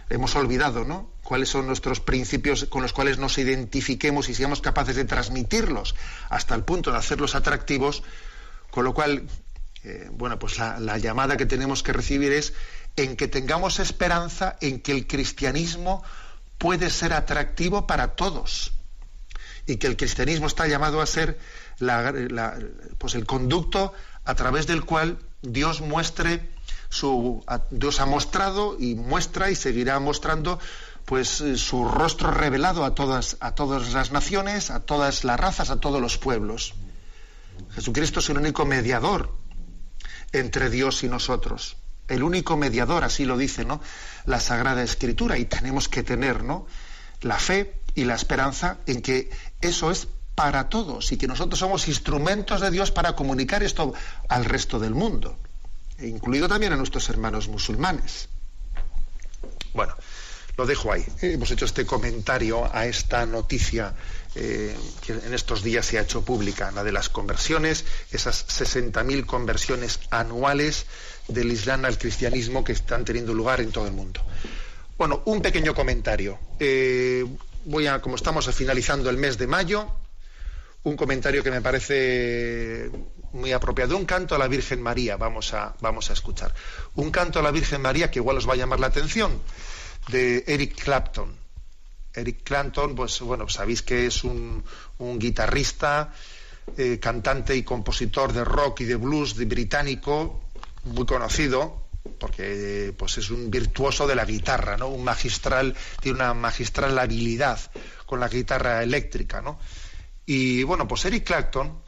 Hemos 0.09 0.35
olvidado, 0.35 0.85
¿no? 0.85 1.11
Cuáles 1.21 1.49
son 1.49 1.67
nuestros 1.67 1.99
principios 1.99 2.65
con 2.65 2.81
los 2.81 2.93
cuales 2.93 3.19
nos 3.19 3.37
identifiquemos 3.37 4.27
y 4.27 4.33
seamos 4.33 4.59
capaces 4.59 4.95
de 4.95 5.05
transmitirlos 5.05 5.93
hasta 6.29 6.55
el 6.55 6.63
punto 6.63 6.91
de 6.91 6.97
hacerlos 6.97 7.35
atractivos, 7.35 8.01
con 8.71 8.85
lo 8.85 8.93
cual, 8.93 9.27
eh, 9.83 10.09
bueno, 10.11 10.39
pues 10.39 10.57
la 10.57 10.97
llamada 10.97 11.37
que 11.37 11.45
tenemos 11.45 11.83
que 11.83 11.93
recibir 11.93 12.31
es 12.31 12.53
en 12.95 13.15
que 13.15 13.27
tengamos 13.27 13.79
esperanza 13.79 14.57
en 14.61 14.81
que 14.81 14.91
el 14.91 15.07
cristianismo 15.07 16.03
puede 16.57 16.89
ser 16.89 17.13
atractivo 17.13 17.87
para 17.87 18.15
todos 18.15 18.73
y 19.65 19.77
que 19.77 19.87
el 19.87 19.97
cristianismo 19.97 20.47
está 20.47 20.67
llamado 20.67 21.01
a 21.01 21.05
ser 21.05 21.39
pues 22.97 23.15
el 23.15 23.25
conducto 23.25 23.93
a 24.25 24.35
través 24.35 24.67
del 24.67 24.83
cual 24.83 25.17
Dios 25.41 25.81
muestre 25.81 26.49
su 26.89 27.43
Dios 27.69 28.01
ha 28.01 28.05
mostrado 28.05 28.75
y 28.77 28.95
muestra 28.95 29.51
y 29.51 29.55
seguirá 29.55 29.99
mostrando 29.99 30.59
pues 31.05 31.41
eh, 31.41 31.57
su 31.57 31.87
rostro 31.87 32.31
revelado 32.31 32.83
a 32.83 32.93
todas 32.93 33.37
a 33.39 33.55
todas 33.55 33.93
las 33.93 34.11
naciones, 34.11 34.71
a 34.71 34.81
todas 34.81 35.23
las 35.23 35.39
razas, 35.39 35.69
a 35.69 35.79
todos 35.79 36.01
los 36.01 36.17
pueblos. 36.17 36.73
Jesucristo 37.71 38.19
es 38.19 38.29
el 38.29 38.37
único 38.37 38.65
mediador 38.65 39.33
entre 40.31 40.69
Dios 40.69 41.03
y 41.03 41.07
nosotros. 41.07 41.77
El 42.07 42.23
único 42.23 42.57
mediador, 42.57 43.03
así 43.03 43.25
lo 43.25 43.37
dice, 43.37 43.65
¿no? 43.65 43.81
La 44.25 44.39
Sagrada 44.39 44.83
Escritura 44.83 45.37
y 45.37 45.45
tenemos 45.45 45.87
que 45.89 46.03
tener, 46.03 46.43
¿no? 46.43 46.65
La 47.21 47.37
fe 47.37 47.81
y 47.95 48.05
la 48.05 48.15
esperanza 48.15 48.77
en 48.87 49.01
que 49.01 49.29
eso 49.61 49.91
es 49.91 50.07
para 50.35 50.69
todos 50.69 51.11
y 51.11 51.17
que 51.17 51.27
nosotros 51.27 51.59
somos 51.59 51.87
instrumentos 51.87 52.61
de 52.61 52.71
Dios 52.71 52.91
para 52.91 53.13
comunicar 53.13 53.61
esto 53.61 53.93
al 54.29 54.45
resto 54.45 54.79
del 54.79 54.95
mundo, 54.95 55.37
e 55.97 56.07
incluido 56.07 56.47
también 56.47 56.71
a 56.71 56.77
nuestros 56.77 57.09
hermanos 57.09 57.49
musulmanes. 57.49 58.29
Bueno, 59.73 59.93
lo 60.57 60.65
dejo 60.65 60.91
ahí. 60.91 61.05
Hemos 61.21 61.51
hecho 61.51 61.65
este 61.65 61.85
comentario 61.85 62.73
a 62.73 62.85
esta 62.85 63.25
noticia 63.25 63.93
eh, 64.35 64.75
que 65.01 65.13
en 65.13 65.33
estos 65.33 65.63
días 65.63 65.85
se 65.85 65.97
ha 65.97 66.01
hecho 66.01 66.23
pública, 66.23 66.71
la 66.71 66.83
de 66.83 66.91
las 66.91 67.09
conversiones, 67.09 67.85
esas 68.11 68.47
60.000 68.47 69.25
conversiones 69.25 69.99
anuales 70.11 70.85
del 71.27 71.51
Islam 71.51 71.85
al 71.85 71.97
cristianismo 71.97 72.63
que 72.63 72.73
están 72.73 73.05
teniendo 73.05 73.33
lugar 73.33 73.61
en 73.61 73.71
todo 73.71 73.87
el 73.87 73.93
mundo. 73.93 74.21
Bueno, 74.97 75.21
un 75.25 75.41
pequeño 75.41 75.73
comentario. 75.73 76.37
Eh, 76.59 77.25
voy 77.65 77.87
a, 77.87 78.01
como 78.01 78.15
estamos 78.15 78.53
finalizando 78.53 79.09
el 79.09 79.17
mes 79.17 79.37
de 79.37 79.47
mayo, 79.47 79.87
un 80.83 80.95
comentario 80.95 81.43
que 81.43 81.51
me 81.51 81.61
parece 81.61 82.91
muy 83.33 83.51
apropiado. 83.51 83.97
Un 83.97 84.05
canto 84.05 84.35
a 84.35 84.37
la 84.37 84.47
Virgen 84.47 84.81
María, 84.81 85.17
vamos 85.17 85.53
a, 85.53 85.75
vamos 85.81 86.09
a 86.09 86.13
escuchar. 86.13 86.53
Un 86.95 87.11
canto 87.11 87.39
a 87.39 87.41
la 87.41 87.51
Virgen 87.51 87.81
María 87.81 88.11
que 88.11 88.19
igual 88.19 88.37
os 88.37 88.47
va 88.47 88.53
a 88.53 88.57
llamar 88.57 88.79
la 88.79 88.87
atención, 88.87 89.41
de 90.09 90.43
Eric 90.47 90.75
Clapton. 90.75 91.38
Eric 92.19 92.43
Clapton, 92.43 92.95
pues 92.95 93.19
bueno, 93.21 93.47
sabéis 93.49 93.81
que 93.81 94.05
es 94.05 94.23
un, 94.23 94.63
guitarrista, 95.17 96.13
eh, 96.77 96.99
cantante 96.99 97.55
y 97.55 97.63
compositor 97.63 98.33
de 98.33 98.43
rock 98.43 98.81
y 98.81 98.85
de 98.85 98.95
blues 98.95 99.35
británico, 99.35 100.41
muy 100.83 101.05
conocido, 101.05 101.83
porque 102.19 102.93
pues 102.97 103.17
es 103.17 103.29
un 103.29 103.49
virtuoso 103.49 104.07
de 104.07 104.15
la 104.15 104.25
guitarra, 104.25 104.77
¿no? 104.77 104.87
Un 104.87 105.03
magistral, 105.03 105.75
tiene 106.01 106.17
una 106.17 106.33
magistral 106.33 106.97
habilidad 106.97 107.59
con 108.05 108.19
la 108.19 108.27
guitarra 108.27 108.83
eléctrica, 108.83 109.41
¿no? 109.41 109.59
Y 110.25 110.63
bueno, 110.63 110.87
pues 110.87 111.05
Eric 111.05 111.25
Clapton 111.25 111.81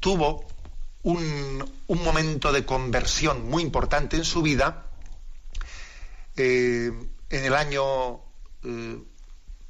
tuvo 0.00 0.46
un, 1.02 1.64
momento 1.88 2.52
de 2.52 2.64
conversión 2.64 3.48
muy 3.48 3.62
importante 3.62 4.16
en 4.16 4.24
su 4.24 4.42
vida 4.42 4.86
eh, 6.36 6.90
en 7.30 7.44
el 7.44 7.54
año, 7.54 8.20
eh, 8.62 8.98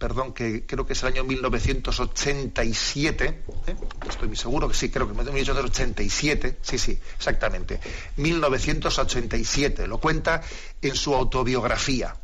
perdón, 0.04 0.34
que 0.34 0.66
creo 0.66 0.84
que 0.84 0.92
es 0.92 1.02
el 1.02 1.14
año 1.14 1.24
1987, 1.24 3.44
¿eh? 3.66 3.76
estoy 4.06 4.28
muy 4.28 4.36
seguro 4.36 4.68
que 4.68 4.74
sí, 4.74 4.90
creo 4.90 5.08
que 5.08 5.14
1987, 5.14 6.58
sí, 6.60 6.76
sí, 6.76 6.98
exactamente, 7.16 7.80
1987, 8.18 9.86
lo 9.86 9.96
cuenta 9.96 10.42
en 10.82 10.94
su 10.94 11.14
autobiografía. 11.14 12.14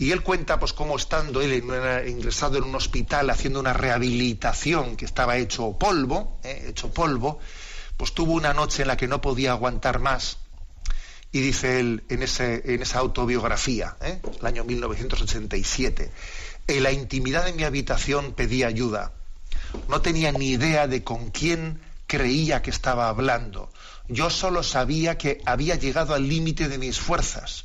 Y 0.00 0.10
él 0.10 0.24
cuenta, 0.24 0.58
pues, 0.58 0.72
cómo 0.72 0.96
estando 0.96 1.40
él 1.40 1.52
ingresado 2.08 2.58
en 2.58 2.64
un 2.64 2.74
hospital 2.74 3.30
haciendo 3.30 3.60
una 3.60 3.74
rehabilitación 3.74 4.96
que 4.96 5.04
estaba 5.04 5.36
hecho 5.36 5.78
polvo, 5.78 6.40
¿eh? 6.42 6.64
hecho 6.70 6.92
polvo, 6.92 7.38
pues 7.96 8.12
tuvo 8.12 8.32
una 8.32 8.54
noche 8.54 8.82
en 8.82 8.88
la 8.88 8.96
que 8.96 9.06
no 9.06 9.20
podía 9.20 9.52
aguantar 9.52 10.00
más. 10.00 10.38
Y 11.34 11.40
dice 11.40 11.80
él 11.80 12.04
en, 12.10 12.22
ese, 12.22 12.74
en 12.74 12.82
esa 12.82 12.98
autobiografía, 12.98 13.96
¿eh? 14.02 14.20
el 14.38 14.46
año 14.46 14.64
1987, 14.64 16.12
en 16.66 16.82
la 16.82 16.92
intimidad 16.92 17.44
de 17.44 17.52
mi 17.52 17.64
habitación 17.64 18.32
pedí 18.32 18.62
ayuda. 18.62 19.12
No 19.88 20.00
tenía 20.00 20.32
ni 20.32 20.50
idea 20.50 20.86
de 20.86 21.02
con 21.02 21.30
quién 21.30 21.80
creía 22.06 22.62
que 22.62 22.70
estaba 22.70 23.08
hablando. 23.08 23.70
Yo 24.08 24.30
solo 24.30 24.62
sabía 24.62 25.16
que 25.16 25.40
había 25.46 25.76
llegado 25.76 26.14
al 26.14 26.28
límite 26.28 26.68
de 26.68 26.78
mis 26.78 26.98
fuerzas 26.98 27.64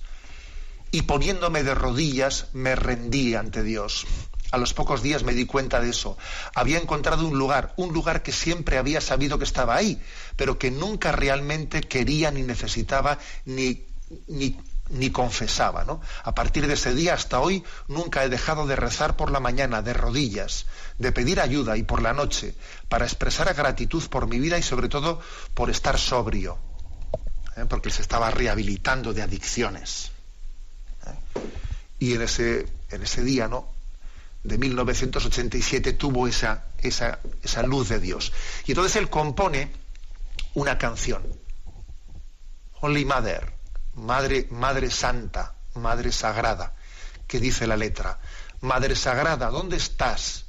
y 0.92 1.02
poniéndome 1.04 1.64
de 1.64 1.76
rodillas 1.76 2.48
me 2.54 2.76
rendí 2.76 3.36
ante 3.36 3.64
Dios. 3.64 4.06
A 4.52 4.58
los 4.58 4.74
pocos 4.74 5.04
días 5.04 5.24
me 5.24 5.34
di 5.34 5.46
cuenta 5.46 5.82
de 5.82 5.90
eso. 5.90 6.18
Había 6.56 6.80
encontrado 6.80 7.28
un 7.28 7.38
lugar, 7.38 7.74
un 7.76 7.92
lugar 7.92 8.24
que 8.24 8.32
siempre 8.32 8.78
había 8.78 9.02
sabido 9.02 9.38
que 9.38 9.44
estaba 9.44 9.76
ahí, 9.76 10.02
pero 10.38 10.58
que 10.58 10.72
nunca 10.72 11.12
realmente 11.12 11.82
quería 11.82 12.32
ni 12.32 12.44
necesitaba 12.44 13.20
ni, 13.44 13.84
ni, 14.28 14.58
ni 14.90 15.12
confesaba. 15.12 15.84
¿no? 15.84 16.02
A 16.24 16.34
partir 16.34 16.68
de 16.68 16.74
ese 16.74 16.94
día 16.94 17.14
hasta 17.14 17.40
hoy 17.40 17.64
nunca 17.88 18.24
he 18.24 18.30
dejado 18.30 18.68
de 18.68 18.76
rezar 18.76 19.16
por 19.16 19.32
la 19.32 19.40
mañana, 19.40 19.82
de 19.82 19.94
rodillas, 19.94 20.66
de 20.98 21.12
pedir 21.12 21.40
ayuda 21.40 21.78
y 21.78 21.84
por 21.84 22.02
la 22.02 22.14
noche, 22.14 22.56
para 22.90 23.06
expresar 23.06 23.54
gratitud 23.54 24.04
por 24.10 24.28
mi 24.28 24.40
vida 24.40 24.58
y 24.58 24.64
sobre 24.64 24.90
todo 24.90 25.22
por 25.54 25.70
estar 25.70 25.98
sobrio, 25.98 26.58
¿eh? 27.56 27.66
porque 27.68 27.90
se 27.90 28.02
estaba 28.02 28.32
rehabilitando 28.32 29.14
de 29.14 29.22
adicciones. 29.22 30.12
Y 32.00 32.14
en 32.14 32.22
ese, 32.22 32.68
en 32.92 33.04
ese 33.04 33.24
día, 33.24 33.48
¿no? 33.48 33.68
De 34.44 34.58
1987 34.58 35.94
tuvo 35.94 36.28
esa, 36.28 36.66
esa, 36.80 37.20
esa 37.44 37.64
luz 37.64 37.90
de 37.90 38.00
Dios. 38.00 38.32
Y 38.66 38.72
entonces 38.72 38.96
él 38.98 39.10
compone 39.10 39.72
una 40.54 40.78
canción. 40.78 41.24
Holy 42.80 43.06
Mother, 43.06 43.57
Madre, 43.98 44.48
Madre 44.52 44.92
Santa, 44.92 45.56
Madre 45.74 46.12
Sagrada, 46.12 46.74
que 47.28 47.40
dice 47.40 47.66
la 47.68 47.76
letra. 47.76 48.20
Madre 48.62 48.96
Sagrada, 48.96 49.50
¿dónde 49.50 49.78
estás? 49.78 50.46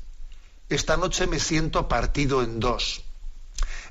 Esta 0.69 0.97
noche 0.99 1.27
me 1.27 1.41
siento 1.41 1.89
partido 1.89 2.43
en 2.43 2.61
dos. 2.61 3.03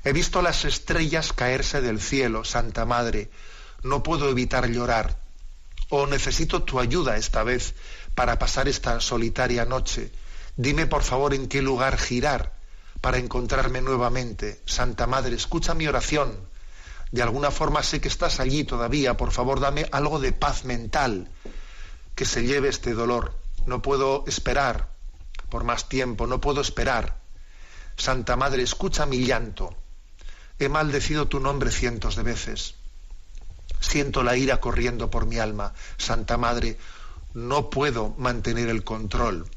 He 0.04 0.12
visto 0.12 0.42
las 0.42 0.64
estrellas 0.64 1.32
caerse 1.32 1.80
del 1.80 2.00
cielo, 2.00 2.44
Santa 2.44 2.84
Madre. 2.84 3.30
No 3.82 4.02
puedo 4.04 4.28
evitar 4.30 4.68
llorar 4.68 5.18
o 5.88 6.06
necesito 6.06 6.62
tu 6.62 6.78
ayuda 6.78 7.16
esta 7.16 7.42
vez 7.42 7.74
para 8.14 8.38
pasar 8.38 8.68
esta 8.68 9.00
solitaria 9.00 9.64
noche. 9.64 10.12
Dime 10.56 10.86
por 10.86 11.02
favor 11.02 11.34
en 11.34 11.48
qué 11.48 11.62
lugar 11.62 11.98
girar 11.98 12.52
para 13.00 13.18
encontrarme 13.18 13.80
nuevamente. 13.80 14.62
Santa 14.66 15.06
Madre, 15.06 15.34
escucha 15.34 15.74
mi 15.74 15.88
oración. 15.88 16.48
De 17.10 17.22
alguna 17.22 17.50
forma 17.50 17.82
sé 17.82 18.00
que 18.00 18.08
estás 18.08 18.40
allí 18.40 18.64
todavía. 18.64 19.16
Por 19.16 19.32
favor, 19.32 19.60
dame 19.60 19.88
algo 19.92 20.18
de 20.18 20.32
paz 20.32 20.64
mental 20.64 21.28
que 22.14 22.24
se 22.24 22.42
lleve 22.42 22.68
este 22.68 22.94
dolor. 22.94 23.34
No 23.66 23.82
puedo 23.82 24.24
esperar 24.26 24.88
por 25.48 25.64
más 25.64 25.88
tiempo, 25.88 26.26
no 26.26 26.40
puedo 26.40 26.60
esperar. 26.60 27.18
Santa 27.96 28.36
Madre, 28.36 28.62
escucha 28.62 29.06
mi 29.06 29.24
llanto. 29.24 29.74
He 30.58 30.68
maldecido 30.68 31.28
tu 31.28 31.40
nombre 31.40 31.70
cientos 31.70 32.16
de 32.16 32.22
veces. 32.22 32.74
Siento 33.80 34.22
la 34.22 34.36
ira 34.36 34.60
corriendo 34.60 35.10
por 35.10 35.26
mi 35.26 35.38
alma. 35.38 35.72
Santa 35.96 36.36
Madre, 36.36 36.78
no 37.34 37.70
puedo 37.70 38.14
mantener 38.18 38.68
el 38.68 38.84
control. 38.84 39.48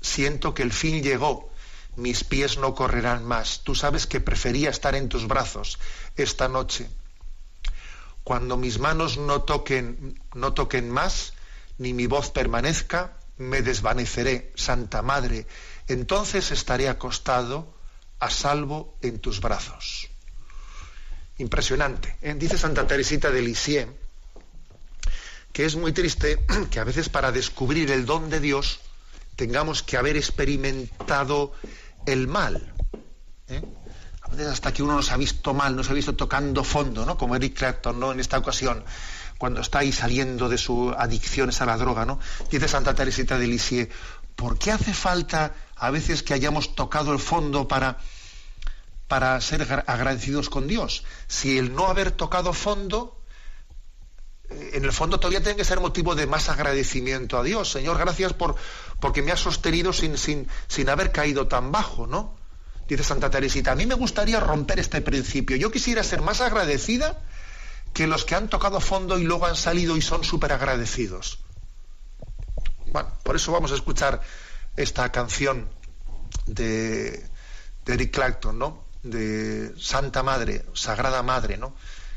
Siento 0.00 0.54
que 0.54 0.62
el 0.62 0.72
fin 0.72 1.02
llegó. 1.02 1.49
Mis 1.96 2.24
pies 2.24 2.58
no 2.58 2.74
correrán 2.74 3.24
más. 3.24 3.60
Tú 3.64 3.74
sabes 3.74 4.06
que 4.06 4.20
prefería 4.20 4.70
estar 4.70 4.94
en 4.94 5.08
tus 5.08 5.26
brazos 5.26 5.78
esta 6.16 6.48
noche. 6.48 6.88
Cuando 8.24 8.56
mis 8.56 8.78
manos 8.78 9.18
no 9.18 9.42
toquen, 9.42 10.20
no 10.34 10.52
toquen 10.52 10.90
más, 10.90 11.32
ni 11.78 11.94
mi 11.94 12.06
voz 12.06 12.30
permanezca, 12.30 13.16
me 13.38 13.62
desvaneceré, 13.62 14.52
Santa 14.54 15.02
Madre. 15.02 15.46
Entonces 15.88 16.50
estaré 16.50 16.88
acostado 16.88 17.74
a 18.18 18.30
salvo 18.30 18.96
en 19.00 19.18
tus 19.18 19.40
brazos 19.40 20.10
impresionante. 21.40 22.16
¿eh? 22.22 22.34
Dice 22.36 22.58
Santa 22.58 22.86
Teresita 22.86 23.30
de 23.30 23.42
Lisieux 23.42 23.88
que 25.52 25.64
es 25.64 25.74
muy 25.74 25.92
triste 25.92 26.38
que 26.70 26.78
a 26.78 26.84
veces 26.84 27.08
para 27.08 27.32
descubrir 27.32 27.90
el 27.90 28.06
don 28.06 28.30
de 28.30 28.40
Dios 28.40 28.80
tengamos 29.40 29.82
que 29.82 29.96
haber 29.96 30.18
experimentado 30.18 31.54
el 32.04 32.28
mal. 32.28 32.74
¿eh? 33.48 33.62
A 34.20 34.28
veces 34.28 34.48
hasta 34.48 34.70
que 34.70 34.82
uno 34.82 34.96
nos 34.96 35.10
ha 35.12 35.16
visto 35.16 35.54
mal, 35.54 35.74
nos 35.74 35.88
ha 35.88 35.94
visto 35.94 36.14
tocando 36.14 36.62
fondo, 36.62 37.06
¿no? 37.06 37.16
Como 37.16 37.34
Eric 37.36 37.56
Clapton, 37.56 37.98
¿no? 37.98 38.12
En 38.12 38.20
esta 38.20 38.36
ocasión, 38.36 38.84
cuando 39.38 39.62
está 39.62 39.78
ahí 39.78 39.92
saliendo 39.92 40.50
de 40.50 40.58
su 40.58 40.90
adicción 40.90 41.50
a 41.58 41.64
la 41.64 41.78
droga, 41.78 42.04
¿no? 42.04 42.20
Dice 42.50 42.68
Santa 42.68 42.94
Teresita 42.94 43.38
de 43.38 43.46
Lisieux, 43.46 43.90
¿por 44.36 44.58
qué 44.58 44.72
hace 44.72 44.92
falta 44.92 45.54
a 45.74 45.90
veces 45.90 46.22
que 46.22 46.34
hayamos 46.34 46.74
tocado 46.74 47.10
el 47.14 47.18
fondo 47.18 47.66
para 47.66 47.96
para 49.08 49.40
ser 49.40 49.62
agradecidos 49.88 50.50
con 50.50 50.68
Dios. 50.68 51.02
Si 51.26 51.58
el 51.58 51.74
no 51.74 51.88
haber 51.88 52.12
tocado 52.12 52.52
fondo, 52.52 53.19
en 54.50 54.84
el 54.84 54.92
fondo 54.92 55.18
todavía 55.18 55.42
tiene 55.42 55.56
que 55.56 55.64
ser 55.64 55.80
motivo 55.80 56.14
de 56.14 56.26
más 56.26 56.48
agradecimiento 56.48 57.38
a 57.38 57.42
Dios. 57.42 57.70
Señor, 57.70 57.98
gracias 57.98 58.32
por 58.32 58.56
porque 58.98 59.22
me 59.22 59.32
has 59.32 59.40
sostenido 59.40 59.92
sin, 59.92 60.18
sin, 60.18 60.48
sin 60.68 60.88
haber 60.88 61.12
caído 61.12 61.46
tan 61.46 61.72
bajo, 61.72 62.06
¿no? 62.06 62.36
Dice 62.88 63.04
Santa 63.04 63.30
Teresita, 63.30 63.72
a 63.72 63.76
mí 63.76 63.86
me 63.86 63.94
gustaría 63.94 64.40
romper 64.40 64.80
este 64.80 65.00
principio. 65.00 65.56
Yo 65.56 65.70
quisiera 65.70 66.02
ser 66.02 66.22
más 66.22 66.40
agradecida 66.40 67.22
que 67.92 68.06
los 68.06 68.24
que 68.24 68.34
han 68.34 68.48
tocado 68.48 68.80
fondo 68.80 69.18
y 69.18 69.24
luego 69.24 69.46
han 69.46 69.56
salido 69.56 69.96
y 69.96 70.02
son 70.02 70.24
súper 70.24 70.52
agradecidos. 70.52 71.38
Bueno, 72.92 73.10
por 73.22 73.36
eso 73.36 73.52
vamos 73.52 73.70
a 73.70 73.76
escuchar 73.76 74.20
esta 74.76 75.12
canción 75.12 75.68
de, 76.46 77.24
de 77.84 77.94
Eric 77.94 78.12
Clapton, 78.12 78.58
¿no? 78.58 78.84
de 79.02 79.72
Santa 79.78 80.22
Madre, 80.22 80.66
Sagrada 80.74 81.22
Madre, 81.22 81.56
¿no? 81.56 81.74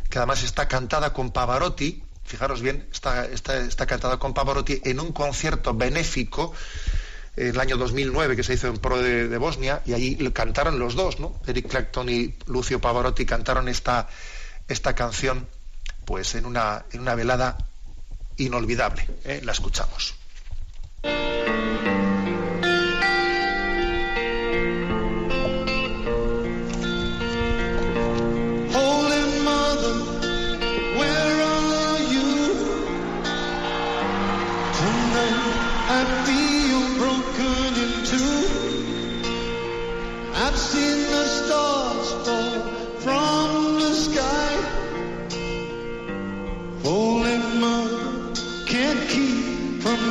que 0.10 0.18
además 0.18 0.44
está 0.44 0.68
cantada 0.68 1.14
con 1.14 1.32
Pavarotti, 1.32 2.04
fijaros 2.24 2.62
bien, 2.62 2.88
está, 2.92 3.26
está, 3.26 3.86
cantada 3.86 4.18
con 4.18 4.34
Pavarotti 4.34 4.82
en 4.86 5.00
un 5.00 5.12
concierto 5.12 5.74
benéfico 5.74 6.54
en 7.36 7.48
el 7.48 7.60
año 7.60 7.78
2009 7.78 8.36
que 8.36 8.44
se 8.44 8.54
hizo 8.54 8.68
en 8.68 8.78
pro 8.78 9.02
de, 9.02 9.38
Bosnia 9.38 9.82
y 9.86 9.94
allí 9.94 10.16
cantaron 10.32 10.80
los 10.80 10.96
dos, 10.96 11.20
¿no? 11.20 11.40
Eric 11.48 11.68
Clapton 11.68 12.10
y 12.10 12.36
Lucio 12.48 12.80
Pavarotti 12.80 13.26
cantaron 13.26 13.68
esta, 13.68 14.08
esta 14.68 14.94
canción 14.96 15.48
pues 16.06 16.36
en 16.36 16.46
una, 16.46 16.86
en 16.92 17.02
una 17.02 17.16
velada 17.16 17.58
inolvidable. 18.38 19.08
¿eh? 19.24 19.42
La 19.44 19.52
escuchamos. 19.52 20.16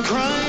crying. 0.03 0.42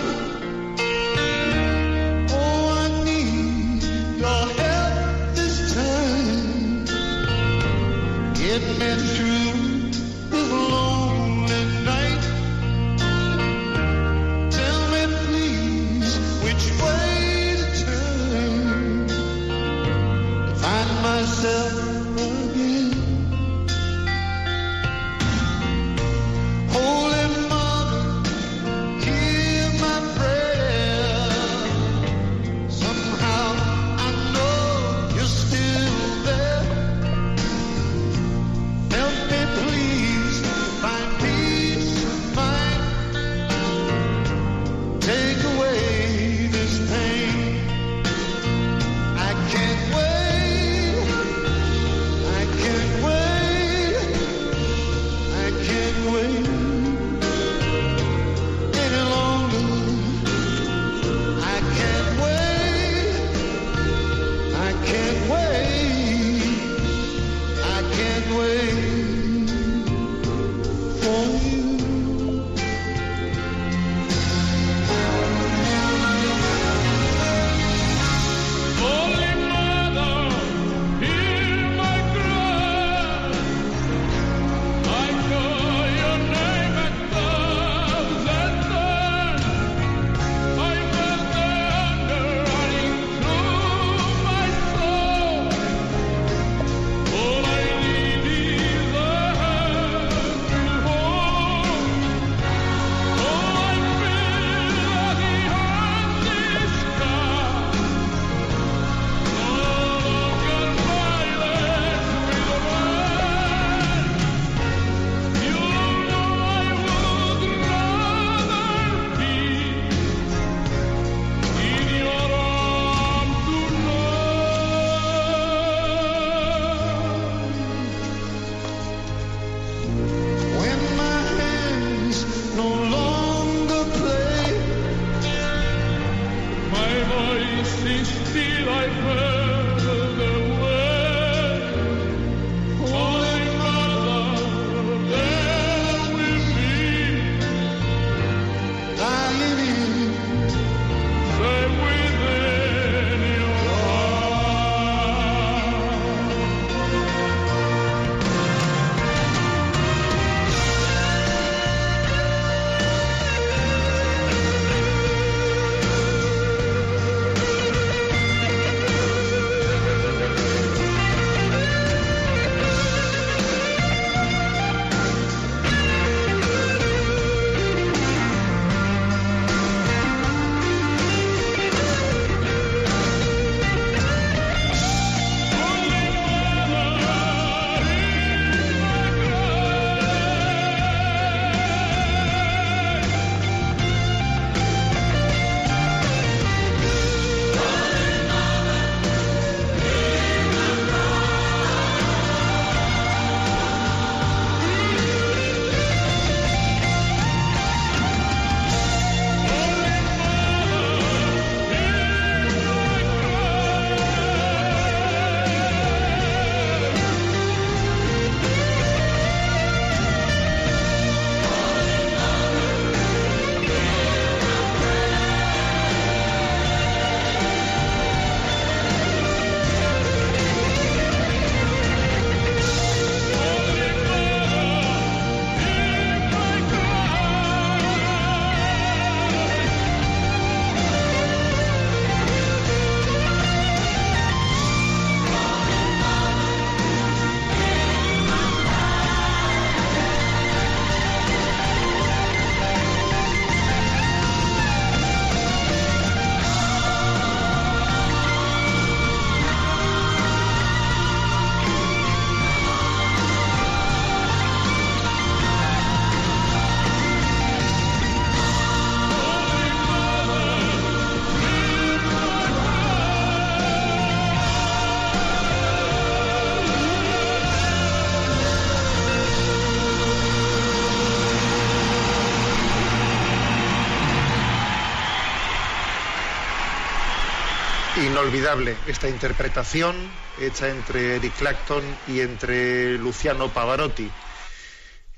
Inolvidable 288.24 288.74
esta 288.86 289.06
interpretación 289.06 289.94
hecha 290.40 290.70
entre 290.70 291.16
Eric 291.16 291.36
Clapton 291.36 291.84
y 292.08 292.20
entre 292.20 292.96
Luciano 292.96 293.52
Pavarotti. 293.52 294.10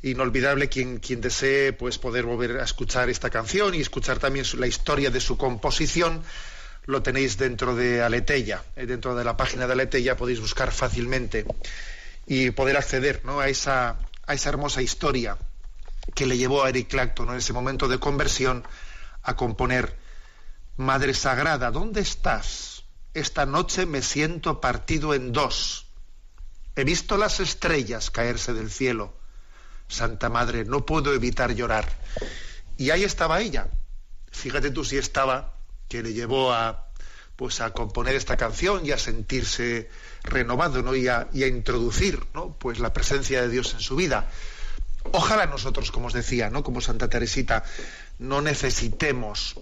Inolvidable 0.02 0.68
quien, 0.68 0.98
quien 0.98 1.20
desee 1.20 1.72
pues, 1.72 1.98
poder 1.98 2.24
volver 2.24 2.58
a 2.58 2.64
escuchar 2.64 3.08
esta 3.08 3.30
canción 3.30 3.76
y 3.76 3.80
escuchar 3.80 4.18
también 4.18 4.44
la 4.58 4.66
historia 4.66 5.12
de 5.12 5.20
su 5.20 5.38
composición, 5.38 6.20
lo 6.86 7.00
tenéis 7.04 7.38
dentro 7.38 7.76
de 7.76 8.02
Aleteya, 8.02 8.64
eh, 8.74 8.86
dentro 8.86 9.14
de 9.14 9.22
la 9.22 9.36
página 9.36 9.68
de 9.68 9.74
Aleteya 9.74 10.16
podéis 10.16 10.40
buscar 10.40 10.72
fácilmente 10.72 11.46
y 12.26 12.50
poder 12.50 12.76
acceder 12.76 13.24
¿no? 13.24 13.38
a, 13.38 13.48
esa, 13.48 14.00
a 14.26 14.34
esa 14.34 14.48
hermosa 14.48 14.82
historia 14.82 15.38
que 16.16 16.26
le 16.26 16.36
llevó 16.36 16.64
a 16.64 16.70
Eric 16.70 16.88
Clapton 16.88 17.28
en 17.28 17.36
ese 17.36 17.52
momento 17.52 17.86
de 17.86 18.00
conversión 18.00 18.64
a 19.22 19.36
componer 19.36 19.94
Madre 20.76 21.14
Sagrada, 21.14 21.70
¿dónde 21.70 22.00
estás? 22.00 22.75
Esta 23.16 23.46
noche 23.46 23.86
me 23.86 24.02
siento 24.02 24.60
partido 24.60 25.14
en 25.14 25.32
dos. 25.32 25.86
He 26.74 26.84
visto 26.84 27.16
las 27.16 27.40
estrellas 27.40 28.10
caerse 28.10 28.52
del 28.52 28.70
cielo. 28.70 29.14
Santa 29.88 30.28
Madre, 30.28 30.66
no 30.66 30.84
puedo 30.84 31.14
evitar 31.14 31.54
llorar. 31.54 31.90
Y 32.76 32.90
ahí 32.90 33.04
estaba 33.04 33.40
ella. 33.40 33.68
Fíjate 34.30 34.70
tú 34.70 34.84
si 34.84 34.98
estaba, 34.98 35.54
que 35.88 36.02
le 36.02 36.12
llevó 36.12 36.52
a, 36.52 36.88
pues 37.36 37.62
a 37.62 37.70
componer 37.70 38.14
esta 38.14 38.36
canción 38.36 38.84
y 38.84 38.92
a 38.92 38.98
sentirse 38.98 39.88
renovado, 40.22 40.82
¿no? 40.82 40.94
Y 40.94 41.08
a, 41.08 41.26
introducir, 41.32 42.22
¿no? 42.34 42.52
Pues 42.58 42.80
la 42.80 42.92
presencia 42.92 43.40
de 43.40 43.48
Dios 43.48 43.72
en 43.72 43.80
su 43.80 43.96
vida. 43.96 44.30
Ojalá 45.12 45.46
nosotros, 45.46 45.90
como 45.90 46.08
os 46.08 46.12
decía, 46.12 46.50
¿no? 46.50 46.62
Como 46.62 46.82
Santa 46.82 47.08
Teresita, 47.08 47.64
no 48.18 48.42
necesitemos 48.42 49.56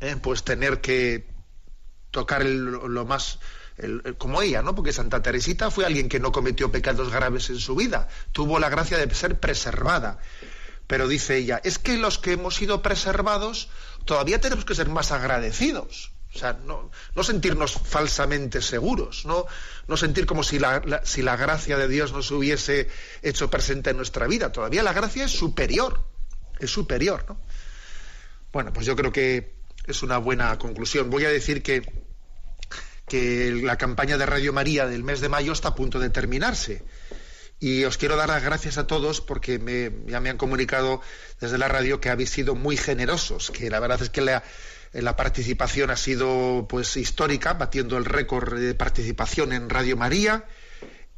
¿eh? 0.00 0.16
pues 0.22 0.44
tener 0.44 0.80
que 0.80 1.27
tocar 2.18 2.44
lo 2.44 3.04
más 3.04 3.38
como 4.18 4.42
ella, 4.42 4.60
¿no? 4.60 4.74
Porque 4.74 4.92
Santa 4.92 5.22
Teresita 5.22 5.70
fue 5.70 5.86
alguien 5.86 6.08
que 6.08 6.18
no 6.18 6.32
cometió 6.32 6.72
pecados 6.72 7.12
graves 7.12 7.48
en 7.50 7.60
su 7.60 7.76
vida, 7.76 8.08
tuvo 8.32 8.58
la 8.58 8.68
gracia 8.68 8.98
de 8.98 9.14
ser 9.14 9.38
preservada. 9.38 10.18
Pero 10.88 11.06
dice 11.06 11.36
ella, 11.36 11.60
es 11.62 11.78
que 11.78 11.96
los 11.96 12.18
que 12.18 12.32
hemos 12.32 12.56
sido 12.56 12.82
preservados 12.82 13.68
todavía 14.04 14.40
tenemos 14.40 14.64
que 14.64 14.74
ser 14.74 14.88
más 14.88 15.12
agradecidos. 15.12 16.10
O 16.34 16.38
sea, 16.38 16.58
no, 16.64 16.90
sentirnos 17.22 17.72
falsamente 17.72 18.60
seguros, 18.62 19.24
no, 19.24 19.46
sentir 19.96 20.26
como 20.26 20.42
si 20.42 20.58
la, 20.58 21.02
si 21.04 21.22
la 21.22 21.36
gracia 21.36 21.78
de 21.78 21.88
Dios 21.88 22.12
nos 22.12 22.30
hubiese 22.32 22.88
hecho 23.22 23.48
presente 23.48 23.90
en 23.90 23.96
nuestra 23.96 24.26
vida. 24.26 24.50
Todavía 24.50 24.82
la 24.82 24.92
gracia 24.92 25.24
es 25.24 25.32
superior, 25.32 26.04
es 26.58 26.70
superior, 26.70 27.24
¿no? 27.28 27.40
Bueno, 28.52 28.72
pues 28.72 28.86
yo 28.86 28.96
creo 28.96 29.12
que 29.12 29.58
es 29.86 30.02
una 30.02 30.18
buena 30.18 30.58
conclusión. 30.58 31.10
Voy 31.10 31.24
a 31.24 31.30
decir 31.30 31.62
que, 31.62 32.07
que 33.08 33.50
la 33.62 33.76
campaña 33.76 34.16
de 34.18 34.26
Radio 34.26 34.52
María 34.52 34.86
del 34.86 35.02
mes 35.02 35.20
de 35.20 35.28
mayo 35.28 35.52
está 35.52 35.68
a 35.68 35.74
punto 35.74 35.98
de 35.98 36.10
terminarse. 36.10 36.84
Y 37.60 37.84
os 37.84 37.98
quiero 37.98 38.16
dar 38.16 38.28
las 38.28 38.44
gracias 38.44 38.78
a 38.78 38.86
todos 38.86 39.20
porque 39.20 39.58
me, 39.58 39.90
ya 40.06 40.20
me 40.20 40.30
han 40.30 40.36
comunicado 40.36 41.00
desde 41.40 41.58
la 41.58 41.66
radio 41.66 42.00
que 42.00 42.10
habéis 42.10 42.30
sido 42.30 42.54
muy 42.54 42.76
generosos, 42.76 43.50
que 43.50 43.68
la 43.68 43.80
verdad 43.80 44.00
es 44.00 44.10
que 44.10 44.20
la, 44.20 44.44
la 44.92 45.16
participación 45.16 45.90
ha 45.90 45.96
sido 45.96 46.66
pues 46.68 46.96
histórica, 46.96 47.54
batiendo 47.54 47.96
el 47.96 48.04
récord 48.04 48.54
de 48.54 48.74
participación 48.74 49.52
en 49.52 49.68
Radio 49.68 49.96
María. 49.96 50.44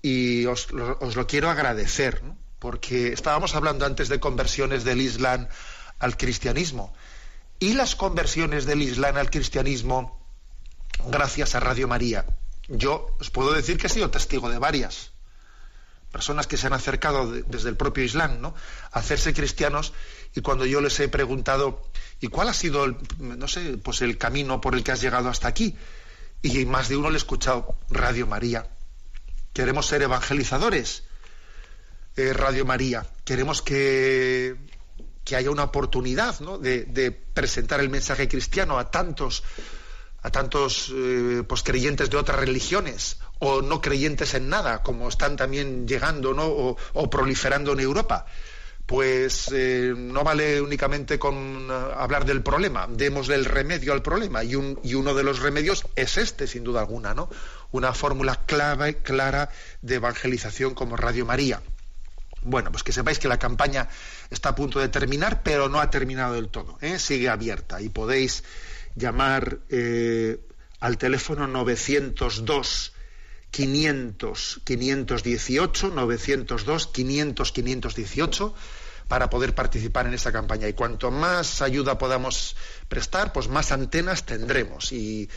Y 0.00 0.46
os, 0.46 0.68
os 1.00 1.14
lo 1.14 1.26
quiero 1.26 1.50
agradecer, 1.50 2.22
porque 2.58 3.12
estábamos 3.12 3.54
hablando 3.54 3.84
antes 3.84 4.08
de 4.08 4.18
conversiones 4.18 4.82
del 4.84 5.02
Islam 5.02 5.48
al 5.98 6.16
cristianismo. 6.16 6.94
Y 7.58 7.74
las 7.74 7.96
conversiones 7.96 8.64
del 8.64 8.80
Islam 8.80 9.18
al 9.18 9.28
cristianismo 9.28 10.19
gracias 11.08 11.54
a 11.54 11.60
Radio 11.60 11.88
María. 11.88 12.24
Yo 12.68 13.16
os 13.20 13.30
puedo 13.30 13.52
decir 13.52 13.78
que 13.78 13.86
he 13.86 13.90
sido 13.90 14.10
testigo 14.10 14.48
de 14.50 14.58
varias 14.58 15.12
personas 16.12 16.46
que 16.46 16.56
se 16.56 16.66
han 16.66 16.72
acercado 16.72 17.30
desde 17.30 17.68
el 17.68 17.76
propio 17.76 18.02
Islam, 18.02 18.40
¿no? 18.40 18.54
A 18.90 18.98
hacerse 18.98 19.32
cristianos 19.32 19.92
y 20.34 20.40
cuando 20.40 20.66
yo 20.66 20.80
les 20.80 20.98
he 20.98 21.08
preguntado 21.08 21.88
¿y 22.20 22.28
cuál 22.28 22.48
ha 22.48 22.52
sido 22.52 22.84
el, 22.84 22.96
no 23.18 23.46
sé, 23.46 23.78
pues 23.78 24.02
el 24.02 24.18
camino 24.18 24.60
por 24.60 24.74
el 24.74 24.82
que 24.82 24.92
has 24.92 25.00
llegado 25.00 25.28
hasta 25.28 25.48
aquí? 25.48 25.76
Y 26.42 26.64
más 26.64 26.88
de 26.88 26.96
uno 26.96 27.10
le 27.10 27.16
he 27.16 27.18
escuchado 27.18 27.76
Radio 27.90 28.26
María. 28.26 28.68
Queremos 29.52 29.86
ser 29.86 30.02
evangelizadores. 30.02 31.04
Eh, 32.16 32.32
Radio 32.32 32.64
María. 32.64 33.06
Queremos 33.24 33.62
que 33.62 34.56
que 35.24 35.36
haya 35.36 35.50
una 35.50 35.64
oportunidad 35.64 36.38
de, 36.60 37.12
presentar 37.12 37.78
el 37.78 37.88
mensaje 37.88 38.28
cristiano 38.28 38.78
a 38.78 38.90
tantos 38.90 39.44
a 40.22 40.30
tantos 40.30 40.92
eh, 40.94 41.42
pues, 41.46 41.62
creyentes 41.62 42.10
de 42.10 42.16
otras 42.16 42.38
religiones 42.38 43.18
o 43.38 43.62
no 43.62 43.80
creyentes 43.80 44.34
en 44.34 44.48
nada, 44.48 44.82
como 44.82 45.08
están 45.08 45.36
también 45.36 45.88
llegando 45.88 46.34
¿no? 46.34 46.46
o, 46.46 47.10
proliferando 47.10 47.72
en 47.72 47.80
Europa. 47.80 48.26
Pues 48.84 49.48
eh, 49.52 49.94
no 49.96 50.24
vale 50.24 50.60
únicamente 50.60 51.18
con 51.18 51.68
eh, 51.70 51.74
hablar 51.96 52.24
del 52.24 52.42
problema, 52.42 52.88
demos 52.90 53.28
el 53.28 53.44
remedio 53.44 53.92
al 53.92 54.02
problema. 54.02 54.42
Y, 54.42 54.56
un, 54.56 54.80
y, 54.82 54.94
uno 54.94 55.14
de 55.14 55.22
los 55.22 55.38
remedios 55.38 55.86
es 55.94 56.18
este, 56.18 56.48
sin 56.48 56.64
duda 56.64 56.80
alguna, 56.80 57.14
¿no? 57.14 57.30
Una 57.70 57.94
fórmula 57.94 58.40
clave, 58.46 58.96
clara 58.96 59.48
de 59.80 59.94
evangelización 59.94 60.74
como 60.74 60.96
Radio 60.96 61.24
María. 61.24 61.62
Bueno, 62.42 62.72
pues 62.72 62.82
que 62.82 62.90
sepáis 62.90 63.20
que 63.20 63.28
la 63.28 63.38
campaña 63.38 63.88
está 64.28 64.50
a 64.50 64.54
punto 64.56 64.80
de 64.80 64.88
terminar, 64.88 65.42
pero 65.44 65.68
no 65.68 65.78
ha 65.78 65.88
terminado 65.90 66.34
del 66.34 66.48
todo. 66.48 66.78
Sigue 66.98 67.28
abierta 67.28 67.80
y 67.80 67.90
podéis 67.90 68.42
llamar 68.96 69.60
eh, 69.68 70.40
al 70.80 70.98
teléfono 70.98 71.46
902 71.46 72.92
500 73.50 74.60
518 74.64 75.90
902 75.90 76.86
500 76.86 77.52
518 77.52 78.54
para 79.10 79.28
poder 79.28 79.56
participar 79.56 80.06
en 80.06 80.14
esta 80.14 80.30
campaña. 80.30 80.68
Y 80.68 80.72
cuanto 80.72 81.10
más 81.10 81.62
ayuda 81.62 81.98
podamos 81.98 82.54
prestar, 82.88 83.32
pues 83.32 83.48
más 83.48 83.72
antenas 83.72 84.24
tendremos 84.24 84.92
y, 84.92 85.28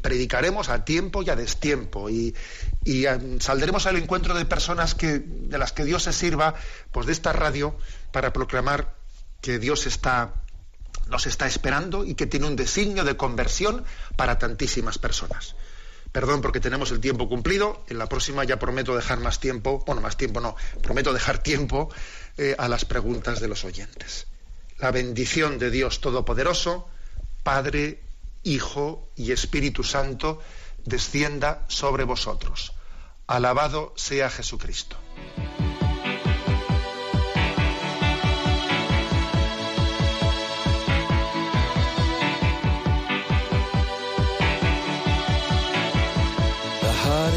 predicaremos 0.00 0.70
a 0.70 0.86
tiempo 0.86 1.22
y 1.22 1.28
a 1.28 1.36
destiempo 1.36 2.08
y, 2.08 2.34
eh, 2.86 3.36
saldremos 3.40 3.86
al 3.86 3.96
encuentro 3.96 4.32
de 4.34 4.46
personas 4.46 4.94
que, 4.94 5.18
de 5.18 5.58
las 5.58 5.72
que 5.72 5.84
Dios 5.84 6.04
se 6.04 6.14
sirva, 6.14 6.54
pues 6.92 7.04
de 7.04 7.12
esta 7.12 7.34
radio 7.34 7.76
para 8.10 8.32
proclamar 8.32 8.94
que 9.42 9.58
Dios 9.58 9.86
está 9.86 10.32
nos 11.10 11.26
está 11.26 11.46
esperando 11.46 12.04
y 12.04 12.14
que 12.14 12.26
tiene 12.26 12.46
un 12.46 12.56
designio 12.56 13.04
de 13.04 13.16
conversión 13.16 13.84
para 14.16 14.38
tantísimas 14.38 14.98
personas. 14.98 15.54
Perdón 16.12 16.40
porque 16.40 16.60
tenemos 16.60 16.90
el 16.90 17.00
tiempo 17.00 17.28
cumplido. 17.28 17.84
En 17.88 17.98
la 17.98 18.08
próxima 18.08 18.44
ya 18.44 18.58
prometo 18.58 18.96
dejar 18.96 19.20
más 19.20 19.38
tiempo, 19.38 19.82
bueno, 19.86 20.00
más 20.00 20.16
tiempo 20.16 20.40
no, 20.40 20.56
prometo 20.82 21.12
dejar 21.12 21.38
tiempo 21.42 21.90
eh, 22.36 22.56
a 22.58 22.68
las 22.68 22.84
preguntas 22.84 23.40
de 23.40 23.48
los 23.48 23.64
oyentes. 23.64 24.26
La 24.78 24.90
bendición 24.90 25.58
de 25.58 25.70
Dios 25.70 26.00
Todopoderoso, 26.00 26.88
Padre, 27.42 28.02
Hijo 28.42 29.08
y 29.14 29.32
Espíritu 29.32 29.84
Santo, 29.84 30.40
descienda 30.84 31.64
sobre 31.68 32.04
vosotros. 32.04 32.72
Alabado 33.26 33.92
sea 33.96 34.30
Jesucristo. 34.30 34.96